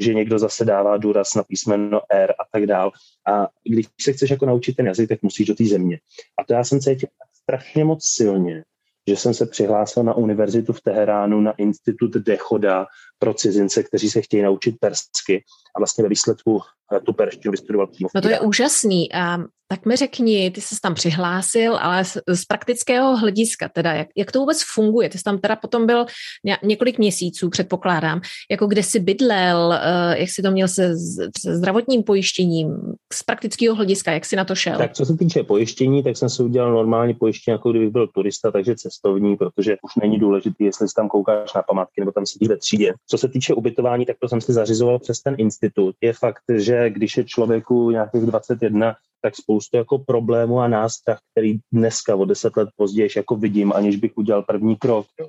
že 0.00 0.14
někdo 0.14 0.38
zase 0.38 0.64
dává 0.64 0.96
důraz 0.96 1.34
na 1.34 1.42
písmeno 1.42 2.00
R 2.10 2.30
a 2.30 2.44
tak 2.52 2.66
dál. 2.66 2.92
A 3.26 3.48
když 3.64 3.86
se 4.00 4.12
chceš 4.12 4.30
jako 4.30 4.46
naučit 4.46 4.76
ten 4.76 4.86
jazyk, 4.86 5.08
tak 5.08 5.22
musíš 5.22 5.46
do 5.46 5.54
té 5.54 5.64
země. 5.64 5.98
A 6.40 6.44
to 6.44 6.52
já 6.52 6.64
jsem 6.64 6.80
cítil 6.80 7.08
strašně 7.42 7.84
moc 7.84 8.04
silně, 8.04 8.64
že 9.08 9.16
jsem 9.16 9.34
se 9.34 9.46
přihlásil 9.46 10.02
na 10.02 10.14
univerzitu 10.14 10.72
v 10.72 10.80
Teheránu 10.80 11.40
na 11.40 11.52
institut 11.52 12.10
Dechoda 12.10 12.86
pro 13.18 13.34
cizince, 13.34 13.82
kteří 13.82 14.10
se 14.10 14.22
chtějí 14.22 14.42
naučit 14.42 14.76
persky 14.80 15.44
a 15.76 15.80
vlastně 15.80 16.02
ve 16.02 16.08
výsledku 16.08 16.60
eh, 16.96 17.00
tu 17.00 17.12
perštinu 17.12 17.52
vystudoval 17.52 17.86
přímo. 17.86 18.08
No 18.14 18.20
to 18.20 18.28
je 18.28 18.40
úžasný. 18.40 19.12
A 19.12 19.38
tak 19.70 19.86
mi 19.86 19.96
řekni, 19.96 20.50
ty 20.50 20.60
jsi 20.60 20.76
tam 20.82 20.94
přihlásil, 20.94 21.76
ale 21.76 22.04
z, 22.04 22.18
z 22.28 22.44
praktického 22.44 23.16
hlediska, 23.16 23.68
teda 23.68 23.92
jak, 23.92 24.08
jak 24.16 24.32
to 24.32 24.40
vůbec 24.40 24.62
funguje? 24.74 25.08
Ty 25.08 25.18
jsi 25.18 25.24
tam 25.24 25.38
teda 25.38 25.56
potom 25.56 25.86
byl 25.86 26.06
ně, 26.44 26.58
několik 26.62 26.98
měsíců, 26.98 27.50
předpokládám, 27.50 28.20
jako 28.50 28.66
kde 28.66 28.82
jsi 28.82 29.00
bydlel, 29.00 29.68
uh, 29.68 30.20
jak 30.20 30.28
jsi 30.30 30.42
to 30.42 30.50
měl 30.50 30.68
se, 30.68 30.94
se 31.40 31.56
zdravotním 31.56 32.02
pojištěním, 32.02 32.68
z 33.12 33.22
praktického 33.22 33.74
hlediska, 33.74 34.12
jak 34.12 34.24
jsi 34.24 34.36
na 34.36 34.44
to 34.44 34.54
šel? 34.54 34.78
Tak 34.78 34.92
co 34.92 35.06
se 35.06 35.16
týče 35.16 35.42
pojištění, 35.42 36.02
tak 36.02 36.16
jsem 36.16 36.28
si 36.28 36.42
udělal 36.42 36.72
normální 36.72 37.14
pojištění, 37.14 37.52
jako 37.52 37.70
kdybych 37.70 37.90
byl 37.90 38.06
turista, 38.06 38.50
takže 38.50 38.74
cestovní, 38.76 39.36
protože 39.36 39.76
už 39.82 39.94
není 40.02 40.18
důležité, 40.18 40.64
jestli 40.64 40.88
si 40.88 40.94
tam 40.94 41.08
koukáš 41.08 41.54
na 41.54 41.62
památky 41.62 42.00
nebo 42.00 42.12
tam 42.12 42.26
sedíš 42.26 42.48
ve 42.48 42.56
třídě. 42.56 42.94
Co 43.10 43.18
se 43.18 43.28
týče 43.28 43.54
ubytování, 43.54 44.06
tak 44.06 44.16
to 44.20 44.28
jsem 44.28 44.40
si 44.40 44.52
zařizoval 44.52 44.98
přes 44.98 45.20
ten 45.20 45.34
institut. 45.38 45.96
Je 46.00 46.12
fakt, 46.12 46.42
že 46.56 46.90
když 46.90 47.16
je 47.16 47.24
člověku 47.24 47.90
nějakých 47.90 48.22
21, 48.22 48.96
tak 49.22 49.36
spoustu 49.36 49.76
jako 49.76 49.98
problémů 49.98 50.60
a 50.60 50.68
nástrah, 50.68 51.18
který 51.32 51.58
dneska 51.72 52.16
o 52.16 52.24
deset 52.24 52.56
let 52.56 52.68
později 52.76 53.08
jako 53.16 53.36
vidím, 53.36 53.72
aniž 53.72 53.96
bych 53.96 54.12
udělal 54.16 54.42
první 54.42 54.76
krok, 54.76 55.06
jo, 55.20 55.28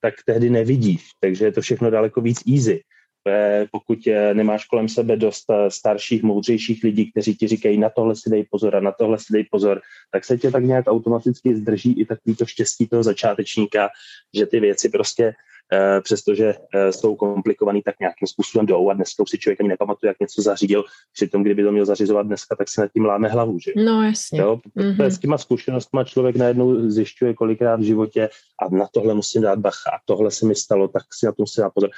tak 0.00 0.14
tehdy 0.26 0.50
nevidíš. 0.50 1.04
Takže 1.20 1.44
je 1.44 1.52
to 1.52 1.60
všechno 1.60 1.90
daleko 1.90 2.20
víc 2.20 2.42
easy. 2.54 2.82
Pokud 3.72 3.98
nemáš 4.32 4.64
kolem 4.64 4.88
sebe 4.88 5.16
dost 5.16 5.44
eh, 5.50 5.70
starších, 5.70 6.22
moudřejších 6.22 6.84
lidí, 6.84 7.10
kteří 7.10 7.36
ti 7.36 7.48
říkají, 7.48 7.78
na 7.78 7.90
tohle 7.90 8.16
si 8.16 8.30
dej 8.30 8.44
pozor 8.50 8.76
a 8.76 8.80
na 8.80 8.92
tohle 8.92 9.18
si 9.18 9.32
dej 9.32 9.44
pozor, 9.50 9.80
tak 10.12 10.24
se 10.24 10.38
tě 10.38 10.50
tak 10.50 10.64
nějak 10.64 10.86
automaticky 10.86 11.56
zdrží 11.56 12.00
i 12.00 12.04
takový 12.04 12.36
to 12.36 12.46
štěstí 12.46 12.86
toho 12.86 13.02
začátečníka, 13.02 13.88
že 14.34 14.46
ty 14.46 14.60
věci 14.60 14.88
prostě 14.88 15.24
Eh, 15.24 15.49
přestože 16.02 16.54
eh, 16.74 16.92
jsou 16.92 17.16
komplikovaný, 17.16 17.82
tak 17.82 18.00
nějakým 18.00 18.28
způsobem 18.28 18.66
jdou 18.66 18.90
a 18.90 18.94
dneska 18.94 19.22
už 19.22 19.30
si 19.30 19.38
člověk 19.38 19.60
ani 19.60 19.68
nepamatuje, 19.68 20.08
jak 20.08 20.20
něco 20.20 20.42
zařídil. 20.42 20.84
Přitom, 21.12 21.42
kdyby 21.42 21.62
to 21.62 21.72
měl 21.72 21.84
zařizovat 21.84 22.26
dneska, 22.26 22.56
tak 22.56 22.68
si 22.68 22.80
nad 22.80 22.92
tím 22.92 23.04
láme 23.04 23.28
hlavu. 23.28 23.58
Že? 23.58 23.72
No 23.76 24.02
jasně. 24.02 24.40
Jo? 24.40 24.60
Mm-hmm. 24.76 25.04
S 25.04 25.18
těma 25.18 25.38
zkušenostmi 25.38 26.00
člověk 26.04 26.36
najednou 26.36 26.90
zjišťuje 26.90 27.34
kolikrát 27.34 27.80
v 27.80 27.84
životě 27.84 28.28
a 28.62 28.74
na 28.74 28.86
tohle 28.92 29.14
musím 29.14 29.42
dát 29.42 29.58
bacha 29.58 29.90
a 29.90 30.00
tohle 30.04 30.30
se 30.30 30.46
mi 30.46 30.54
stalo, 30.54 30.88
tak 30.88 31.02
si 31.14 31.26
na 31.26 31.32
to 31.32 31.42
musím 31.42 31.62
dát 31.62 31.74
pozor. 31.74 31.90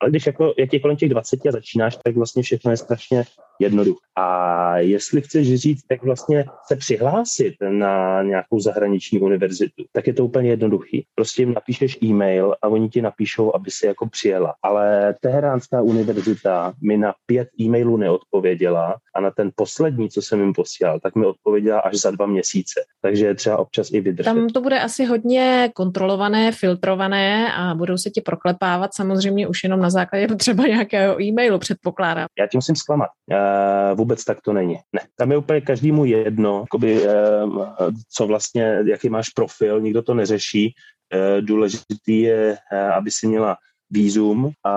Ale 0.00 0.10
když 0.10 0.26
jako, 0.26 0.54
jak 0.58 0.72
je 0.72 0.80
kolem 0.80 0.96
těch 0.96 1.08
20 1.08 1.46
a 1.46 1.52
začínáš, 1.52 1.98
tak 2.04 2.16
vlastně 2.16 2.42
všechno 2.42 2.70
je 2.70 2.76
strašně 2.76 3.24
jednoduché. 3.60 4.00
A 4.16 4.78
jestli 4.78 5.20
chceš 5.20 5.54
říct, 5.54 5.82
tak 5.88 6.02
vlastně 6.02 6.44
se 6.66 6.76
přihlásit 6.76 7.54
na 7.68 8.22
nějakou 8.22 8.60
zahraniční 8.60 9.18
univerzitu, 9.18 9.84
tak 9.92 10.06
je 10.06 10.12
to 10.12 10.24
úplně 10.24 10.50
jednoduchý. 10.50 11.06
Prostě 11.14 11.42
jim 11.42 11.54
napíšeš 11.54 11.98
e-mail 12.02 12.54
a 12.62 12.68
oni 12.68 12.88
ti 12.88 13.02
napíšou, 13.02 13.54
aby 13.54 13.70
si 13.70 13.86
jako 13.86 14.08
přijela. 14.08 14.54
Ale 14.62 15.14
Teheránská 15.20 15.82
univerzita 15.82 16.72
mi 16.82 16.96
na 16.96 17.14
pět 17.26 17.48
e-mailů 17.60 17.96
neodpověděla 17.96 18.96
a 19.14 19.20
na 19.20 19.30
ten 19.30 19.50
poslední, 19.54 20.10
co 20.10 20.22
jsem 20.22 20.40
jim 20.40 20.52
posílal, 20.52 21.00
tak 21.00 21.14
mi 21.14 21.26
odpověděla 21.26 21.80
až 21.80 21.94
za 21.94 22.10
dva 22.10 22.26
měsíce. 22.26 22.80
Takže 23.02 23.26
je 23.26 23.34
třeba 23.34 23.56
občas 23.56 23.90
i 23.92 24.00
vydržet. 24.00 24.30
Tam 24.30 24.48
to 24.48 24.60
bude 24.60 24.80
asi 24.80 25.04
hodně 25.04 25.70
kontrolované, 25.74 26.52
filtrované 26.52 27.52
a 27.52 27.74
budou 27.74 27.96
se 27.96 28.10
ti 28.10 28.20
proklepávat 28.20 28.94
samozřejmě 28.94 29.48
už 29.48 29.64
jenom 29.64 29.80
na 29.86 29.90
základě 29.90 30.26
třeba 30.34 30.66
nějakého 30.66 31.22
e-mailu, 31.22 31.58
předpokládám. 31.58 32.26
Já 32.38 32.46
tím 32.46 32.58
musím 32.58 32.76
zklamat. 32.76 33.08
Uh, 33.30 33.98
vůbec 33.98 34.24
tak 34.24 34.40
to 34.40 34.52
není. 34.52 34.74
Ne. 34.92 35.00
Tam 35.16 35.30
je 35.30 35.38
úplně 35.38 35.60
každému 35.60 36.04
jedno, 36.04 36.60
jakoby, 36.60 37.02
uh, 37.02 37.64
co 38.10 38.26
vlastně, 38.26 38.78
jaký 38.86 39.08
máš 39.08 39.28
profil, 39.28 39.80
nikdo 39.80 40.02
to 40.02 40.14
neřeší. 40.14 40.74
Uh, 41.14 41.46
důležitý 41.46 42.20
je, 42.20 42.56
uh, 42.72 42.78
aby 42.78 43.10
si 43.10 43.26
měla 43.26 43.56
výzum 43.90 44.50
a 44.64 44.74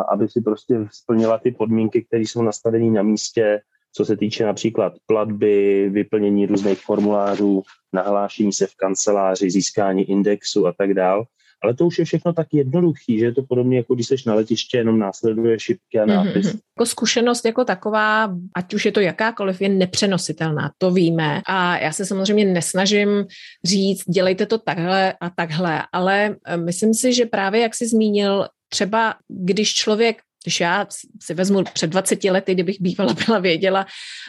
aby 0.00 0.28
si 0.28 0.40
prostě 0.40 0.74
splnila 0.90 1.38
ty 1.38 1.50
podmínky, 1.50 2.02
které 2.02 2.22
jsou 2.22 2.42
nastavené 2.42 2.90
na 2.90 3.02
místě, 3.02 3.60
co 3.92 4.04
se 4.04 4.16
týče 4.16 4.46
například 4.46 4.92
platby, 5.06 5.88
vyplnění 5.92 6.46
různých 6.46 6.80
formulářů, 6.80 7.62
nahlášení 7.92 8.52
se 8.52 8.66
v 8.66 8.74
kanceláři, 8.74 9.50
získání 9.50 10.10
indexu 10.10 10.66
a 10.66 10.72
tak 10.78 10.94
dál. 10.94 11.24
Ale 11.62 11.74
to 11.74 11.86
už 11.86 11.98
je 11.98 12.04
všechno 12.04 12.32
tak 12.32 12.46
jednoduchý, 12.52 13.18
že 13.18 13.24
je 13.24 13.32
to 13.32 13.42
podobně 13.42 13.76
jako 13.76 13.94
když 13.94 14.06
seš 14.06 14.24
na 14.24 14.34
letiště, 14.34 14.78
jenom 14.78 14.98
následuje 14.98 15.60
šipky 15.60 15.98
a 15.98 16.06
nápis. 16.06 16.46
Mm-hmm. 16.46 16.60
Jako 16.78 16.86
zkušenost 16.86 17.44
jako 17.44 17.64
taková, 17.64 18.36
ať 18.54 18.74
už 18.74 18.84
je 18.84 18.92
to 18.92 19.00
jakákoliv, 19.00 19.60
je 19.60 19.68
nepřenositelná, 19.68 20.72
to 20.78 20.90
víme. 20.90 21.42
A 21.46 21.78
já 21.78 21.92
se 21.92 22.06
samozřejmě 22.06 22.44
nesnažím 22.44 23.26
říct, 23.64 24.04
dělejte 24.10 24.46
to 24.46 24.58
takhle 24.58 25.14
a 25.20 25.30
takhle, 25.30 25.82
ale 25.92 26.36
eh, 26.46 26.56
myslím 26.56 26.94
si, 26.94 27.12
že 27.12 27.26
právě 27.26 27.60
jak 27.60 27.74
jsi 27.74 27.88
zmínil, 27.88 28.46
třeba 28.68 29.14
když 29.28 29.74
člověk 29.74 30.16
Když 30.44 30.60
já 30.60 30.86
si 31.22 31.34
vezmu 31.34 31.64
před 31.72 31.90
20 31.90 32.24
lety, 32.24 32.54
kdybych 32.54 32.76
bývala 32.80 33.14
byla 33.26 33.38
věděla 33.38 33.86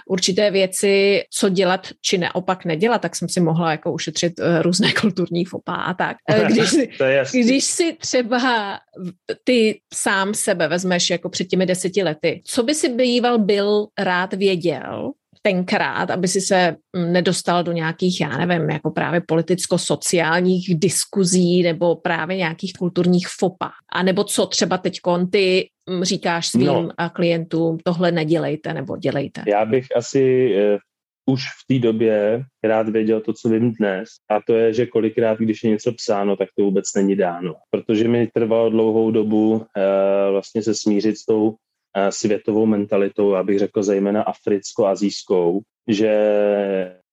určité 0.08 0.52
věci, 0.52 1.24
co 1.34 1.50
dělat 1.50 1.88
či 2.02 2.18
naopak 2.18 2.66
nedělat, 2.66 3.02
tak 3.02 3.16
jsem 3.16 3.30
si 3.30 3.40
mohla 3.40 3.72
jako 3.72 3.94
ušetřit 3.94 4.40
uh, 4.40 4.62
různé 4.62 4.94
kulturní 5.02 5.46
fopa 5.46 5.74
a 5.74 5.94
tak. 5.94 6.18
Eh, 6.30 6.46
když, 6.50 6.70
si, 6.70 6.90
když 7.34 7.64
si 7.64 7.94
třeba 7.94 8.80
ty 9.44 9.80
sám 9.94 10.34
sebe 10.34 10.68
vezmeš 10.68 11.10
jako 11.10 11.30
před 11.30 11.46
těmi 11.46 11.66
deseti 11.66 12.04
lety, 12.04 12.42
co 12.46 12.64
by 12.64 12.76
si 12.76 12.90
býval 12.90 13.40
byl 13.40 13.88
rád 14.00 14.34
věděl, 14.34 15.14
tenkrát, 15.42 16.10
aby 16.12 16.28
si 16.28 16.42
se 16.42 16.76
mm, 16.96 17.14
nedostal 17.14 17.64
do 17.64 17.72
nějakých, 17.72 18.22
já 18.22 18.38
nevím, 18.38 18.70
jako 18.70 18.92
právě 18.92 19.22
politicko-sociálních 19.22 20.80
diskuzí 20.80 21.64
nebo 21.64 21.96
právě 21.96 22.38
nějakých 22.38 22.74
kulturních 22.74 23.28
fopa. 23.28 23.72
A 23.94 24.04
nebo 24.04 24.24
co 24.24 24.46
třeba 24.46 24.78
teď 24.78 25.00
ty 25.32 25.70
říkáš 26.02 26.48
svým 26.48 26.66
no. 26.68 26.90
klientům, 27.14 27.78
tohle 27.84 28.12
nedělejte 28.12 28.74
nebo 28.74 28.98
dělejte. 28.98 29.44
Já 29.48 29.66
bych 29.66 29.88
asi 29.96 30.54
eh, 30.56 30.78
už 31.26 31.42
v 31.44 31.68
té 31.68 31.80
době 31.80 32.44
rád 32.64 32.90
věděl 32.90 33.22
to, 33.22 33.34
co 33.34 33.50
vím 33.50 33.72
dnes. 33.72 34.10
A 34.30 34.40
to 34.48 34.54
je, 34.54 34.74
že 34.74 34.86
kolikrát, 34.86 35.40
když 35.40 35.64
je 35.64 35.70
něco 35.70 35.92
psáno, 35.92 36.36
tak 36.36 36.50
to 36.58 36.64
vůbec 36.64 36.86
není 36.96 37.16
dáno. 37.16 37.56
Protože 37.70 38.08
mi 38.08 38.28
trvalo 38.28 38.70
dlouhou 38.70 39.12
dobu 39.12 39.66
eh, 39.78 40.32
vlastně 40.32 40.62
se 40.62 40.76
smířit 40.76 41.18
s 41.18 41.26
tou 41.26 41.56
Eh, 41.98 42.12
světovou 42.12 42.66
mentalitou, 42.66 43.36
abych 43.36 43.60
řekl 43.60 43.84
zejména 43.84 44.24
africko-azijskou, 44.24 45.62
že 45.88 46.12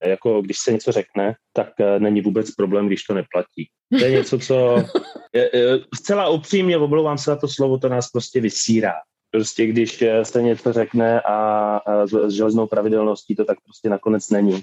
jako 0.05 0.43
když 0.43 0.59
se 0.59 0.73
něco 0.73 0.93
řekne, 0.93 1.35
tak 1.53 1.69
eh, 1.81 2.01
není 2.01 2.21
vůbec 2.21 2.51
problém, 2.51 2.87
když 2.87 3.03
to 3.03 3.15
neplatí. 3.15 3.69
To 3.99 4.05
je 4.05 4.11
něco, 4.11 4.39
co 4.39 4.77
je, 5.33 5.51
je, 5.55 5.81
zcela 5.95 6.29
upřímně, 6.29 6.79
oblouvám 6.79 7.19
se 7.19 7.31
na 7.31 7.37
to 7.37 7.49
slovo, 7.49 7.79
to 7.79 7.89
nás 7.89 8.11
prostě 8.11 8.41
vysírá. 8.41 8.95
Prostě 9.31 9.67
když 9.67 10.03
eh, 10.03 10.25
se 10.25 10.43
něco 10.43 10.73
řekne 10.73 11.21
a, 11.21 11.37
a 11.77 12.07
s, 12.07 12.11
s 12.11 12.33
železnou 12.33 12.67
pravidelností 12.67 13.37
to 13.37 13.45
tak 13.45 13.59
prostě 13.65 13.89
nakonec 13.89 14.31
není. 14.31 14.63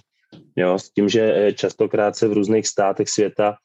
Jo, 0.56 0.80
s 0.80 0.90
tím, 0.90 1.10
že 1.10 1.54
častokrát 1.56 2.16
se 2.16 2.28
v 2.28 2.34
různých 2.34 2.68
státech 2.68 3.10
světa 3.10 3.56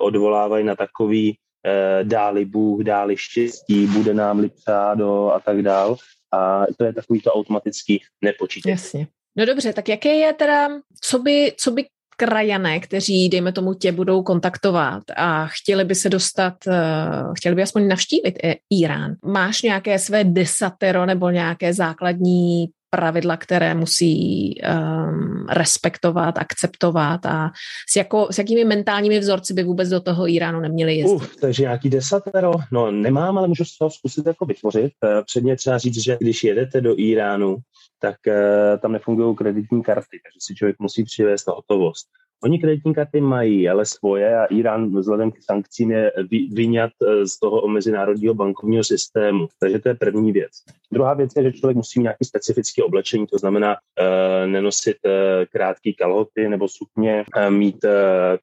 odvolávají 0.00 0.64
na 0.64 0.76
takový 0.76 1.36
Eh, 1.66 2.04
dáli 2.04 2.44
Bůh, 2.44 2.82
dáli 2.82 3.16
štěstí, 3.16 3.86
bude 3.86 4.14
nám 4.14 4.38
lipsádo 4.38 5.30
a 5.30 5.40
tak 5.40 5.62
dál. 5.62 5.96
A 6.32 6.64
to 6.78 6.84
je 6.84 6.92
takový 6.92 7.20
to 7.20 7.32
automatický 7.32 8.02
nepočítání. 8.22 8.70
Jasně. 8.70 9.06
No 9.36 9.46
dobře, 9.46 9.72
tak 9.72 9.88
jaké 9.88 10.14
je 10.14 10.32
teda, 10.32 10.68
co 11.00 11.18
by, 11.18 11.52
co 11.56 11.70
by 11.70 11.84
krajané, 12.16 12.80
kteří, 12.80 13.28
dejme 13.28 13.52
tomu, 13.52 13.74
tě 13.74 13.92
budou 13.92 14.22
kontaktovat 14.22 15.02
a 15.16 15.46
chtěli 15.46 15.84
by 15.84 15.94
se 15.94 16.08
dostat, 16.08 16.54
uh, 16.66 17.34
chtěli 17.34 17.54
by 17.54 17.62
aspoň 17.62 17.88
navštívit 17.88 18.38
Irán. 18.70 19.14
Máš 19.24 19.62
nějaké 19.62 19.98
své 19.98 20.24
desatero 20.24 21.06
nebo 21.06 21.30
nějaké 21.30 21.74
základní 21.74 22.66
pravidla, 22.96 23.36
které 23.36 23.74
musí 23.74 24.54
um, 24.60 25.46
respektovat, 25.50 26.38
akceptovat 26.38 27.26
a 27.26 27.50
s, 27.88 27.96
jako, 27.96 28.28
s 28.30 28.38
jakými 28.38 28.64
mentálními 28.64 29.18
vzorci 29.18 29.54
by 29.54 29.62
vůbec 29.62 29.88
do 29.88 30.00
toho 30.00 30.28
Iránu 30.28 30.60
neměli 30.60 30.96
jezdit? 30.96 31.16
Uh, 31.16 31.26
takže 31.40 31.62
nějaký 31.62 31.90
desatero? 31.90 32.52
No 32.72 32.90
nemám, 32.90 33.38
ale 33.38 33.48
můžu 33.48 33.64
z 33.64 33.78
toho 33.78 33.90
zkusit 33.90 34.26
jako 34.26 34.44
vytvořit. 34.44 34.92
Eh, 35.04 35.22
předně 35.24 35.56
třeba 35.56 35.78
říct, 35.78 36.04
že 36.04 36.16
když 36.20 36.44
jedete 36.44 36.80
do 36.80 36.94
Iránu, 36.98 37.56
tak 38.00 38.16
uh, 38.26 38.80
tam 38.80 38.92
nefungují 38.92 39.36
kreditní 39.36 39.82
karty, 39.82 40.20
takže 40.24 40.38
si 40.40 40.54
člověk 40.54 40.76
musí 40.78 41.04
přivést 41.04 41.46
hotovost. 41.46 42.06
Oni 42.44 42.58
kreditní 42.58 42.94
karty 42.94 43.20
mají, 43.20 43.68
ale 43.68 43.86
svoje 43.86 44.38
a 44.38 44.44
Irán 44.44 44.96
vzhledem 44.98 45.30
k 45.30 45.42
sankcím 45.42 45.90
je 45.90 46.12
vyňat 46.52 46.90
eh, 47.02 47.26
z 47.26 47.38
toho 47.38 47.68
mezinárodního 47.68 48.34
bankovního 48.34 48.84
systému. 48.84 49.48
Takže 49.60 49.78
to 49.78 49.88
je 49.88 49.94
první 49.94 50.32
věc. 50.32 50.52
Druhá 50.92 51.14
věc 51.14 51.30
je, 51.36 51.42
že 51.42 51.52
člověk 51.52 51.76
musí 51.76 51.98
mít 52.00 52.02
nějaké 52.02 52.24
specifické 52.24 52.82
oblečení, 52.82 53.26
to 53.26 53.38
znamená 53.38 53.76
e, 53.76 54.46
nenosit 54.46 54.96
e, 55.04 55.46
krátké 55.46 55.92
kalhoty 55.92 56.48
nebo 56.48 56.68
sukně, 56.68 57.24
e, 57.36 57.50
mít 57.50 57.84
e, 57.84 57.90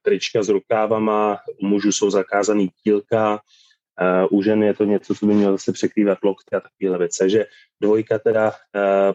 trička 0.02 0.42
s 0.42 0.48
rukávama, 0.48 1.38
u 1.62 1.66
mužů 1.66 1.92
jsou 1.92 2.10
zakázaný 2.10 2.68
tílka, 2.84 3.40
Uh, 4.30 4.38
u 4.38 4.42
žen 4.42 4.62
je 4.62 4.74
to 4.74 4.84
něco, 4.84 5.14
co 5.14 5.26
by 5.26 5.34
mělo 5.34 5.52
zase 5.52 5.72
překrývat 5.72 6.18
lokty 6.24 6.56
a 6.56 6.60
takovéhle 6.60 6.98
věci. 6.98 7.18
Takže 7.18 7.46
dvojka 7.82 8.18
teda 8.18 8.48
uh, 8.48 8.52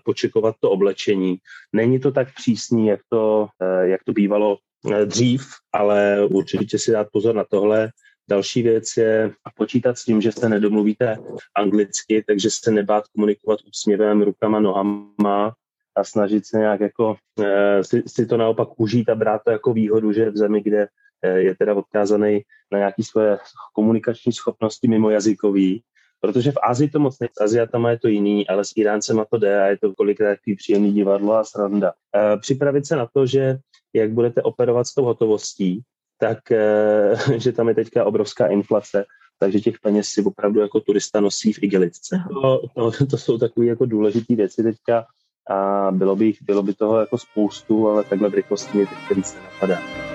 počekovat 0.04 0.56
to 0.60 0.72
oblečení. 0.72 1.38
Není 1.74 2.00
to 2.00 2.12
tak 2.12 2.28
přísný, 2.36 2.88
jak 2.88 3.00
to, 3.10 3.48
uh, 3.62 3.90
jak 3.90 4.04
to 4.04 4.14
bývalo 4.14 4.58
Eh, 4.58 4.75
dřív, 5.06 5.46
ale 5.74 6.26
určitě 6.26 6.80
si 6.80 6.92
dát 6.92 7.08
pozor 7.12 7.36
na 7.36 7.44
tohle. 7.50 7.90
Další 8.30 8.62
věc 8.62 8.98
je 8.98 9.32
počítat 9.56 9.98
s 9.98 10.06
tím, 10.06 10.22
že 10.22 10.32
se 10.32 10.50
nedomluvíte 10.50 11.18
anglicky, 11.58 12.24
takže 12.28 12.50
se 12.52 12.72
nebát 12.72 13.08
komunikovat 13.08 13.60
úsměvem, 13.70 14.22
rukama, 14.22 14.60
nohama 14.60 15.54
a 15.96 16.04
snažit 16.04 16.46
se 16.46 16.58
nějak 16.58 16.80
jako 16.80 17.16
e, 17.40 17.84
si, 17.84 18.04
si 18.08 18.26
to 18.26 18.38
naopak 18.38 18.80
užít 18.80 19.10
a 19.10 19.16
brát 19.16 19.42
to 19.46 19.52
jako 19.52 19.74
výhodu, 19.74 20.12
že 20.12 20.30
v 20.30 20.38
zemi, 20.38 20.62
kde 20.62 20.88
e, 21.22 21.40
je 21.40 21.56
teda 21.56 21.74
odkázaný 21.74 22.42
na 22.72 22.78
nějaké 22.78 23.04
svoje 23.04 23.38
komunikační 23.74 24.34
schopnosti 24.34 24.88
mimo 24.88 25.10
jazykový, 25.10 25.84
protože 26.20 26.52
v 26.52 26.60
Ázii 26.64 26.90
to 26.90 27.00
moc 27.00 27.20
nejde, 27.20 27.32
s 27.38 27.42
Aziatama 27.42 27.92
je 27.92 28.00
to 28.00 28.08
jiný, 28.08 28.48
ale 28.48 28.66
s 28.66 28.72
Iráncema 28.76 29.26
to 29.26 29.38
jde 29.38 29.62
a 29.62 29.66
je 29.66 29.78
to 29.78 29.94
kolikrát 29.94 30.36
takový 30.36 30.56
příjemný 30.56 30.94
divadlo 30.94 31.34
a 31.34 31.44
sranda. 31.44 31.94
E, 32.16 32.38
připravit 32.38 32.86
se 32.86 32.96
na 32.96 33.08
to, 33.14 33.26
že 33.26 33.58
jak 33.96 34.12
budete 34.12 34.42
operovat 34.42 34.88
s 34.88 34.94
tou 34.94 35.04
hotovostí, 35.04 35.82
tak 36.20 36.52
eh, 36.52 37.16
že 37.38 37.52
tam 37.52 37.68
je 37.70 37.76
teďka 37.76 38.06
obrovská 38.06 38.48
inflace, 38.48 39.06
takže 39.40 39.60
těch 39.60 39.80
peněz 39.80 40.08
si 40.08 40.24
opravdu 40.24 40.60
jako 40.60 40.80
turista 40.80 41.20
nosí 41.20 41.54
v 41.54 41.64
igelitce. 41.64 42.24
To, 42.42 42.62
to, 42.92 43.06
to 43.06 43.18
jsou 43.18 43.38
takové 43.38 43.66
jako 43.66 43.86
důležité 43.86 44.36
věci 44.36 44.64
teďka 44.64 45.06
a 45.50 45.92
bylo 45.92 46.16
by, 46.16 46.34
bylo 46.42 46.64
by 46.64 46.74
toho 46.74 47.00
jako 47.00 47.18
spoustu, 47.18 47.88
ale 47.88 48.04
takhle 48.04 48.30
v 48.30 48.34
rychlosti 48.34 48.78
mě 48.78 48.88
teď 48.88 49.18
víc 49.18 49.36
nenapadá. 49.36 50.15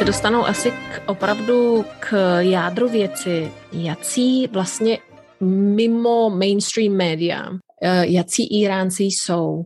Se 0.00 0.04
dostanou 0.04 0.46
asi 0.46 0.70
k, 0.70 1.02
opravdu 1.06 1.84
k 2.00 2.38
jádru 2.40 2.88
věci, 2.88 3.52
jací 3.72 4.46
vlastně 4.46 4.98
mimo 5.40 6.30
mainstream 6.30 6.92
média, 6.92 7.48
eh, 7.82 8.06
jací 8.06 8.60
Iránci 8.60 9.04
jsou. 9.04 9.64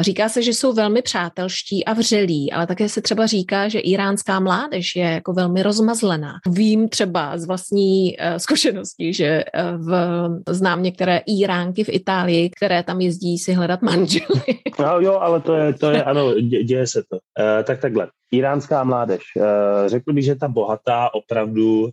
Říká 0.00 0.28
se, 0.28 0.42
že 0.42 0.52
jsou 0.52 0.72
velmi 0.72 1.02
přátelští 1.02 1.84
a 1.84 1.92
vřelí, 1.92 2.52
ale 2.52 2.66
také 2.66 2.88
se 2.88 3.02
třeba 3.02 3.26
říká, 3.26 3.68
že 3.68 3.78
iránská 3.78 4.40
mládež 4.40 4.96
je 4.96 5.04
jako 5.04 5.32
velmi 5.32 5.62
rozmazlená. 5.62 6.34
Vím 6.46 6.88
třeba 6.88 7.38
z 7.38 7.46
vlastní 7.46 8.16
uh, 8.16 8.36
zkušenosti, 8.36 9.12
že 9.12 9.44
uh, 9.44 9.86
v, 9.86 10.28
znám 10.48 10.82
některé 10.82 11.20
Iránky 11.26 11.84
v 11.84 11.88
Itálii, 11.88 12.50
které 12.50 12.82
tam 12.82 13.00
jezdí 13.00 13.38
si 13.38 13.52
hledat 13.52 13.82
manžely. 13.82 14.24
No 14.78 15.00
jo, 15.00 15.18
ale 15.20 15.40
to 15.40 15.54
je, 15.54 15.72
to 15.72 15.90
je 15.90 16.04
ano, 16.04 16.34
dě, 16.34 16.64
děje 16.64 16.86
se 16.86 17.02
to. 17.10 17.16
Uh, 17.16 17.64
tak 17.64 17.80
takhle, 17.80 18.08
iránská 18.32 18.84
mládež. 18.84 19.22
Řekl 19.86 20.12
bych, 20.12 20.24
že 20.24 20.34
ta 20.34 20.48
bohatá 20.48 21.14
opravdu 21.14 21.88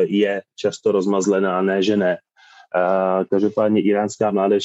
je 0.00 0.42
často 0.56 0.92
rozmazlená, 0.92 1.62
ne, 1.62 1.82
že 1.82 1.96
ne. 1.96 2.16
Každopádně 3.30 3.80
iránská 3.80 4.30
mládež, 4.30 4.64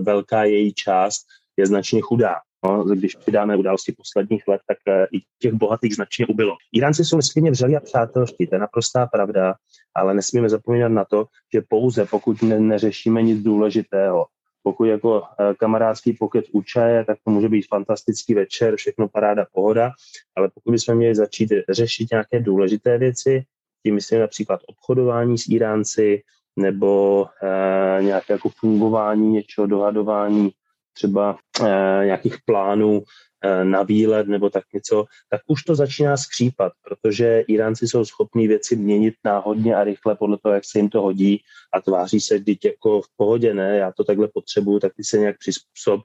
velká 0.00 0.44
její 0.44 0.74
část 0.74 1.26
je 1.56 1.66
značně 1.66 2.00
chudá. 2.00 2.34
No, 2.64 2.84
když 2.84 3.14
přidáme 3.14 3.56
události 3.56 3.92
posledních 3.92 4.48
let, 4.48 4.60
tak 4.68 4.78
eh, 4.88 5.06
i 5.12 5.20
těch 5.38 5.52
bohatých 5.52 5.94
značně 5.94 6.26
ubylo. 6.26 6.56
Iránci 6.72 7.04
jsou 7.04 7.16
nesmírně 7.16 7.50
vřelí 7.50 7.76
a 7.76 7.80
přátelští, 7.80 8.46
to 8.46 8.54
je 8.54 8.58
naprostá 8.58 9.06
pravda, 9.06 9.54
ale 9.94 10.14
nesmíme 10.14 10.48
zapomínat 10.48 10.92
na 10.92 11.04
to, 11.04 11.26
že 11.54 11.62
pouze 11.68 12.06
pokud 12.06 12.42
ne, 12.42 12.60
neřešíme 12.60 13.22
nic 13.22 13.42
důležitého, 13.42 14.26
pokud 14.62 14.84
jako 14.84 15.22
eh, 15.22 15.54
kamarádský 15.54 16.12
pokec 16.12 16.44
u 16.52 16.62
čaje, 16.62 17.04
tak 17.04 17.18
to 17.24 17.30
může 17.30 17.48
být 17.48 17.66
fantastický 17.68 18.34
večer, 18.34 18.76
všechno 18.76 19.08
paráda, 19.08 19.46
pohoda, 19.52 19.90
ale 20.36 20.50
pokud 20.54 20.70
bychom 20.70 20.94
měli 20.94 21.14
začít 21.14 21.48
řešit 21.70 22.10
nějaké 22.10 22.40
důležité 22.40 22.98
věci, 22.98 23.44
tím 23.82 23.94
myslím 23.94 24.20
například 24.20 24.60
obchodování 24.66 25.38
s 25.38 25.48
Iránci, 25.48 26.22
nebo 26.56 27.26
e, 27.42 28.02
nějaké 28.02 28.32
jako 28.32 28.48
fungování 28.48 29.30
něčeho, 29.30 29.66
dohadování 29.66 30.50
třeba 30.92 31.38
eh, 31.60 32.02
nějakých 32.04 32.36
plánů 32.44 33.02
eh, 33.44 33.64
na 33.64 33.82
výlet 33.82 34.28
nebo 34.28 34.50
tak 34.50 34.64
něco, 34.74 35.04
tak 35.30 35.40
už 35.46 35.62
to 35.62 35.74
začíná 35.74 36.16
skřípat, 36.16 36.72
protože 36.82 37.40
Iránci 37.40 37.88
jsou 37.88 38.04
schopní 38.04 38.48
věci 38.48 38.76
měnit 38.76 39.14
náhodně 39.24 39.76
a 39.76 39.84
rychle 39.84 40.14
podle 40.14 40.38
toho, 40.42 40.54
jak 40.54 40.64
se 40.64 40.78
jim 40.78 40.88
to 40.88 41.02
hodí 41.02 41.40
a 41.74 41.80
tváří 41.80 42.20
se 42.20 42.38
vždyť 42.38 42.64
jako 42.64 43.00
v 43.00 43.06
pohodě, 43.16 43.54
ne, 43.54 43.76
já 43.76 43.92
to 43.92 44.04
takhle 44.04 44.28
potřebuju, 44.34 44.78
tak 44.80 44.92
ty 44.96 45.04
se 45.04 45.18
nějak 45.18 45.38
přizpůsob. 45.38 46.00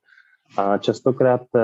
A 0.58 0.78
častokrát 0.78 1.42
eh, 1.56 1.60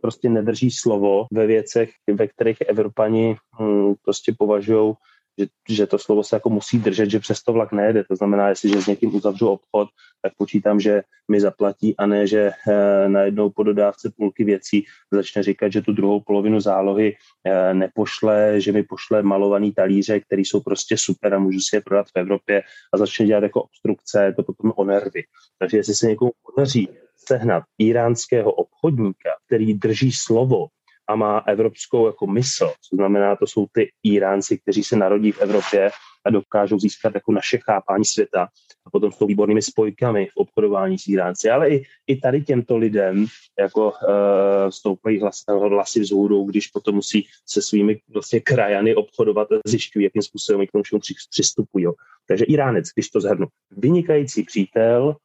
prostě 0.00 0.28
nedrží 0.28 0.70
slovo 0.70 1.26
ve 1.32 1.46
věcech, 1.46 1.90
ve 2.14 2.28
kterých 2.28 2.60
Evropani 2.60 3.36
hm, 3.60 3.94
prostě 4.04 4.34
považují 4.38 4.94
že, 5.40 5.46
že 5.68 5.86
to 5.86 5.98
slovo 5.98 6.24
se 6.24 6.36
jako 6.36 6.50
musí 6.50 6.78
držet, 6.78 7.10
že 7.10 7.18
přes 7.18 7.42
to 7.42 7.52
vlak 7.52 7.72
nejede. 7.72 8.04
To 8.04 8.16
znamená, 8.16 8.48
jestliže 8.48 8.82
s 8.82 8.86
někým 8.86 9.14
uzavřu 9.14 9.48
obchod, 9.48 9.88
tak 10.22 10.32
počítám, 10.38 10.80
že 10.80 11.02
mi 11.30 11.40
zaplatí 11.40 11.96
a 11.96 12.06
ne, 12.06 12.26
že 12.26 12.50
eh, 12.68 13.08
najednou 13.08 13.50
po 13.50 13.62
dodávce 13.62 14.12
půlky 14.16 14.44
věcí 14.44 14.84
začne 15.12 15.42
říkat, 15.42 15.72
že 15.72 15.82
tu 15.82 15.92
druhou 15.92 16.20
polovinu 16.20 16.60
zálohy 16.60 17.16
eh, 17.44 17.74
nepošle, 17.74 18.60
že 18.60 18.72
mi 18.72 18.82
pošle 18.82 19.22
malovaný 19.22 19.72
talíře, 19.72 20.20
který 20.20 20.44
jsou 20.44 20.60
prostě 20.60 20.96
super 20.98 21.34
a 21.34 21.38
můžu 21.38 21.60
si 21.60 21.76
je 21.76 21.80
prodat 21.80 22.06
v 22.06 22.18
Evropě 22.20 22.62
a 22.94 22.98
začne 22.98 23.26
dělat 23.26 23.42
jako 23.42 23.62
obstrukce, 23.62 24.34
to 24.36 24.42
potom 24.42 24.72
o 24.76 24.84
nervy. 24.84 25.22
Takže 25.58 25.76
jestli 25.76 25.94
se 25.94 26.06
někomu 26.06 26.30
podaří 26.46 26.88
sehnat 27.28 27.62
iránského 27.78 28.52
obchodníka, 28.52 29.30
který 29.46 29.74
drží 29.74 30.12
slovo 30.12 30.66
a 31.10 31.16
má 31.16 31.38
evropskou 31.38 32.06
jako 32.06 32.26
mysl, 32.26 32.66
to 32.90 32.96
znamená, 32.96 33.36
to 33.36 33.46
jsou 33.46 33.66
ty 33.72 33.90
Iránci, 34.02 34.58
kteří 34.58 34.84
se 34.84 34.96
narodí 34.96 35.32
v 35.32 35.40
Evropě 35.40 35.90
a 36.26 36.30
dokážou 36.30 36.78
získat 36.78 37.14
jako 37.14 37.32
naše 37.32 37.58
chápání 37.58 38.04
světa 38.04 38.48
a 38.86 38.90
potom 38.90 39.12
s 39.12 39.18
tou 39.18 39.26
výbornými 39.26 39.62
spojkami 39.62 40.26
v 40.26 40.36
obchodování 40.36 40.98
s 40.98 41.08
Iránci. 41.08 41.50
Ale 41.50 41.70
i, 41.70 41.82
i 42.06 42.16
tady 42.16 42.42
těmto 42.42 42.76
lidem 42.76 43.26
jako 43.58 43.90
uh, 43.90 44.70
stoupají 44.70 45.20
hlas, 45.20 45.44
hlasy 45.48 46.00
vzhůru, 46.00 46.44
když 46.44 46.66
potom 46.66 46.94
musí 46.94 47.26
se 47.46 47.62
svými 47.62 48.00
vlastně 48.08 48.40
krajany 48.40 48.94
obchodovat 48.94 49.52
a 49.52 49.58
zjišťují, 49.66 50.04
jakým 50.04 50.22
způsobem 50.22 50.66
k 50.66 50.72
tomu 50.72 50.82
všemu 50.82 51.00
přistupují. 51.30 51.86
Takže 52.28 52.44
Iránec, 52.44 52.84
když 52.94 53.08
to 53.08 53.20
zhrnu, 53.20 53.46
vynikající 53.70 54.42
přítel, 54.42 55.16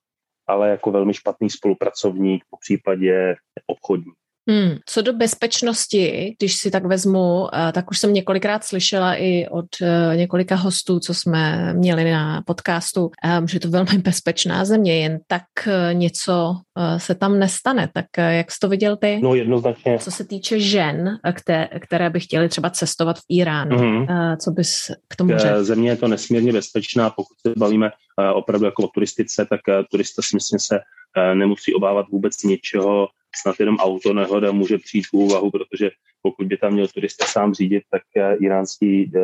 ale 0.47 0.69
jako 0.69 0.91
velmi 0.91 1.13
špatný 1.13 1.49
spolupracovník, 1.49 2.43
po 2.49 2.57
případě 2.57 3.35
obchodník. 3.67 4.15
Hmm. 4.49 4.77
Co 4.85 5.01
do 5.01 5.13
bezpečnosti, 5.13 6.35
když 6.39 6.55
si 6.55 6.71
tak 6.71 6.85
vezmu, 6.85 7.47
eh, 7.55 7.71
tak 7.71 7.91
už 7.91 7.99
jsem 7.99 8.13
několikrát 8.13 8.63
slyšela 8.63 9.15
i 9.15 9.47
od 9.47 9.65
eh, 9.81 10.17
několika 10.17 10.55
hostů, 10.55 10.99
co 10.99 11.13
jsme 11.13 11.73
měli 11.73 12.11
na 12.11 12.41
podcastu, 12.41 13.11
eh, 13.25 13.41
že 13.49 13.59
to 13.59 13.69
velmi 13.69 13.97
bezpečná 13.97 14.65
země, 14.65 14.99
jen 14.99 15.19
tak 15.27 15.43
něco 15.93 16.55
se 16.97 17.15
tam 17.15 17.39
nestane. 17.39 17.89
Tak 17.93 18.05
jak 18.17 18.51
jsi 18.51 18.59
to 18.59 18.69
viděl 18.69 18.97
ty? 18.97 19.19
No 19.23 19.35
jednoznačně. 19.35 19.99
Co 19.99 20.11
se 20.11 20.23
týče 20.23 20.59
žen, 20.59 21.19
které, 21.33 21.69
které 21.81 22.09
by 22.09 22.19
chtěly 22.19 22.49
třeba 22.49 22.69
cestovat 22.69 23.19
v 23.19 23.23
Iránu, 23.29 23.77
mm-hmm. 23.77 24.37
co 24.37 24.51
bys 24.51 24.91
k 25.07 25.15
tomu 25.15 25.37
řekl? 25.37 25.63
Země 25.63 25.89
je 25.89 25.95
to 25.95 26.07
nesmírně 26.07 26.53
bezpečná, 26.53 27.09
pokud 27.09 27.33
se 27.47 27.53
bavíme 27.57 27.89
opravdu 28.33 28.65
jako 28.65 28.83
o 28.83 28.87
turistice, 28.87 29.45
tak 29.49 29.59
turista 29.91 30.21
si 30.21 30.35
myslím 30.35 30.59
se 30.59 30.79
nemusí 31.33 31.73
obávat 31.73 32.09
vůbec 32.09 32.43
ničeho, 32.43 33.07
snad 33.35 33.55
jenom 33.59 33.77
auto 33.77 34.13
nehoda 34.13 34.51
může 34.51 34.77
přijít 34.77 35.07
v 35.07 35.13
úvahu, 35.13 35.51
protože 35.51 35.91
pokud 36.21 36.47
by 36.47 36.57
tam 36.57 36.73
měl 36.73 36.87
turista 36.87 37.25
sám 37.25 37.53
řídit, 37.53 37.83
tak 37.91 38.01
eh, 38.17 38.35
iránský 38.35 39.11
eh, 39.15 39.19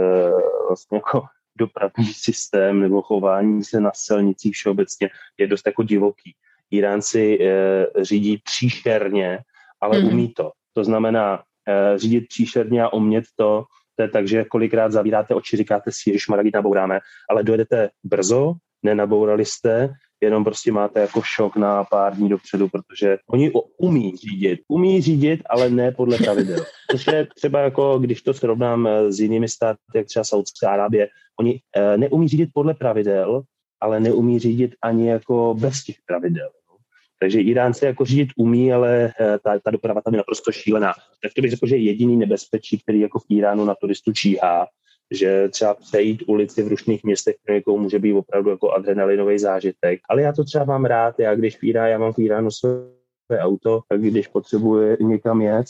vlastně 0.68 0.98
jako 0.98 1.24
dopravní 1.56 2.14
systém 2.14 2.80
nebo 2.80 3.02
chování 3.02 3.64
se 3.64 3.80
na 3.80 3.92
silnicích 3.94 4.54
všeobecně 4.54 5.10
je 5.38 5.48
dost 5.48 5.66
jako 5.66 5.84
divoký. 5.84 6.36
Iránci 6.72 7.40
eh, 7.42 8.04
řídí 8.04 8.42
příšerně, 8.44 9.40
ale 9.82 10.00
mm. 10.00 10.08
umí 10.08 10.34
to. 10.34 10.52
To 10.74 10.84
znamená 10.84 11.44
řídit 11.96 12.28
příšerně 12.28 12.84
a 12.84 12.94
umět 12.94 13.26
to, 13.36 13.66
to 13.96 14.04
je 14.04 14.10
tak, 14.10 14.28
že 14.28 14.44
kolikrát 14.44 14.92
zavíráte 14.92 15.36
oči, 15.36 15.58
říkáte 15.58 15.92
si, 15.92 16.12
že 16.12 16.26
Maragit 16.30 16.56
nabouráme, 16.56 17.00
ale 17.30 17.44
dojedete 17.44 17.90
brzo, 18.04 18.54
nenabourali 18.84 19.46
jste, 19.46 19.94
jenom 20.22 20.44
prostě 20.44 20.72
máte 20.72 21.00
jako 21.00 21.22
šok 21.22 21.56
na 21.56 21.84
pár 21.84 22.16
dní 22.16 22.30
dopředu, 22.30 22.70
protože 22.70 23.18
oni 23.30 23.52
umí 23.78 24.18
řídit, 24.18 24.60
umí 24.68 25.02
řídit, 25.02 25.42
ale 25.50 25.70
ne 25.70 25.92
podle 25.92 26.18
pravidel. 26.18 26.60
Což 26.92 27.08
je 27.08 27.28
třeba 27.36 27.60
jako, 27.60 28.00
když 28.00 28.22
to 28.22 28.34
srovnám 28.34 28.88
eh, 28.88 29.12
s 29.12 29.20
jinými 29.20 29.50
státy, 29.50 29.80
jak 29.96 30.08
třeba 30.08 30.24
Saudská 30.24 30.70
Arábie, 30.70 31.08
oni 31.40 31.60
eh, 31.76 31.98
neumí 31.98 32.28
řídit 32.28 32.50
podle 32.54 32.74
pravidel, 32.74 33.42
ale 33.82 34.00
neumí 34.00 34.40
řídit 34.40 34.72
ani 34.82 35.10
jako 35.10 35.56
bez 35.60 35.84
těch 35.84 35.96
pravidel. 36.06 36.50
Takže 37.20 37.42
Iránci 37.42 37.86
jako 37.86 38.06
řídit 38.06 38.30
umí, 38.38 38.74
ale 38.74 39.14
eh, 39.20 39.40
ta, 39.44 39.60
ta 39.60 39.72
doprava 39.72 40.02
tam 40.02 40.14
je 40.14 40.18
naprosto 40.18 40.52
šílená. 40.52 40.94
Tak 41.24 41.34
to 41.36 41.42
bych 41.42 41.52
řekl, 41.52 41.68
že 41.68 41.76
je 41.76 41.84
jediný 41.84 42.18
nebezpečí, 42.18 42.80
který 42.80 43.00
jako 43.00 43.20
v 43.20 43.26
Iránu 43.30 43.66
na 43.66 43.76
turistu 43.76 44.14
číhá, 44.14 44.68
že 45.12 45.50
třeba 45.50 45.74
přejít 45.74 46.24
ulici 46.28 46.64
v 46.64 46.68
rušných 46.68 47.04
městech 47.04 47.36
pro 47.46 47.54
někoho 47.54 47.78
může 47.78 48.00
být 48.00 48.14
opravdu 48.14 48.50
jako 48.50 48.72
adrenalinový 48.72 49.40
zážitek. 49.40 50.00
Ale 50.10 50.22
já 50.22 50.34
to 50.34 50.44
třeba 50.44 50.66
mám 50.66 50.86
rád, 50.86 51.20
já 51.20 51.36
když 51.36 51.58
Iránu, 51.62 51.92
já 51.92 51.98
mám 51.98 52.14
v 52.14 52.20
Iránu 52.20 52.52
své 52.52 53.40
auto, 53.40 53.82
tak 53.90 54.02
když 54.02 54.28
potřebuje 54.28 54.98
někam 55.02 55.42
jet, 55.42 55.66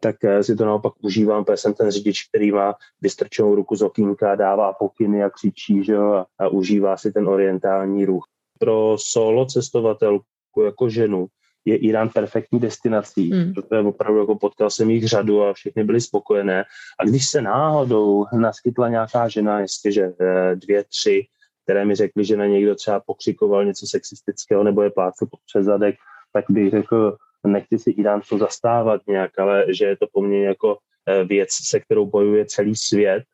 tak 0.00 0.24
eh, 0.24 0.44
si 0.44 0.56
to 0.56 0.64
naopak 0.64 0.92
užívám, 1.02 1.44
protože 1.44 1.56
jsem 1.56 1.74
ten 1.74 1.90
řidič, 1.90 2.28
který 2.28 2.52
má 2.52 2.74
vystrčenou 3.00 3.54
ruku 3.54 3.76
z 3.76 3.82
okýnka, 3.82 4.34
dává 4.34 4.72
pokyny 4.72 5.24
a 5.24 5.30
křičí, 5.30 5.84
že 5.84 5.92
jo, 5.92 6.24
a 6.38 6.48
užívá 6.48 6.96
si 6.96 7.12
ten 7.12 7.28
orientální 7.28 8.04
ruch. 8.04 8.24
Pro 8.58 8.96
solo 8.98 9.46
cestovatelku 9.46 10.62
jako 10.64 10.88
ženu 10.88 11.26
je 11.64 11.76
Irán 11.76 12.08
perfektní 12.08 12.60
destinací, 12.60 13.32
hmm. 13.32 13.52
protože 13.54 13.80
opravdu 13.80 14.20
jako 14.20 14.38
potkal 14.38 14.70
jsem 14.70 14.90
jich 14.90 15.08
řadu 15.08 15.42
a 15.42 15.52
všechny 15.52 15.84
byly 15.84 16.00
spokojené. 16.00 16.64
A 17.00 17.04
když 17.04 17.28
se 17.28 17.42
náhodou 17.42 18.24
naskytla 18.32 18.88
nějaká 18.88 19.28
žena, 19.28 19.60
že 19.88 20.12
eh, 20.20 20.56
dvě, 20.56 20.84
tři, 20.84 21.26
které 21.64 21.84
mi 21.84 21.94
řekly, 21.94 22.24
že 22.24 22.36
na 22.36 22.46
někdo 22.46 22.74
třeba 22.74 23.00
pokřikoval 23.00 23.64
něco 23.64 23.86
sexistického 23.86 24.64
nebo 24.64 24.82
je 24.82 24.90
plácel 24.90 25.28
pod 25.30 25.40
přezadek, 25.46 25.94
tak 26.32 26.44
bych 26.48 26.70
řekl, 26.70 27.16
nechci 27.46 27.78
si 27.78 27.94
to 28.28 28.38
zastávat 28.38 29.00
nějak, 29.08 29.38
ale 29.38 29.64
že 29.68 29.84
je 29.84 29.96
to 29.96 30.06
poměrně 30.12 30.46
jako 30.46 30.78
eh, 31.06 31.24
věc, 31.24 31.48
se 31.52 31.80
kterou 31.80 32.06
bojuje 32.06 32.46
celý 32.46 32.76
svět 32.76 33.24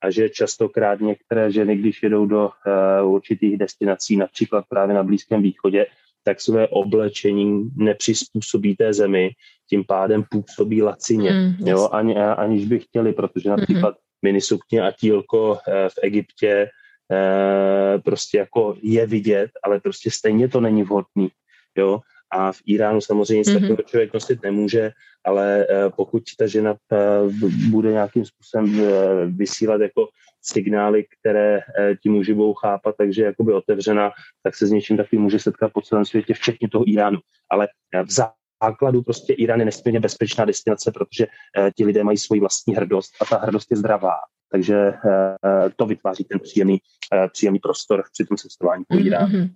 a 0.00 0.10
že 0.10 0.28
častokrát 0.28 1.00
některé 1.00 1.52
ženy, 1.52 1.76
když 1.76 2.02
jedou 2.02 2.26
do 2.26 2.50
uh, 3.02 3.12
určitých 3.14 3.58
destinací, 3.58 4.16
například 4.16 4.64
právě 4.68 4.94
na 4.94 5.02
Blízkém 5.02 5.42
východě, 5.42 5.86
tak 6.26 6.40
své 6.40 6.68
oblečení 6.68 7.70
nepřizpůsobí 7.76 8.76
té 8.76 8.92
zemi, 8.92 9.30
tím 9.70 9.84
pádem 9.84 10.24
působí 10.30 10.82
lacině, 10.82 11.30
mm, 11.30 11.68
jo, 11.68 11.88
ani, 11.92 12.16
aniž 12.16 12.66
by 12.66 12.78
chtěli, 12.78 13.12
protože 13.12 13.50
například 13.50 13.94
mm-hmm. 13.94 14.22
minisukně 14.22 14.82
a 14.82 14.90
tílko 14.90 15.58
eh, 15.68 15.88
v 15.88 15.94
Egyptě 16.02 16.70
eh, 17.12 17.98
prostě 17.98 18.38
jako 18.38 18.76
je 18.82 19.06
vidět, 19.06 19.50
ale 19.62 19.80
prostě 19.80 20.10
stejně 20.10 20.48
to 20.48 20.60
není 20.60 20.82
vhodný, 20.82 21.28
jo, 21.78 22.00
a 22.30 22.52
v 22.52 22.58
Iránu 22.66 23.00
samozřejmě 23.00 23.38
nic 23.38 23.48
mm-hmm. 23.48 23.52
takového 23.54 23.82
člověk 23.82 24.14
nosit 24.14 24.42
nemůže, 24.42 24.90
ale 25.24 25.66
eh, 25.70 25.90
pokud 25.96 26.22
ta 26.38 26.46
žena 26.46 26.74
bude 27.70 27.92
nějakým 27.92 28.24
způsobem 28.24 28.80
vysílat 29.36 29.80
jako 29.80 30.08
signály, 30.46 31.04
které 31.20 31.58
eh, 31.58 31.96
ti 32.02 32.08
muži 32.08 32.34
budou 32.34 32.54
chápat, 32.54 32.94
takže 32.98 33.22
jakoby 33.22 33.52
otevřena, 33.52 34.10
tak 34.42 34.56
se 34.56 34.66
s 34.66 34.70
něčím 34.70 34.96
takovým 34.96 35.22
může 35.22 35.38
setkat 35.38 35.72
po 35.72 35.82
celém 35.82 36.04
světě, 36.04 36.34
včetně 36.34 36.68
toho 36.68 36.84
Iránu. 36.88 37.18
Ale 37.50 37.68
eh, 37.94 38.02
v 38.02 38.10
základu 38.62 39.02
prostě 39.02 39.32
Irán 39.32 39.58
je 39.58 39.64
nesmírně 39.64 40.00
bezpečná 40.00 40.44
destinace, 40.44 40.92
protože 40.92 41.26
eh, 41.26 41.70
ti 41.76 41.84
lidé 41.84 42.04
mají 42.04 42.18
svoji 42.18 42.40
vlastní 42.40 42.74
hrdost 42.74 43.14
a 43.20 43.24
ta 43.24 43.38
hrdost 43.38 43.70
je 43.70 43.76
zdravá. 43.76 44.14
Takže 44.52 44.92
to 45.76 45.86
vytváří 45.86 46.24
ten 46.24 46.40
příjemný, 46.40 46.78
příjemný 47.32 47.58
prostor 47.58 48.04
při 48.12 48.24
tom 48.24 48.36
cestování 48.36 48.84
po 48.88 48.96
mhm. 48.96 49.04
Mm-hmm. 49.04 49.50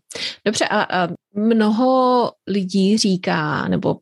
Dobře, 0.47 0.65
a, 0.65 0.83
a 0.83 1.09
mnoho 1.35 2.33
lidí 2.47 2.99
říká, 2.99 3.69
nebo 3.69 3.97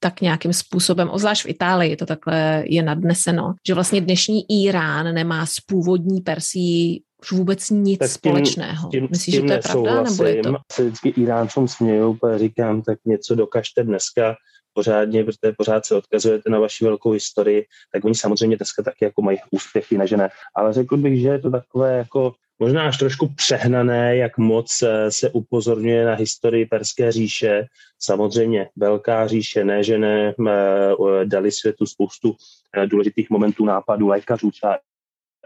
tak 0.00 0.20
nějakým 0.20 0.52
způsobem, 0.52 1.08
obzvlášť 1.08 1.44
v 1.44 1.48
Itálii 1.48 1.96
to 1.96 2.06
takhle 2.06 2.64
je 2.66 2.82
nadneseno, 2.82 3.54
že 3.66 3.74
vlastně 3.74 4.00
dnešní 4.00 4.64
Irán 4.64 5.14
nemá 5.14 5.46
s 5.46 5.60
původní 5.66 6.20
Persí 6.20 7.02
už 7.22 7.32
vůbec 7.32 7.70
nic 7.70 7.98
tak 7.98 8.08
tím, 8.08 8.14
společného. 8.14 8.90
Tím, 8.90 9.08
Myslíš, 9.10 9.34
tím 9.34 9.42
že 9.42 9.46
to 9.46 9.52
je 9.52 9.58
pravda? 9.58 10.02
Nebo 10.02 10.24
je 10.24 10.42
to... 10.42 10.56
Se 10.72 10.84
vždycky 10.84 11.08
Iráncům 11.08 11.68
směju, 11.68 12.18
říkám, 12.36 12.82
tak 12.82 12.98
něco 13.04 13.34
dokažte 13.34 13.84
dneska 13.84 14.36
pořádně, 14.78 15.24
protože 15.24 15.52
pořád 15.56 15.86
se 15.86 15.94
odkazujete 15.94 16.50
na 16.50 16.58
vaši 16.58 16.84
velkou 16.84 17.10
historii, 17.10 17.66
tak 17.92 18.04
oni 18.04 18.14
samozřejmě 18.14 18.56
dneska 18.56 18.82
taky 18.82 19.04
jako 19.04 19.22
mají 19.22 19.38
úspěchy, 19.50 19.98
než 19.98 20.10
ne. 20.10 20.28
Ale 20.54 20.72
řekl 20.72 20.96
bych, 20.96 21.20
že 21.20 21.28
je 21.28 21.38
to 21.38 21.50
takové 21.50 21.98
jako 21.98 22.34
možná 22.58 22.88
až 22.88 22.98
trošku 22.98 23.28
přehnané, 23.34 24.16
jak 24.16 24.38
moc 24.38 24.82
eh, 24.82 25.10
se 25.10 25.30
upozorňuje 25.30 26.04
na 26.04 26.14
historii 26.14 26.66
Perské 26.66 27.12
říše. 27.12 27.66
Samozřejmě 27.98 28.70
velká 28.76 29.26
říše, 29.26 29.64
ne, 29.64 29.82
že 29.82 29.98
ne, 29.98 30.34
eh, 30.48 31.24
dali 31.24 31.52
světu 31.52 31.86
spoustu 31.86 32.36
eh, 32.76 32.86
důležitých 32.86 33.30
momentů 33.30 33.64
nápadů 33.64 34.08
lékařů, 34.08 34.50
třeba 34.50 34.78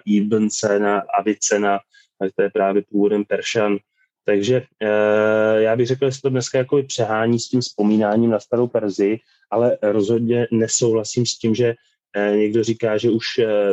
Ibn 0.05 0.51
Sena, 0.51 1.03
Avicena, 1.18 1.79
to 2.37 2.42
je 2.42 2.51
právě 2.51 2.83
původem 2.83 3.25
Peršan. 3.25 3.79
Takže 4.25 4.63
já 5.57 5.77
bych 5.77 5.87
řekl, 5.87 6.07
že 6.07 6.13
se 6.13 6.23
to 6.23 6.29
dneska 6.29 6.59
jako 6.59 6.83
přehání 6.83 7.41
s 7.41 7.49
tím 7.49 7.61
vzpomínáním 7.61 8.31
na 8.31 8.41
starou 8.41 8.67
Perzi, 8.67 9.19
ale 9.51 9.79
rozhodně 9.83 10.47
nesouhlasím 10.51 11.27
s 11.27 11.39
tím, 11.39 11.55
že 11.55 11.75
někdo 12.37 12.65
říká, 12.65 12.99
že 12.99 13.11
už 13.11 13.25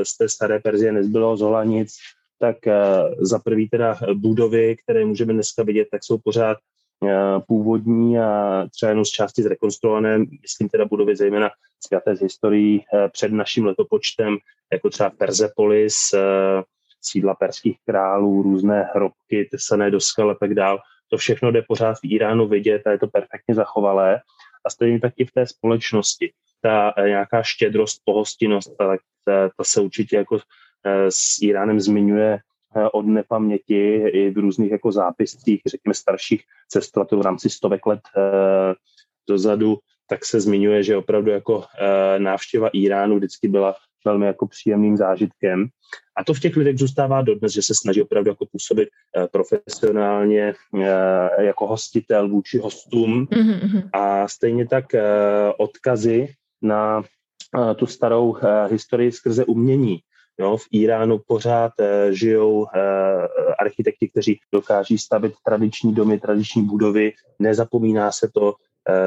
z 0.04 0.18
té 0.18 0.30
staré 0.30 0.60
Perzie 0.60 0.92
nezbylo 0.92 1.38
zola 1.38 1.64
nic, 1.64 1.94
tak 2.40 2.68
eh, 2.68 2.76
za 3.20 3.40
prvý 3.40 3.70
teda 3.70 3.98
budovy, 4.14 4.76
které 4.84 5.06
můžeme 5.06 5.34
dneska 5.34 5.64
vidět, 5.64 5.88
tak 5.92 6.04
jsou 6.04 6.18
pořád 6.18 6.58
eh, 7.08 7.40
původní 7.48 8.20
a 8.20 8.66
třeba 8.76 8.90
jenom 8.90 9.06
z 9.06 9.10
části 9.10 9.44
zrekonstruované, 9.44 10.18
myslím 10.18 10.70
teda 10.70 10.86
budovy 10.86 11.16
zejména 11.16 11.50
zpěté 11.86 12.16
z 12.16 12.22
historií 12.22 12.86
eh, 12.94 13.10
před 13.10 13.32
naším 13.32 13.66
letopočtem, 13.66 14.38
jako 14.74 14.90
třeba 14.90 15.10
Persepolis, 15.10 15.96
sídla 17.02 17.36
perských 17.36 17.78
králů, 17.86 18.42
různé 18.42 18.90
hrobky, 18.96 19.48
tesané 19.52 19.92
do 19.92 20.00
skal 20.00 20.32
a 20.32 20.36
tak 20.36 20.54
dál. 20.54 20.80
To 21.10 21.18
všechno 21.18 21.52
jde 21.52 21.62
pořád 21.68 21.94
v 21.94 22.04
Iránu 22.04 22.48
vidět 22.48 22.88
a 22.88 22.92
je 22.92 23.00
to 23.00 23.08
perfektně 23.08 23.56
zachovalé. 23.56 24.22
A 24.66 24.70
stejně 24.70 25.00
tak 25.00 25.14
i 25.18 25.26
v 25.26 25.32
té 25.32 25.48
společnosti. 25.48 26.34
Ta 26.62 26.94
eh, 26.98 27.10
nějaká 27.10 27.44
štědrost, 27.44 28.02
pohostinnost, 28.06 28.78
tak 28.78 29.00
ta, 29.26 29.50
ta 29.58 29.64
se 29.64 29.82
určitě 29.82 30.16
jako 30.16 30.38
eh, 30.38 31.12
s 31.12 31.42
Iránem 31.42 31.80
zmiňuje 31.80 32.40
od 32.94 33.06
nepaměti 33.06 33.96
i 33.96 34.30
v 34.30 34.38
různých 34.38 34.72
jako 34.72 34.92
zápiscích, 34.92 35.62
řekněme 35.68 35.94
starších 35.94 36.44
cestovatelů 36.68 37.22
v 37.22 37.26
rámci 37.26 37.50
stovek 37.50 37.86
let 37.86 38.00
dozadu, 39.30 39.78
tak 40.10 40.26
se 40.26 40.42
zmiňuje, 40.42 40.84
že 40.84 40.98
opravdu 40.98 41.32
jako 41.32 41.66
návštěva 42.18 42.70
Iránu 42.74 43.16
vždycky 43.16 43.48
byla 43.48 43.76
velmi 44.06 44.26
jako 44.26 44.48
příjemným 44.48 44.98
zážitkem. 44.98 45.68
A 46.18 46.24
to 46.24 46.34
v 46.34 46.40
těch 46.40 46.56
lidech 46.56 46.78
zůstává 46.78 47.22
dodnes, 47.22 47.54
že 47.54 47.62
se 47.62 47.74
snaží 47.76 48.02
opravdu 48.02 48.30
jako 48.30 48.46
působit 48.46 48.90
eh, 49.18 49.28
profesionálně 49.28 50.54
eh, 50.84 51.44
jako 51.44 51.68
hostitel 51.68 52.30
vůči 52.30 52.58
hostům 52.58 53.26
mm-hmm. 53.26 53.90
a 53.94 54.28
stejně 54.28 54.68
tak 54.68 54.96
eh, 54.96 55.04
odkazy 55.58 56.28
na 56.62 57.04
tu 57.76 57.86
starou 57.86 58.38
historii 58.72 59.12
skrze 59.12 59.46
umění. 59.46 60.00
Jo, 60.40 60.58
v 60.58 60.66
Iránu 60.72 61.20
pořád 61.28 61.72
žijou 62.10 62.68
architekti, 63.60 64.08
kteří 64.08 64.40
dokáží 64.54 64.98
stavit 64.98 65.34
tradiční 65.46 65.96
domy, 65.96 66.20
tradiční 66.20 66.62
budovy. 66.62 67.14
Nezapomíná 67.40 68.12
se 68.12 68.30
to, 68.34 68.56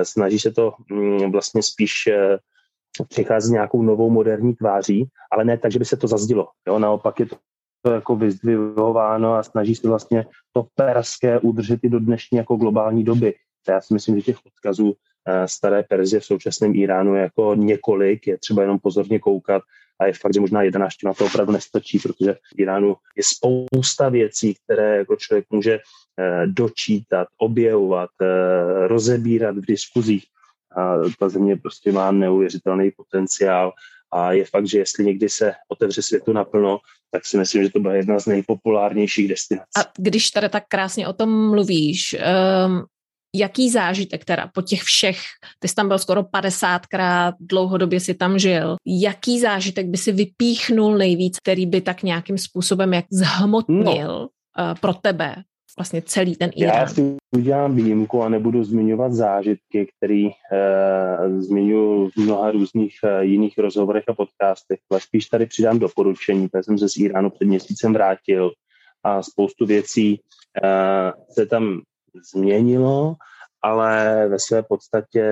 snaží 0.03 0.39
se 0.39 0.51
to 0.51 0.73
mm, 0.91 1.33
vlastně 1.33 1.63
spíš 1.63 2.09
přichází 3.09 3.53
nějakou 3.53 3.83
novou 3.83 4.11
moderní 4.11 4.55
tváří, 4.55 5.09
ale 5.33 5.45
ne 5.45 5.59
tak, 5.59 5.73
že 5.73 5.79
by 5.79 5.85
se 5.85 5.97
to 5.97 6.07
zazdilo. 6.09 6.49
Jo? 6.69 6.79
Naopak 6.79 7.21
je 7.21 7.27
to 7.83 7.91
jako 7.91 8.17
vyzdvihováno 8.17 9.35
a 9.35 9.43
snaží 9.43 9.75
se 9.75 9.89
vlastně 9.89 10.27
to 10.53 10.67
perské 10.75 11.39
udržet 11.39 11.81
i 11.83 11.89
do 11.89 12.01
dnešní 12.01 12.39
jako 12.39 12.57
globální 12.57 13.05
doby. 13.05 13.35
Já 13.69 13.81
si 13.81 13.95
myslím, 13.95 14.17
že 14.17 14.23
těch 14.23 14.37
odkazů 14.47 14.95
eh, 15.29 15.49
staré 15.49 15.83
Perzie 15.83 16.21
v 16.21 16.25
současném 16.25 16.75
Iránu 16.75 17.15
je 17.15 17.23
jako 17.23 17.55
několik, 17.55 18.27
je 18.27 18.39
třeba 18.39 18.63
jenom 18.63 18.79
pozorně 18.79 19.19
koukat 19.19 19.63
a 20.01 20.07
je 20.07 20.13
fakt, 20.13 20.35
že 20.35 20.41
možná 20.41 20.63
jedna 20.63 20.81
návštěva 20.81 21.15
to 21.15 21.27
opravdu 21.27 21.53
nestačí, 21.53 21.99
protože 21.99 22.33
v 22.33 22.59
Iránu 22.59 22.97
je 23.17 23.23
spousta 23.23 24.09
věcí, 24.09 24.55
které 24.65 24.97
jako 24.97 25.17
člověk 25.17 25.47
může 25.51 25.79
eh, 26.19 26.47
dočítat, 26.47 27.29
objevovat, 27.39 28.11
eh, 28.23 28.89
rozebírat 28.89 29.57
v 29.57 29.67
diskuzích 29.67 30.25
a 30.77 30.97
ta 31.19 31.29
země 31.29 31.57
prostě 31.57 31.93
má 31.93 32.11
neuvěřitelný 32.11 32.91
potenciál 32.91 33.73
a 34.13 34.33
je 34.33 34.45
fakt, 34.45 34.69
že 34.69 34.79
jestli 34.79 35.05
někdy 35.05 35.29
se 35.29 35.53
otevře 35.69 36.03
světu 36.03 36.33
naplno, 36.33 36.79
tak 37.11 37.27
si 37.27 37.39
myslím, 37.39 37.63
že 37.63 37.71
to 37.71 37.81
byla 37.81 37.95
jedna 37.95 38.21
z 38.21 38.27
nejpopulárnějších 38.27 39.29
destinací. 39.29 39.71
A 39.77 39.81
když 39.99 40.31
tady 40.31 40.49
tak 40.49 40.65
krásně 40.69 41.09
o 41.09 41.13
tom 41.13 41.51
mluvíš, 41.51 42.17
um, 42.67 42.85
jaký 43.37 43.71
zážitek 43.71 44.25
teda 44.25 44.51
po 44.55 44.63
těch 44.63 44.83
všech, 44.83 45.19
ty 45.59 45.69
jsi 45.69 45.75
tam 45.75 45.89
byl 45.89 45.99
skoro 45.99 46.23
50krát, 46.23 47.33
dlouhodobě 47.41 48.01
si 48.01 48.15
tam 48.15 48.39
žil, 48.39 48.77
jaký 48.87 49.41
zážitek 49.41 49.87
by 49.87 49.99
si 49.99 50.13
vypíchnul 50.13 50.99
nejvíc, 50.99 51.39
který 51.39 51.67
by 51.67 51.81
tak 51.81 52.03
nějakým 52.03 52.39
způsobem 52.39 52.95
jak 52.95 53.05
zhmotnil 53.11 54.09
no. 54.09 54.29
uh, 54.29 54.75
pro 54.81 54.95
tebe 54.95 55.35
vlastně 55.79 56.03
celý 56.03 56.37
ten 56.37 56.51
Irán. 56.57 56.77
Já 56.77 56.87
si 56.87 57.17
udělám 57.37 57.77
výjimku 57.77 58.23
a 58.23 58.29
nebudu 58.29 58.65
zmiňovat 58.65 59.13
zážitky, 59.13 59.93
které 59.97 60.29
eh, 60.53 61.41
zmiňuji 61.41 62.11
v 62.11 62.17
mnoha 62.17 62.51
různých 62.51 62.95
eh, 63.05 63.25
jiných 63.25 63.59
rozhovorech 63.59 64.05
a 64.09 64.15
podcastech, 64.15 64.79
ale 64.91 65.01
spíš 65.01 65.27
tady 65.27 65.47
přidám 65.47 65.79
doporučení, 65.79 66.49
protože 66.49 66.63
jsem 66.63 66.79
se 66.79 66.89
z 66.89 66.97
Iránu 66.97 67.31
před 67.31 67.45
měsícem 67.45 67.93
vrátil 67.93 68.51
a 69.05 69.23
spoustu 69.23 69.67
věcí 69.67 70.21
eh, 70.65 71.13
se 71.31 71.47
tam 71.47 71.81
změnilo, 72.35 73.15
ale 73.63 74.29
ve 74.29 74.39
své 74.39 74.63
podstatě 74.63 75.25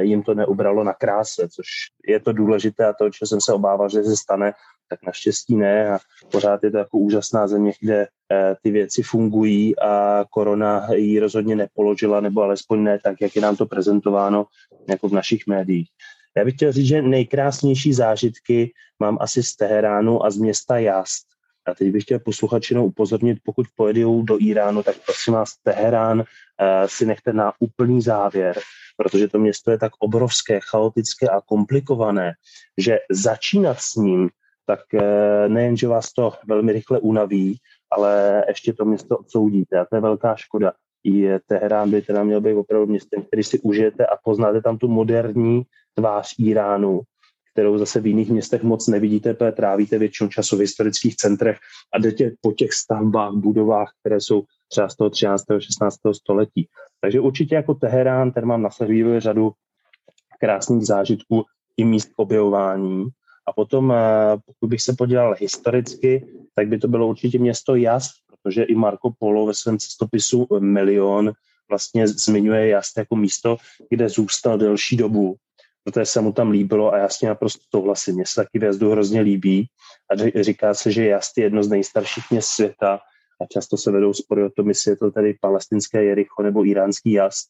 jim 0.00 0.22
to 0.22 0.34
neubralo 0.34 0.84
na 0.84 0.92
kráse, 0.92 1.48
což 1.48 1.66
je 2.06 2.20
to 2.20 2.32
důležité 2.32 2.86
a 2.86 2.92
to, 2.92 3.10
co 3.18 3.26
jsem 3.26 3.40
se 3.40 3.52
obával, 3.52 3.88
že 3.88 4.02
se 4.02 4.16
stane, 4.16 4.52
tak 4.90 5.06
naštěstí 5.06 5.56
ne 5.56 5.90
a 5.90 5.98
pořád 6.32 6.64
je 6.64 6.70
to 6.70 6.78
jako 6.78 6.98
úžasná 6.98 7.48
země, 7.48 7.72
kde 7.80 8.06
eh, 8.32 8.56
ty 8.62 8.70
věci 8.70 9.02
fungují 9.02 9.78
a 9.78 10.24
korona 10.30 10.92
ji 10.94 11.18
rozhodně 11.18 11.56
nepoložila, 11.56 12.20
nebo 12.20 12.42
alespoň 12.42 12.82
ne 12.82 12.98
tak, 13.04 13.20
jak 13.20 13.36
je 13.36 13.42
nám 13.42 13.56
to 13.56 13.66
prezentováno 13.66 14.46
jako 14.88 15.08
v 15.08 15.12
našich 15.12 15.46
médiích. 15.46 15.88
Já 16.36 16.44
bych 16.44 16.54
chtěl 16.54 16.72
říct, 16.72 16.86
že 16.86 17.02
nejkrásnější 17.02 17.92
zážitky 17.92 18.72
mám 18.98 19.18
asi 19.20 19.42
z 19.42 19.56
Teheránu 19.56 20.24
a 20.26 20.30
z 20.30 20.36
města 20.36 20.78
Jast. 20.78 21.26
A 21.66 21.74
teď 21.74 21.92
bych 21.92 22.02
chtěl 22.02 22.18
posluchačinu 22.18 22.84
upozornit, 22.84 23.38
pokud 23.44 23.66
pojedou 23.76 24.22
do 24.22 24.38
Iránu, 24.40 24.82
tak 24.82 24.96
prosím 25.04 25.34
vás, 25.34 25.56
Teherán 25.62 26.20
eh, 26.20 26.88
si 26.88 27.06
nechte 27.06 27.32
na 27.32 27.52
úplný 27.58 28.02
závěr, 28.02 28.60
protože 28.96 29.28
to 29.28 29.38
město 29.38 29.70
je 29.70 29.78
tak 29.78 29.92
obrovské, 29.98 30.60
chaotické 30.70 31.28
a 31.28 31.40
komplikované, 31.40 32.32
že 32.78 32.98
začínat 33.10 33.80
s 33.80 33.94
ním 33.94 34.28
tak 34.70 34.94
eh, 34.94 35.48
nejen, 35.48 35.76
že 35.76 35.88
vás 35.88 36.12
to 36.12 36.32
velmi 36.46 36.72
rychle 36.72 37.00
unaví, 37.00 37.58
ale 37.90 38.44
ještě 38.48 38.72
to 38.72 38.84
město 38.84 39.18
odsoudíte 39.18 39.78
a 39.78 39.84
to 39.84 39.96
je 39.96 40.00
velká 40.00 40.36
škoda. 40.36 40.72
I 41.04 41.28
Teherán 41.46 41.90
by 41.90 42.02
teda 42.02 42.24
měl 42.24 42.40
být 42.40 42.54
opravdu 42.54 42.86
městem, 42.86 43.22
který 43.22 43.42
si 43.42 43.58
užijete 43.60 44.06
a 44.06 44.16
poznáte 44.24 44.62
tam 44.62 44.78
tu 44.78 44.88
moderní 44.88 45.62
tvář 45.94 46.34
Iránu, 46.38 47.00
kterou 47.52 47.78
zase 47.78 48.00
v 48.00 48.06
jiných 48.06 48.30
městech 48.30 48.62
moc 48.62 48.86
nevidíte, 48.88 49.34
protože 49.34 49.52
trávíte 49.52 49.98
většinu 49.98 50.30
času 50.30 50.56
v 50.56 50.60
historických 50.60 51.16
centrech 51.16 51.58
a 51.94 51.98
jdete 51.98 52.30
po 52.40 52.52
těch 52.52 52.72
stavbách, 52.72 53.32
budovách, 53.32 53.90
které 54.00 54.20
jsou 54.20 54.42
třeba 54.68 54.88
z 54.88 54.96
toho 54.96 55.10
13. 55.10 55.44
16. 55.58 55.98
století. 56.12 56.68
Takže 57.00 57.20
určitě 57.20 57.54
jako 57.54 57.74
Teherán, 57.74 58.32
ten 58.32 58.44
mám 58.44 58.62
na 58.62 58.70
sebe 58.70 59.20
řadu 59.20 59.52
krásných 60.40 60.86
zážitků 60.86 61.44
i 61.76 61.84
míst 61.84 62.10
objevování 62.16 63.10
a 63.50 63.52
potom, 63.52 63.92
eh, 63.92 64.36
pokud 64.46 64.68
bych 64.68 64.82
se 64.82 64.92
podíval 64.98 65.34
historicky, 65.38 66.26
tak 66.54 66.68
by 66.68 66.78
to 66.78 66.88
bylo 66.88 67.06
určitě 67.06 67.38
město 67.38 67.74
Jas, 67.74 68.08
protože 68.26 68.62
i 68.62 68.74
Marco 68.74 69.10
Polo 69.18 69.46
ve 69.46 69.54
svém 69.54 69.78
cestopisu 69.78 70.46
Milion 70.58 71.32
vlastně 71.68 72.08
zmiňuje 72.08 72.68
Jas 72.68 72.92
jako 72.96 73.16
místo, 73.16 73.56
kde 73.90 74.08
zůstal 74.08 74.58
delší 74.58 74.96
dobu, 74.96 75.36
protože 75.84 76.06
se 76.06 76.20
mu 76.20 76.32
tam 76.32 76.50
líbilo 76.50 76.94
a 76.94 76.98
jasně 76.98 77.28
naprosto 77.28 77.62
souhlasím. 77.70 78.14
Mně 78.14 78.26
se 78.26 78.34
taky 78.34 78.58
vězdu 78.58 78.90
hrozně 78.90 79.20
líbí 79.20 79.66
a 80.10 80.42
říká 80.42 80.74
se, 80.74 80.92
že 80.92 81.06
Jas 81.06 81.32
je 81.36 81.44
jedno 81.44 81.62
z 81.62 81.68
nejstarších 81.68 82.24
měst 82.30 82.48
světa 82.48 83.00
a 83.40 83.46
často 83.46 83.76
se 83.76 83.90
vedou 83.90 84.14
spory 84.14 84.44
o 84.44 84.50
tom, 84.50 84.68
jestli 84.68 84.92
je 84.92 84.96
to 84.96 85.10
tady 85.10 85.34
palestinské 85.40 86.04
Jericho 86.04 86.42
nebo 86.42 86.66
iránský 86.66 87.12
Jas. 87.12 87.42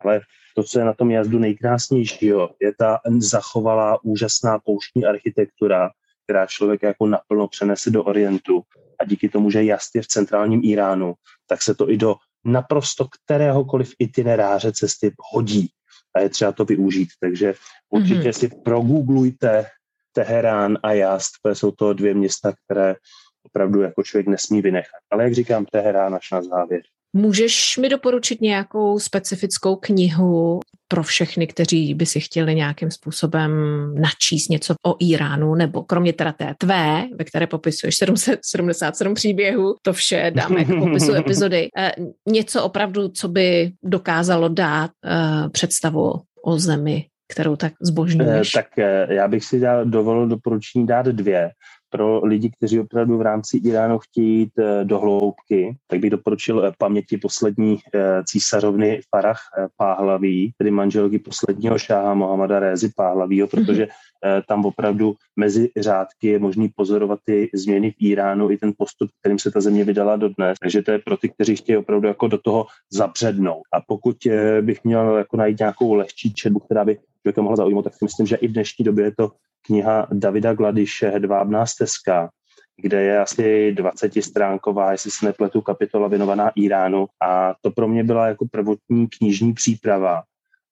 Ale 0.00 0.20
to, 0.54 0.62
co 0.62 0.78
je 0.78 0.84
na 0.84 0.92
tom 0.92 1.10
jazdu 1.10 1.38
nejkrásnějšího, 1.38 2.50
je 2.60 2.74
ta 2.78 3.00
zachovalá 3.18 4.04
úžasná 4.04 4.58
pouštní 4.58 5.04
architektura, 5.04 5.90
která 6.24 6.46
člověk 6.46 6.82
jako 6.82 7.06
naplno 7.06 7.48
přenese 7.48 7.90
do 7.90 8.04
Orientu 8.04 8.62
a 9.00 9.04
díky 9.04 9.28
tomu, 9.28 9.50
že 9.50 9.64
jazd 9.64 9.94
je 9.94 10.02
v 10.02 10.06
centrálním 10.06 10.60
Iránu, 10.64 11.14
tak 11.46 11.62
se 11.62 11.74
to 11.74 11.90
i 11.90 11.96
do 11.96 12.16
naprosto 12.44 13.08
kteréhokoliv 13.08 13.92
itineráře 13.98 14.72
cesty 14.72 15.12
hodí 15.32 15.70
a 16.14 16.20
je 16.20 16.28
třeba 16.28 16.52
to 16.52 16.64
využít. 16.64 17.08
Takže 17.20 17.54
určitě 17.90 18.30
mm-hmm. 18.30 18.38
si 18.38 18.48
progooglujte 18.64 19.66
Teherán 20.12 20.78
a 20.82 20.92
Jazd, 20.92 21.30
protože 21.42 21.54
jsou 21.54 21.70
to 21.70 21.92
dvě 21.92 22.14
města, 22.14 22.52
které 22.64 22.96
opravdu 23.42 23.82
jako 23.82 24.02
člověk 24.02 24.26
nesmí 24.26 24.62
vynechat. 24.62 25.00
Ale 25.10 25.24
jak 25.24 25.34
říkám, 25.34 25.66
Teherán 25.66 26.14
až 26.14 26.30
na 26.30 26.42
závěr. 26.42 26.82
Můžeš 27.16 27.76
mi 27.76 27.88
doporučit 27.88 28.40
nějakou 28.40 28.98
specifickou 28.98 29.76
knihu 29.76 30.60
pro 30.88 31.02
všechny, 31.02 31.46
kteří 31.46 31.94
by 31.94 32.06
si 32.06 32.20
chtěli 32.20 32.54
nějakým 32.54 32.90
způsobem 32.90 33.52
načíst 33.94 34.48
něco 34.48 34.74
o 34.86 34.96
Iránu, 35.00 35.54
nebo 35.54 35.82
kromě 35.82 36.12
teda 36.12 36.32
té 36.32 36.54
tvé, 36.58 37.04
ve 37.18 37.24
které 37.24 37.46
popisuješ 37.46 37.96
777 37.96 39.14
příběhů, 39.14 39.74
to 39.82 39.92
vše 39.92 40.32
dáme 40.34 40.58
jako 40.60 40.76
popisu 40.76 41.14
epizody, 41.14 41.68
eh, 41.78 41.92
něco 42.28 42.64
opravdu, 42.64 43.08
co 43.08 43.28
by 43.28 43.72
dokázalo 43.82 44.48
dát 44.48 44.90
uh, 45.04 45.50
představu 45.50 46.12
o 46.44 46.58
zemi, 46.58 47.06
kterou 47.32 47.56
tak 47.56 47.72
zbožňuješ? 47.82 48.50
Tak 48.50 48.66
já 49.08 49.28
bych 49.28 49.44
si 49.44 49.60
dal, 49.60 49.84
dovolil 49.84 50.28
doporučení 50.28 50.86
dát 50.86 51.06
dvě 51.06 51.50
pro 51.90 52.24
lidi, 52.24 52.50
kteří 52.50 52.80
opravdu 52.80 53.18
v 53.18 53.22
rámci 53.22 53.56
Iránu 53.56 53.98
chtějí 53.98 54.38
jít 54.38 54.58
eh, 54.58 54.84
do 54.84 54.98
hloubky, 54.98 55.76
tak 55.86 56.00
bych 56.00 56.10
doporučil 56.10 56.64
eh, 56.66 56.72
paměti 56.78 57.16
poslední 57.16 57.78
eh, 57.94 58.22
císařovny 58.24 59.00
Farah 59.10 59.40
Páhlaví, 59.76 60.52
tedy 60.58 60.70
manželky 60.70 61.18
posledního 61.18 61.78
šáha 61.78 62.14
Mohamada 62.14 62.58
Rézy 62.60 62.90
Páhlavího, 62.96 63.48
protože 63.48 63.88
tam 64.48 64.64
opravdu 64.64 65.14
mezi 65.36 65.70
řádky 65.76 66.28
je 66.28 66.38
možný 66.38 66.68
pozorovat 66.76 67.18
ty 67.24 67.50
změny 67.54 67.90
v 67.90 67.94
Iránu 67.98 68.50
i 68.50 68.56
ten 68.56 68.72
postup, 68.78 69.10
kterým 69.20 69.38
se 69.38 69.50
ta 69.50 69.60
země 69.60 69.84
vydala 69.84 70.16
do 70.16 70.28
dnes. 70.28 70.58
Takže 70.60 70.82
to 70.82 70.90
je 70.90 70.98
pro 70.98 71.16
ty, 71.16 71.28
kteří 71.28 71.56
chtějí 71.56 71.76
opravdu 71.76 72.08
jako 72.08 72.28
do 72.28 72.38
toho 72.38 72.66
zabřednout. 72.92 73.62
A 73.72 73.80
pokud 73.80 74.16
bych 74.60 74.84
měl 74.84 75.16
jako 75.16 75.36
najít 75.36 75.58
nějakou 75.58 75.94
lehčí 75.94 76.34
četbu, 76.34 76.58
která 76.58 76.84
by 76.84 76.98
člověka 77.24 77.42
mohla 77.42 77.56
zaujmout, 77.56 77.84
tak 77.84 77.92
myslím, 78.02 78.26
že 78.26 78.36
i 78.36 78.48
v 78.48 78.52
dnešní 78.52 78.84
době 78.84 79.04
je 79.04 79.12
to 79.16 79.32
kniha 79.66 80.06
Davida 80.12 80.54
Gladiše 80.54 81.08
Hedvábná 81.08 81.66
stezka, 81.66 82.30
kde 82.76 83.02
je 83.02 83.20
asi 83.20 83.72
20 83.72 84.12
stránková, 84.22 84.92
jestli 84.92 85.10
se 85.10 85.26
nepletu, 85.26 85.60
kapitola 85.60 86.08
věnovaná 86.08 86.52
Iránu 86.56 87.06
a 87.22 87.54
to 87.60 87.70
pro 87.70 87.88
mě 87.88 88.04
byla 88.04 88.26
jako 88.26 88.46
prvotní 88.50 89.08
knižní 89.18 89.52
příprava 89.52 90.22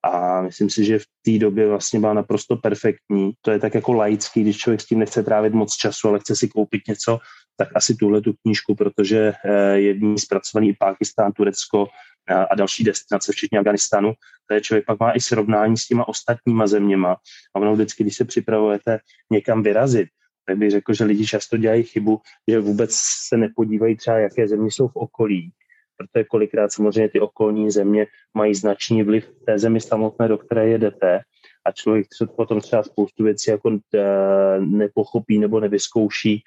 a 0.02 0.42
myslím 0.42 0.70
si, 0.70 0.84
že 0.84 0.98
v 0.98 1.04
té 1.22 1.38
době 1.38 1.68
vlastně 1.68 2.00
byla 2.00 2.14
naprosto 2.14 2.56
perfektní. 2.56 3.32
To 3.40 3.50
je 3.50 3.58
tak 3.58 3.74
jako 3.74 3.92
laický, 3.92 4.42
když 4.42 4.56
člověk 4.56 4.80
s 4.80 4.86
tím 4.86 4.98
nechce 4.98 5.22
trávit 5.22 5.54
moc 5.54 5.76
času, 5.76 6.08
ale 6.08 6.18
chce 6.18 6.36
si 6.36 6.48
koupit 6.48 6.82
něco, 6.88 7.18
tak 7.64 7.76
asi 7.76 7.94
tuhle 7.94 8.20
tu 8.20 8.32
knížku, 8.42 8.74
protože 8.74 9.32
eh, 9.44 9.78
je 9.78 9.94
v 9.94 10.02
ní 10.02 10.18
zpracovaný 10.18 10.68
i 10.68 10.76
Pákistán, 10.78 11.32
Turecko 11.32 11.86
eh, 12.30 12.34
a 12.34 12.54
další 12.54 12.84
destinace, 12.84 13.32
včetně 13.32 13.58
Afganistánu, 13.58 14.12
je 14.54 14.60
člověk 14.60 14.86
pak 14.86 15.00
má 15.00 15.12
i 15.12 15.20
srovnání 15.20 15.76
s 15.76 15.86
těma 15.86 16.08
ostatníma 16.08 16.66
zeměma. 16.66 17.16
A 17.54 17.60
ono 17.60 17.74
vždycky, 17.74 18.02
když 18.02 18.16
se 18.16 18.24
připravujete 18.24 18.98
někam 19.30 19.62
vyrazit, 19.62 20.08
tak 20.46 20.58
bych 20.58 20.70
řekl, 20.70 20.94
že 20.94 21.04
lidi 21.04 21.26
často 21.26 21.56
dělají 21.56 21.82
chybu, 21.82 22.20
že 22.48 22.60
vůbec 22.60 22.90
se 23.28 23.36
nepodívají 23.36 23.96
třeba, 23.96 24.18
jaké 24.18 24.48
země 24.48 24.70
jsou 24.70 24.88
v 24.88 24.96
okolí, 24.96 25.52
protože 25.96 26.24
kolikrát 26.24 26.72
samozřejmě 26.72 27.08
ty 27.08 27.20
okolní 27.20 27.70
země 27.70 28.06
mají 28.34 28.54
značný 28.54 29.02
vliv 29.02 29.30
té 29.46 29.58
zemi 29.58 29.80
samotné, 29.80 30.28
do 30.28 30.38
které 30.38 30.68
jedete 30.68 31.20
a 31.66 31.72
člověk 31.72 32.06
potom 32.36 32.60
třeba 32.60 32.82
spoustu 32.82 33.24
věcí 33.24 33.50
jako 33.50 33.78
eh, 33.94 34.60
nepochopí 34.60 35.38
nebo 35.38 35.60
nevyzkouší, 35.60 36.42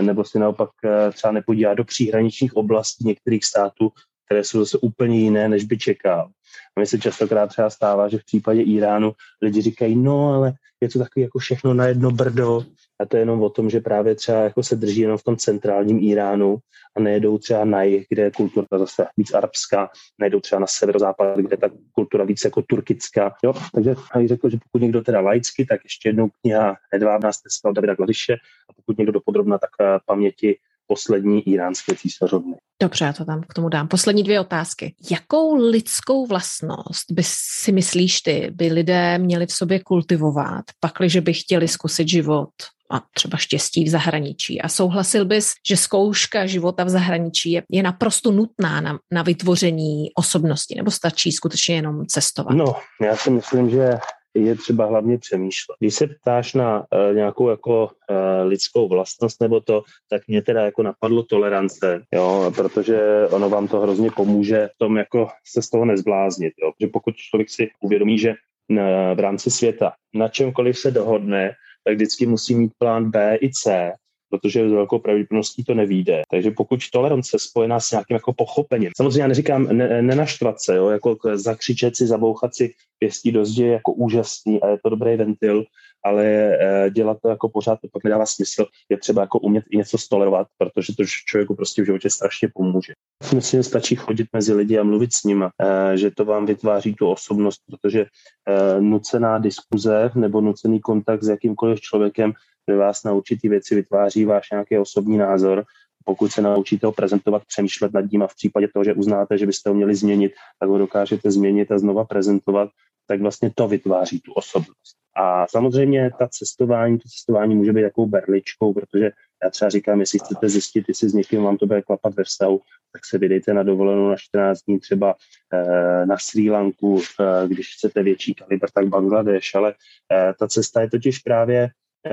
nebo 0.00 0.24
si 0.24 0.38
naopak 0.38 0.70
eh, 0.84 1.12
třeba 1.12 1.32
nepodívá 1.32 1.74
do 1.74 1.84
příhraničních 1.84 2.56
oblastí 2.56 3.06
některých 3.06 3.44
států, 3.44 3.92
které 4.26 4.44
jsou 4.44 4.58
zase 4.58 4.78
úplně 4.78 5.18
jiné, 5.18 5.48
než 5.48 5.64
by 5.64 5.78
čekal. 5.78 6.30
A 6.76 6.80
mi 6.80 6.86
se 6.86 6.98
častokrát 6.98 7.50
třeba 7.50 7.70
stává, 7.70 8.08
že 8.08 8.18
v 8.18 8.24
případě 8.24 8.62
Iránu 8.62 9.12
lidi 9.42 9.62
říkají, 9.62 9.96
no 9.96 10.34
ale 10.34 10.52
je 10.80 10.88
to 10.88 10.98
takový 10.98 11.22
jako 11.22 11.38
všechno 11.38 11.74
na 11.74 11.86
jedno 11.86 12.10
brdo 12.10 12.64
a 13.00 13.06
to 13.06 13.16
je 13.16 13.20
jenom 13.22 13.42
o 13.42 13.50
tom, 13.50 13.70
že 13.70 13.80
právě 13.80 14.14
třeba 14.14 14.38
jako 14.38 14.62
se 14.62 14.76
drží 14.76 15.00
jenom 15.00 15.18
v 15.18 15.24
tom 15.24 15.36
centrálním 15.36 15.98
Iránu 16.02 16.58
a 16.96 17.00
nejedou 17.00 17.38
třeba 17.38 17.64
na 17.64 17.82
jih, 17.82 18.06
kde 18.08 18.22
je 18.22 18.30
kultura 18.30 18.66
zase 18.78 19.06
víc 19.16 19.34
arabská, 19.34 19.90
nejedou 20.18 20.40
třeba 20.40 20.60
na 20.60 20.66
severozápad, 20.66 21.38
kde 21.38 21.48
je 21.52 21.56
ta 21.56 21.68
kultura 21.92 22.24
víc 22.24 22.44
jako 22.44 22.62
turkická. 22.62 23.34
Jo? 23.44 23.54
Takže 23.74 23.94
bych 24.16 24.28
řekl, 24.28 24.50
že 24.50 24.58
pokud 24.64 24.82
někdo 24.82 25.02
teda 25.02 25.20
laicky, 25.20 25.66
tak 25.66 25.80
ještě 25.84 26.08
jednou 26.08 26.28
kniha 26.40 26.76
Hedvábná 26.92 27.32
stezka 27.32 27.68
od 27.68 27.72
Davida 27.72 27.94
Gladiše 27.94 28.34
a 28.70 28.72
pokud 28.72 28.98
někdo 28.98 29.12
dopodrobna, 29.12 29.58
tak 29.58 29.70
eh, 29.80 29.98
paměti 30.06 30.56
poslední 30.86 31.48
iránské 31.48 31.94
císařovny. 31.94 32.56
Dobře, 32.82 33.04
já 33.04 33.12
to 33.12 33.24
tam 33.24 33.42
k 33.48 33.54
tomu 33.54 33.68
dám. 33.68 33.88
Poslední 33.88 34.22
dvě 34.22 34.40
otázky. 34.40 34.94
Jakou 35.10 35.54
lidskou 35.54 36.26
vlastnost 36.26 37.12
by 37.12 37.22
si 37.24 37.72
myslíš 37.72 38.20
ty, 38.20 38.50
by 38.50 38.66
lidé 38.66 39.18
měli 39.18 39.46
v 39.46 39.52
sobě 39.52 39.80
kultivovat, 39.80 40.64
pakliže 40.80 41.20
by 41.20 41.32
chtěli 41.34 41.68
zkusit 41.68 42.08
život 42.08 42.50
a 42.90 43.02
třeba 43.14 43.38
štěstí 43.38 43.84
v 43.84 43.88
zahraničí. 43.88 44.60
A 44.60 44.68
souhlasil 44.68 45.24
bys, 45.24 45.52
že 45.68 45.76
zkouška 45.76 46.46
života 46.46 46.84
v 46.84 46.88
zahraničí 46.88 47.52
je, 47.52 47.62
je 47.70 47.82
naprosto 47.82 48.32
nutná 48.32 48.80
na, 48.80 48.98
na 49.12 49.22
vytvoření 49.22 50.10
osobnosti, 50.14 50.74
nebo 50.74 50.90
stačí 50.90 51.32
skutečně 51.32 51.74
jenom 51.74 52.06
cestovat? 52.06 52.56
No, 52.56 52.74
já 53.00 53.16
si 53.16 53.30
myslím, 53.30 53.70
že 53.70 53.98
je 54.34 54.56
třeba 54.56 54.86
hlavně 54.86 55.18
přemýšlet. 55.18 55.76
Když 55.78 55.94
se 55.94 56.06
ptáš 56.06 56.54
na 56.54 56.78
uh, 56.78 57.14
nějakou 57.14 57.48
jako 57.50 57.84
uh, 57.84 58.48
lidskou 58.48 58.88
vlastnost 58.88 59.40
nebo 59.40 59.60
to, 59.60 59.82
tak 60.10 60.22
mě 60.28 60.42
teda 60.42 60.64
jako 60.64 60.82
napadlo 60.82 61.22
tolerance, 61.22 62.02
jo, 62.14 62.52
protože 62.56 63.26
ono 63.30 63.50
vám 63.50 63.68
to 63.68 63.80
hrozně 63.80 64.10
pomůže 64.10 64.68
v 64.74 64.78
tom 64.78 64.96
jako 64.96 65.28
se 65.52 65.62
z 65.62 65.70
toho 65.70 65.84
nezbláznit, 65.84 66.52
jo, 66.62 66.88
pokud 66.92 67.14
člověk 67.16 67.50
si 67.50 67.70
uvědomí, 67.80 68.18
že 68.18 68.30
uh, 68.30 68.76
v 69.14 69.20
rámci 69.20 69.50
světa 69.50 69.92
na 70.14 70.28
čemkoliv 70.28 70.78
se 70.78 70.90
dohodne, 70.90 71.52
tak 71.84 71.94
vždycky 71.94 72.26
musí 72.26 72.54
mít 72.54 72.72
plán 72.78 73.10
B 73.10 73.38
i 73.40 73.50
C, 73.50 73.92
protože 74.30 74.68
s 74.68 74.72
velkou 74.72 74.98
pravděpodobností 74.98 75.64
to 75.64 75.74
nevíde. 75.74 76.22
Takže 76.30 76.50
pokud 76.50 76.80
tolerance 76.92 77.38
spojená 77.40 77.80
s 77.80 77.90
nějakým 77.90 78.14
jako 78.14 78.32
pochopením, 78.32 78.90
samozřejmě 78.96 79.22
já 79.22 79.26
neříkám 79.26 79.76
ne, 79.76 80.02
nenaštvat 80.02 80.60
se, 80.60 80.76
jo, 80.76 80.88
jako 80.88 81.16
zakřičet 81.34 81.96
si, 81.96 82.06
zabouchat 82.06 82.54
si 82.54 82.74
pěstí 82.98 83.32
do 83.32 83.44
zdi 83.44 83.66
jako 83.66 83.92
úžasný 83.92 84.62
a 84.62 84.68
je 84.68 84.78
to 84.82 84.90
dobrý 84.90 85.16
ventil, 85.16 85.64
ale 86.04 86.24
eh, 86.24 86.90
dělat 86.90 87.18
to 87.22 87.28
jako 87.28 87.48
pořád 87.48 87.80
to 87.80 87.88
pak 87.92 88.04
nedává 88.04 88.26
smysl. 88.26 88.66
Je 88.88 88.98
třeba 88.98 89.22
jako 89.22 89.38
umět 89.38 89.64
i 89.70 89.76
něco 89.76 89.98
stolerovat, 89.98 90.46
protože 90.58 90.96
to 90.96 91.04
člověku 91.04 91.54
prostě 91.54 91.82
v 91.82 91.86
životě 91.86 92.10
strašně 92.10 92.48
pomůže. 92.54 92.92
Myslím, 93.34 93.58
že 93.58 93.64
stačí 93.64 93.96
chodit 93.96 94.26
mezi 94.32 94.54
lidi 94.54 94.78
a 94.78 94.82
mluvit 94.82 95.12
s 95.12 95.24
nimi, 95.24 95.44
eh, 95.44 95.96
že 95.96 96.10
to 96.10 96.24
vám 96.24 96.46
vytváří 96.46 96.94
tu 96.94 97.10
osobnost, 97.10 97.60
protože 97.66 98.00
eh, 98.00 98.80
nucená 98.80 99.38
diskuze 99.38 100.10
nebo 100.14 100.40
nucený 100.40 100.80
kontakt 100.80 101.22
s 101.22 101.28
jakýmkoliv 101.28 101.80
člověkem 101.80 102.32
ve 102.66 102.76
vás 102.76 103.04
na 103.04 103.12
určitý 103.12 103.48
věci 103.48 103.74
vytváří 103.74 104.24
váš 104.24 104.50
nějaký 104.50 104.78
osobní 104.78 105.18
názor. 105.18 105.64
Pokud 106.04 106.32
se 106.32 106.42
naučíte 106.42 106.86
ho 106.86 106.92
prezentovat, 106.92 107.42
přemýšlet 107.46 107.92
nad 107.92 108.12
ním 108.12 108.22
a 108.22 108.26
v 108.26 108.34
případě 108.34 108.68
toho, 108.68 108.84
že 108.84 108.94
uznáte, 108.94 109.38
že 109.38 109.46
byste 109.46 109.70
ho 109.70 109.74
měli 109.74 109.94
změnit, 109.94 110.32
tak 110.60 110.68
ho 110.68 110.78
dokážete 110.78 111.30
změnit 111.30 111.72
a 111.72 111.78
znova 111.78 112.04
prezentovat, 112.04 112.70
tak 113.06 113.20
vlastně 113.20 113.50
to 113.54 113.68
vytváří 113.68 114.20
tu 114.20 114.32
osobnost. 114.32 114.99
A 115.16 115.46
samozřejmě 115.46 116.10
ta 116.18 116.28
cestování, 116.28 116.98
to 116.98 117.08
cestování 117.08 117.54
může 117.54 117.72
být 117.72 117.82
takovou 117.82 118.06
berličkou, 118.06 118.72
protože 118.72 119.10
já 119.44 119.50
třeba 119.50 119.68
říkám, 119.68 120.00
jestli 120.00 120.18
chcete 120.18 120.48
zjistit, 120.48 120.84
jestli 120.88 121.08
s 121.08 121.14
někým 121.14 121.42
vám 121.42 121.56
to 121.56 121.66
bude 121.66 121.82
klapat 121.82 122.14
ve 122.14 122.24
vztahu, 122.24 122.60
tak 122.92 123.06
se 123.06 123.18
vydejte 123.18 123.54
na 123.54 123.62
dovolenou 123.62 124.08
na 124.08 124.16
14 124.16 124.58
dní 124.62 124.80
třeba 124.80 125.14
eh, 125.52 126.06
na 126.06 126.16
Sri 126.18 126.50
Lanku, 126.50 127.00
eh, 127.20 127.48
když 127.48 127.74
chcete 127.74 128.02
větší 128.02 128.34
kalibr, 128.34 128.70
tak 128.74 128.86
Bangladeš, 128.86 129.54
ale 129.54 129.74
eh, 130.12 130.34
ta 130.38 130.48
cesta 130.48 130.80
je 130.80 130.90
totiž 130.90 131.18
právě 131.18 131.68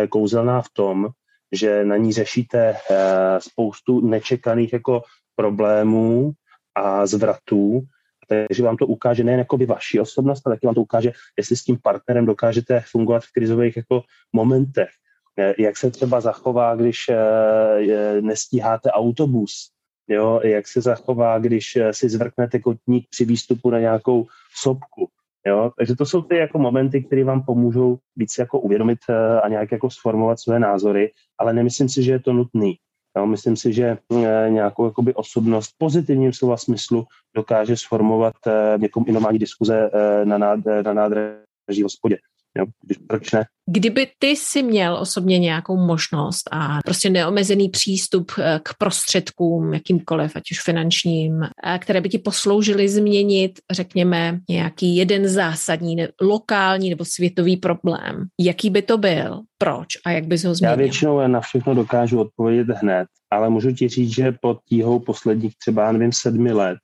kouzelná 0.10 0.62
v 0.62 0.70
tom, 0.74 1.08
že 1.52 1.86
na 1.86 1.98
ní 1.98 2.14
řešíte 2.14 2.76
spoustu 3.39 4.08
nečekaných 4.08 4.74
jako 4.74 5.02
problémů 5.36 6.32
a 6.76 7.06
zvratů, 7.06 7.82
takže 8.28 8.64
vám 8.64 8.78
to 8.78 8.88
ukáže 8.88 9.24
nejen 9.24 9.40
jako 9.40 9.58
by 9.58 9.66
vaši 9.66 10.00
osobnost, 10.00 10.42
ale 10.46 10.56
taky 10.56 10.66
vám 10.66 10.76
to 10.76 10.82
ukáže, 10.82 11.12
jestli 11.38 11.56
s 11.56 11.64
tím 11.64 11.78
partnerem 11.84 12.26
dokážete 12.26 12.84
fungovat 12.86 13.24
v 13.24 13.32
krizových 13.34 13.78
jako 13.78 14.04
momentech. 14.34 14.90
Eh, 15.40 15.54
jak 15.60 15.78
se 15.78 15.92
třeba 15.92 16.22
zachová, 16.22 16.76
když 16.76 17.10
nestíháte 18.22 18.92
autobus, 18.92 19.70
jo? 20.08 20.42
jak 20.44 20.68
se 20.68 20.82
zachová, 20.82 21.40
když 21.40 21.78
si 21.92 22.10
zvrknete 22.10 22.60
kotník 22.60 23.08
při 23.10 23.26
výstupu 23.26 23.70
na 23.70 23.80
nějakou 23.80 24.28
sopku. 24.62 25.10
Jo? 25.48 25.72
Takže 25.78 25.96
to 25.96 26.06
jsou 26.06 26.22
ty 26.22 26.36
jako 26.36 26.60
momenty, 26.60 27.04
které 27.04 27.24
vám 27.24 27.44
pomůžou 27.44 27.98
víc 28.16 28.38
jako 28.38 28.60
uvědomit 28.60 29.00
a 29.44 29.48
nějak 29.48 29.72
jako 29.72 29.90
sformovat 29.90 30.40
své 30.40 30.60
názory, 30.60 31.12
ale 31.40 31.54
nemyslím 31.54 31.90
si, 31.90 32.04
že 32.04 32.12
je 32.12 32.20
to 32.20 32.34
nutný. 32.34 32.78
Jo? 33.18 33.26
Myslím 33.26 33.55
si, 33.55 33.74
že 33.74 33.97
eh, 34.11 34.49
nějakou 34.49 34.86
jakoby 34.86 35.13
osobnost 35.13 35.68
v 35.68 35.78
pozitivním 35.78 36.34
slova 36.34 36.57
smyslu 36.57 37.05
dokáže 37.36 37.78
sformovat 37.78 38.36
eh, 38.47 38.78
někom 38.78 39.03
i 39.07 39.11
normální 39.11 39.39
diskuze 39.39 39.89
na, 40.24 40.38
nád, 40.38 40.59
na 40.86 40.93
nádraží 40.93 41.84
hospodě. 41.84 42.18
Jo, 42.58 42.66
když, 42.86 42.97
proč 43.08 43.32
ne? 43.32 43.45
Kdyby 43.70 44.08
ty 44.20 44.36
si 44.36 44.64
měl 44.64 44.97
osobně 44.97 45.39
nějakou 45.39 45.78
možnost 45.78 46.49
a 46.51 46.80
prostě 46.86 47.10
neomezený 47.10 47.70
přístup 47.70 48.32
eh, 48.39 48.60
k 48.64 48.74
prostředkům, 48.78 49.74
jakýmkoliv, 49.74 50.36
ať 50.36 50.43
už 50.51 50.64
finančním, 50.64 51.43
eh, 51.43 51.80
které 51.80 52.01
by 52.01 52.10
ti 52.10 52.20
posloužily 52.20 52.89
změnit, 52.89 53.60
řekněme, 53.72 54.39
nějaký 54.49 54.95
jeden 54.95 55.28
zásadní, 55.28 55.95
ne, 55.95 56.08
lokální 56.22 56.89
nebo 56.89 57.05
světový 57.05 57.58
problém, 57.58 58.26
jaký 58.39 58.70
by 58.70 58.82
to 58.82 58.97
byl, 58.97 59.41
proč 59.58 59.88
a 60.05 60.12
jak 60.12 60.28
bys 60.28 60.43
ho 60.43 60.55
změnil? 60.55 60.72
Já 60.72 60.78
většinou 60.78 61.28
na 61.28 61.39
všechno 61.39 61.76
dokážu 61.76 62.20
odpovědět 62.20 62.68
hned, 62.82 63.08
ale 63.32 63.49
můžu 63.49 63.72
ti 63.72 63.88
říct, 63.88 64.16
že 64.16 64.36
pod 64.41 64.58
tíhou 64.70 64.99
posledních 64.99 65.53
třeba, 65.58 65.91
nevím, 65.91 66.12
sedmi 66.12 66.53
let 66.53 66.78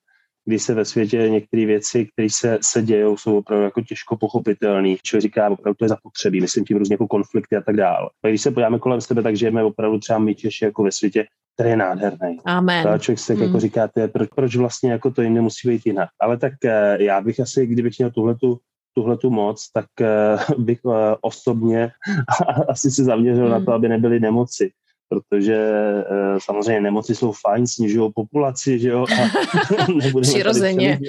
kdy 0.46 0.60
se 0.60 0.74
ve 0.74 0.86
světě 0.86 1.30
některé 1.30 1.66
věci, 1.66 2.06
které 2.06 2.28
se, 2.30 2.60
se 2.62 2.82
dějou, 2.82 3.18
jsou 3.18 3.38
opravdu 3.38 3.64
jako 3.64 3.82
těžko 3.82 4.18
pochopitelné. 4.18 4.96
Člověk 5.04 5.22
říká, 5.22 5.50
opravdu 5.50 5.76
to 5.76 5.86
je 5.86 5.90
zapotřebí, 5.90 6.42
myslím 6.42 6.66
tím 6.66 6.78
různě 6.78 6.94
jako 6.94 7.08
konflikty 7.08 7.56
a 7.56 7.62
tak 7.62 7.76
dále. 7.76 8.10
A 8.24 8.28
když 8.28 8.42
se 8.42 8.52
podíváme 8.52 8.80
kolem 8.80 9.02
sebe, 9.02 9.22
tak 9.24 9.36
žijeme 9.36 9.64
opravdu 9.64 10.00
třeba 10.00 10.20
my 10.20 10.36
Češi 10.36 10.66
jako 10.66 10.84
ve 10.84 10.92
světě, 10.92 11.26
který 11.56 11.70
je 11.70 11.78
nádherný. 11.78 12.38
Amen. 12.46 12.88
A 12.88 12.98
člověk 12.98 13.20
se 13.20 13.34
jako 13.34 13.44
hmm. 13.44 13.50
jako 13.50 13.60
říká, 13.60 13.90
proč, 14.12 14.30
proč 14.36 14.56
vlastně 14.56 14.92
jako 14.92 15.12
to 15.12 15.22
jim 15.22 15.34
nemusí 15.34 15.68
být 15.70 15.82
jinak. 15.86 16.10
Ale 16.22 16.38
tak 16.38 16.54
eh, 16.66 17.04
já 17.04 17.22
bych 17.22 17.40
asi, 17.40 17.68
kdybych 17.68 17.94
měl 18.00 18.12
tuhletu 18.12 18.60
tuhle 18.96 19.18
tu 19.18 19.30
moc, 19.30 19.72
tak 19.74 19.86
uh, 20.02 20.64
bych 20.66 20.86
uh, 20.86 20.94
osobně 21.22 21.92
asi 22.70 22.92
se 22.92 23.04
zaměřil 23.04 23.44
hmm. 23.44 23.52
na 23.52 23.66
to, 23.66 23.72
aby 23.74 23.90
nebyly 23.90 24.20
nemoci 24.20 24.72
protože 25.10 25.56
e, 25.56 26.04
samozřejmě 26.38 26.82
nemoci 26.82 27.16
jsou 27.16 27.32
fajn, 27.32 27.68
snižují 27.68 28.12
populaci, 28.16 28.80
že 28.80 28.90
jo? 28.90 29.06
A 29.06 30.22
Přirozeně. 30.22 31.00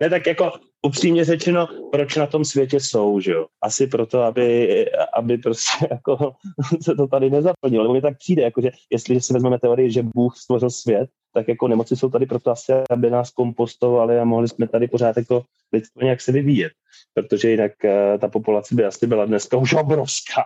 ne, 0.00 0.10
tak 0.10 0.26
jako 0.26 0.52
upřímně 0.82 1.24
řečeno, 1.24 1.68
proč 1.92 2.16
na 2.16 2.26
tom 2.26 2.44
světě 2.44 2.80
jsou, 2.80 3.20
že 3.20 3.32
jo? 3.32 3.46
Asi 3.62 3.86
proto, 3.86 4.22
aby, 4.22 4.86
aby 5.14 5.38
prostě 5.38 5.86
jako 5.90 6.32
se 6.80 6.94
to 6.94 7.06
tady 7.06 7.30
nezaplnilo. 7.30 7.84
Nebo 7.84 7.94
mi 7.94 8.00
tak 8.00 8.18
přijde, 8.18 8.42
jakože 8.42 8.70
jestliže 8.90 9.20
si 9.20 9.32
vezmeme 9.32 9.58
teorii, 9.58 9.90
že 9.90 10.02
Bůh 10.02 10.36
stvořil 10.36 10.70
svět, 10.70 11.10
tak 11.34 11.48
jako 11.48 11.68
nemoci 11.68 11.96
jsou 11.96 12.10
tady 12.10 12.26
proto 12.26 12.50
asi, 12.50 12.72
aby 12.90 13.10
nás 13.10 13.30
kompostovali 13.30 14.18
a 14.18 14.24
mohli 14.24 14.48
jsme 14.48 14.68
tady 14.68 14.88
pořád 14.88 15.16
jako 15.16 15.42
lidstvo 15.72 16.02
nějak 16.02 16.20
se 16.20 16.32
vyvíjet. 16.32 16.72
Protože 17.14 17.50
jinak 17.50 17.72
uh, 17.84 18.18
ta 18.18 18.28
populace 18.28 18.74
by 18.74 18.84
asi 18.84 19.06
byla 19.06 19.24
dneska 19.24 19.56
už 19.56 19.74
obrovská 19.74 20.42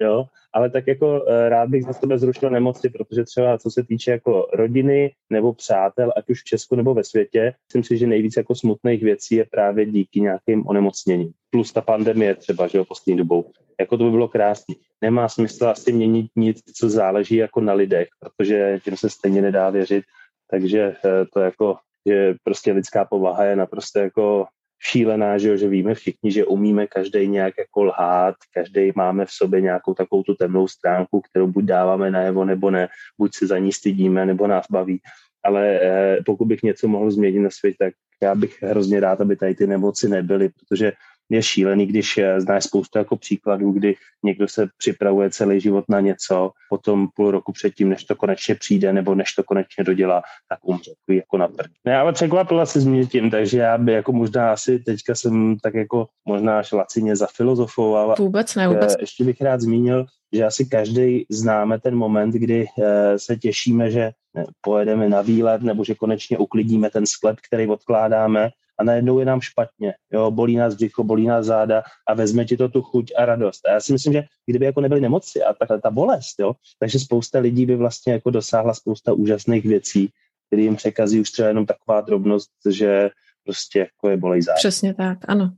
jo, 0.00 0.24
ale 0.52 0.70
tak 0.70 0.86
jako 0.86 1.24
eh, 1.28 1.48
rád 1.48 1.68
bych 1.68 1.84
za 1.84 1.92
sebe 1.92 2.18
zrušil 2.18 2.50
nemoci, 2.50 2.90
protože 2.90 3.24
třeba 3.24 3.58
co 3.58 3.70
se 3.70 3.84
týče 3.84 4.10
jako 4.10 4.48
rodiny 4.52 5.12
nebo 5.30 5.52
přátel, 5.52 6.12
ať 6.16 6.30
už 6.30 6.40
v 6.40 6.44
Česku 6.44 6.76
nebo 6.76 6.94
ve 6.94 7.04
světě, 7.04 7.54
myslím 7.68 7.84
si, 7.84 7.96
že 7.96 8.06
nejvíc 8.06 8.36
jako 8.36 8.54
smutných 8.54 9.02
věcí 9.02 9.34
je 9.34 9.44
právě 9.44 9.86
díky 9.86 10.20
nějakým 10.20 10.66
onemocněním. 10.66 11.32
Plus 11.50 11.72
ta 11.72 11.80
pandemie 11.80 12.34
třeba, 12.34 12.66
že 12.66 12.78
jo, 12.78 12.84
poslední 12.84 13.16
dobou. 13.16 13.50
Jako 13.80 13.96
to 13.96 14.04
by 14.04 14.10
bylo 14.10 14.28
krásné. 14.28 14.74
Nemá 15.02 15.28
smysl 15.28 15.68
asi 15.68 15.92
měnit 15.92 16.30
nic, 16.36 16.62
co 16.74 16.88
záleží 16.88 17.36
jako 17.36 17.60
na 17.60 17.72
lidech, 17.72 18.08
protože 18.18 18.80
těm 18.84 18.96
se 18.96 19.10
stejně 19.10 19.42
nedá 19.42 19.70
věřit. 19.70 20.04
Takže 20.50 20.80
eh, 20.80 21.26
to 21.32 21.40
jako, 21.40 21.76
že 22.06 22.34
prostě 22.44 22.72
lidská 22.72 23.04
povaha 23.04 23.44
je 23.44 23.56
naprosto 23.56 23.98
jako 23.98 24.46
šílená, 24.82 25.38
že, 25.38 25.48
jo, 25.48 25.56
že 25.56 25.68
víme 25.68 25.94
všichni, 25.94 26.32
že 26.32 26.44
umíme 26.44 26.86
každý 26.86 27.28
nějak 27.28 27.54
jako 27.58 27.84
lhát, 27.84 28.34
každý 28.54 28.92
máme 28.96 29.26
v 29.26 29.30
sobě 29.30 29.60
nějakou 29.60 29.94
takovou 29.94 30.22
tu 30.22 30.34
temnou 30.34 30.68
stránku, 30.68 31.20
kterou 31.20 31.46
buď 31.46 31.64
dáváme 31.64 32.10
najevo 32.10 32.44
nebo 32.44 32.70
ne, 32.70 32.88
buď 33.18 33.30
se 33.34 33.46
za 33.46 33.58
ní 33.58 33.72
stydíme 33.72 34.26
nebo 34.26 34.46
nás 34.46 34.66
baví. 34.70 35.00
Ale 35.44 35.80
eh, 35.82 36.18
pokud 36.26 36.44
bych 36.44 36.62
něco 36.62 36.88
mohl 36.88 37.10
změnit 37.10 37.40
na 37.40 37.50
světě, 37.50 37.76
tak 37.78 37.94
já 38.22 38.34
bych 38.34 38.62
hrozně 38.62 39.00
rád, 39.00 39.20
aby 39.20 39.36
tady 39.36 39.54
ty 39.54 39.66
nemoci 39.66 40.08
nebyly, 40.08 40.48
protože 40.48 40.92
je 41.32 41.42
šílený, 41.42 41.86
když 41.86 42.18
eh, 42.18 42.40
znáš 42.40 42.64
spoustu 42.64 42.98
jako 42.98 43.16
příkladů, 43.16 43.72
kdy 43.72 43.94
někdo 44.22 44.48
se 44.48 44.68
připravuje 44.78 45.30
celý 45.30 45.60
život 45.60 45.84
na 45.88 46.00
něco, 46.00 46.50
potom 46.70 47.08
půl 47.14 47.30
roku 47.30 47.52
předtím, 47.52 47.88
než 47.88 48.04
to 48.04 48.16
konečně 48.16 48.54
přijde 48.54 48.92
nebo 48.92 49.14
než 49.14 49.32
to 49.32 49.42
konečně 49.42 49.84
dodělá, 49.84 50.22
tak 50.48 50.58
umře 50.62 50.90
jako 51.08 51.36
na 51.36 51.48
prd. 51.48 51.70
Ne, 51.84 51.96
ale 51.96 52.12
překvapila 52.12 52.66
se 52.66 52.78
mě 52.78 53.06
tím, 53.06 53.30
takže 53.30 53.58
já 53.58 53.78
by 53.78 53.92
jako 53.92 54.12
možná 54.12 54.52
asi 54.52 54.78
teďka 54.78 55.14
jsem 55.14 55.56
tak 55.62 55.74
jako 55.74 56.06
možná 56.24 56.58
až 56.58 56.72
lacině 56.72 57.16
zafilozofoval. 57.16 58.14
Vůbec 58.18 58.54
ne, 58.54 58.68
vůbec. 58.68 58.94
Eh, 58.94 59.02
ještě 59.02 59.24
bych 59.24 59.40
rád 59.40 59.60
zmínil, 59.60 60.06
že 60.32 60.44
asi 60.44 60.66
každý 60.66 61.26
známe 61.30 61.80
ten 61.80 61.94
moment, 61.94 62.34
kdy 62.34 62.66
eh, 62.66 63.18
se 63.18 63.36
těšíme, 63.36 63.90
že 63.90 64.12
pojedeme 64.60 65.08
na 65.08 65.22
výlet 65.22 65.62
nebo 65.62 65.84
že 65.84 65.94
konečně 65.94 66.38
uklidíme 66.38 66.90
ten 66.90 67.06
sklep, 67.06 67.36
který 67.48 67.66
odkládáme 67.66 68.50
a 68.78 68.84
najednou 68.84 69.18
je 69.18 69.24
nám 69.24 69.40
špatně, 69.40 69.94
jo, 70.12 70.30
bolí 70.30 70.56
nás 70.56 70.74
břicho, 70.74 71.04
bolí 71.04 71.26
nás 71.26 71.46
záda 71.46 71.82
a 72.08 72.14
vezme 72.14 72.44
ti 72.44 72.56
to 72.56 72.68
tu 72.68 72.82
chuť 72.82 73.12
a 73.16 73.24
radost. 73.24 73.66
A 73.66 73.72
já 73.72 73.80
si 73.80 73.92
myslím, 73.92 74.12
že 74.12 74.22
kdyby 74.46 74.64
jako 74.64 74.80
nebyly 74.80 75.00
nemoci 75.00 75.42
a 75.42 75.54
takhle 75.54 75.80
ta 75.80 75.90
bolest, 75.90 76.34
jo, 76.40 76.52
takže 76.78 76.98
spousta 76.98 77.38
lidí 77.38 77.66
by 77.66 77.76
vlastně 77.76 78.12
jako 78.12 78.30
dosáhla 78.30 78.74
spousta 78.74 79.12
úžasných 79.12 79.64
věcí, 79.64 80.10
které 80.46 80.62
jim 80.62 80.76
překazí 80.76 81.20
už 81.20 81.30
třeba 81.30 81.48
jenom 81.48 81.66
taková 81.66 82.00
drobnost, 82.00 82.50
že 82.70 83.10
prostě 83.44 83.78
jako 83.78 84.08
je 84.08 84.16
bolej 84.16 84.42
záda. 84.42 84.56
Přesně 84.56 84.94
tak, 84.94 85.18
ano. 85.28 85.50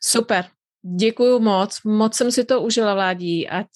Super. 0.00 0.44
Děkuju 0.96 1.38
moc, 1.38 1.78
moc 1.84 2.14
jsem 2.14 2.32
si 2.32 2.44
to 2.44 2.62
užila, 2.62 2.94
Vládí, 2.94 3.48
ať 3.48 3.66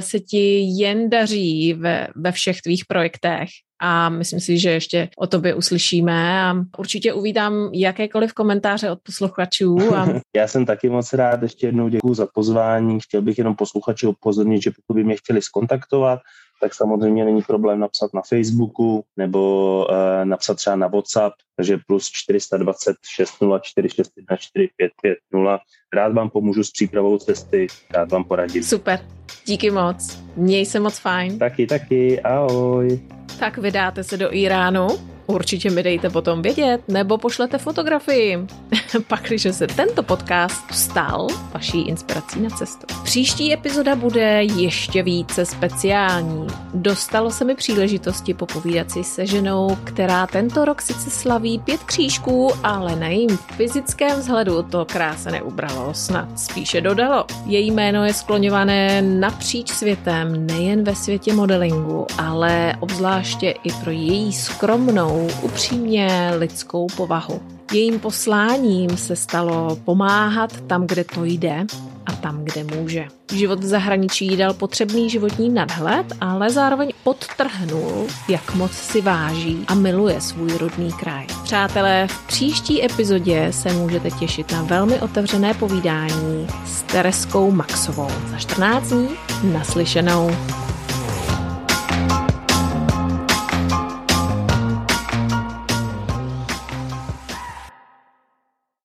se 0.00 0.20
ti 0.20 0.58
jen 0.58 1.10
daří 1.10 1.74
ve, 1.74 2.08
ve 2.16 2.32
všech 2.32 2.62
tvých 2.62 2.84
projektech 2.84 3.48
a 3.80 4.08
myslím 4.08 4.40
si, 4.40 4.58
že 4.58 4.70
ještě 4.70 5.08
o 5.16 5.26
tobě 5.26 5.54
uslyšíme 5.54 6.42
a 6.42 6.54
určitě 6.78 7.12
uvítám 7.12 7.70
jakékoliv 7.72 8.32
komentáře 8.32 8.90
od 8.90 8.98
posluchačů. 9.02 9.94
A... 9.94 10.06
Já 10.36 10.48
jsem 10.48 10.66
taky 10.66 10.88
moc 10.88 11.12
rád, 11.12 11.42
ještě 11.42 11.66
jednou 11.66 11.88
děkuji 11.88 12.14
za 12.14 12.26
pozvání, 12.34 13.00
chtěl 13.00 13.22
bych 13.22 13.38
jenom 13.38 13.54
posluchači 13.54 14.06
upozornit, 14.06 14.62
že 14.62 14.70
pokud 14.70 14.94
by 14.94 15.04
mě 15.04 15.16
chtěli 15.16 15.42
skontaktovat, 15.42 16.20
tak 16.60 16.74
samozřejmě 16.74 17.24
není 17.24 17.42
problém 17.42 17.80
napsat 17.80 18.14
na 18.14 18.22
Facebooku 18.28 19.04
nebo 19.16 19.86
uh, 19.90 20.24
napsat 20.24 20.54
třeba 20.54 20.76
na 20.76 20.86
WhatsApp, 20.86 21.34
takže 21.56 21.78
plus 21.86 22.10
420 22.12 22.96
604 23.16 23.88
614 23.88 24.40
4550. 24.40 25.60
Rád 25.94 26.12
vám 26.12 26.30
pomůžu 26.30 26.64
s 26.64 26.70
přípravou 26.70 27.18
cesty, 27.18 27.66
rád 27.94 28.12
vám 28.12 28.24
poradím. 28.24 28.62
Super, 28.62 29.00
díky 29.46 29.70
moc. 29.70 30.22
Měj 30.36 30.66
se 30.66 30.80
moc 30.80 30.98
fajn. 30.98 31.38
Taky, 31.38 31.66
taky, 31.66 32.20
ahoj. 32.20 33.00
Tak 33.38 33.58
vydáte 33.58 34.04
se 34.04 34.16
do 34.16 34.34
Iránu? 34.34 35.13
Určitě 35.26 35.70
mi 35.70 35.82
dejte 35.82 36.10
potom 36.10 36.42
vědět, 36.42 36.80
nebo 36.88 37.18
pošlete 37.18 37.58
fotografii. 37.58 38.38
Pak, 39.08 39.22
když 39.22 39.46
se 39.50 39.66
tento 39.66 40.02
podcast 40.02 40.72
stal 40.72 41.26
vaší 41.54 41.80
inspirací 41.80 42.40
na 42.40 42.50
cestu. 42.50 42.86
Příští 43.04 43.52
epizoda 43.52 43.96
bude 43.96 44.42
ještě 44.42 45.02
více 45.02 45.46
speciální. 45.46 46.46
Dostalo 46.74 47.30
se 47.30 47.44
mi 47.44 47.54
příležitosti 47.54 48.34
popovídat 48.34 48.90
si 48.90 49.04
se 49.04 49.26
ženou, 49.26 49.78
která 49.84 50.26
tento 50.26 50.64
rok 50.64 50.82
sice 50.82 51.10
slaví 51.10 51.58
pět 51.58 51.82
křížků, 51.82 52.50
ale 52.62 52.96
na 52.96 53.08
jejím 53.08 53.36
fyzickém 53.36 54.18
vzhledu 54.18 54.62
to 54.62 54.84
kráse 54.84 55.30
neubralo, 55.30 55.94
snad 55.94 56.40
spíše 56.40 56.80
dodalo. 56.80 57.24
Její 57.46 57.70
jméno 57.70 58.04
je 58.04 58.14
skloňované 58.14 59.02
napříč 59.02 59.70
světem, 59.70 60.46
nejen 60.46 60.84
ve 60.84 60.94
světě 60.94 61.32
modelingu, 61.32 62.06
ale 62.18 62.74
obzvláště 62.80 63.50
i 63.50 63.72
pro 63.72 63.90
její 63.90 64.32
skromnou 64.32 65.13
silnou, 65.14 65.28
upřímně 65.42 66.32
lidskou 66.38 66.86
povahu. 66.96 67.40
Jejím 67.72 68.00
posláním 68.00 68.96
se 68.96 69.16
stalo 69.16 69.76
pomáhat 69.84 70.60
tam, 70.60 70.86
kde 70.86 71.04
to 71.04 71.24
jde 71.24 71.66
a 72.06 72.12
tam, 72.12 72.44
kde 72.44 72.64
může. 72.64 73.06
Život 73.32 73.60
v 73.60 73.66
zahraničí 73.66 74.36
dal 74.36 74.54
potřebný 74.54 75.10
životní 75.10 75.48
nadhled, 75.48 76.06
ale 76.20 76.50
zároveň 76.50 76.92
podtrhnul, 77.04 78.06
jak 78.28 78.54
moc 78.54 78.72
si 78.72 79.00
váží 79.00 79.64
a 79.68 79.74
miluje 79.74 80.20
svůj 80.20 80.58
rodný 80.58 80.92
kraj. 80.92 81.26
Přátelé, 81.42 82.06
v 82.08 82.26
příští 82.26 82.84
epizodě 82.84 83.52
se 83.52 83.72
můžete 83.72 84.10
těšit 84.10 84.52
na 84.52 84.62
velmi 84.62 85.00
otevřené 85.00 85.54
povídání 85.54 86.46
s 86.66 86.82
Tereskou 86.82 87.50
Maxovou. 87.50 88.10
Za 88.30 88.38
14 88.38 88.88
dní 88.88 89.08
naslyšenou. 89.52 90.30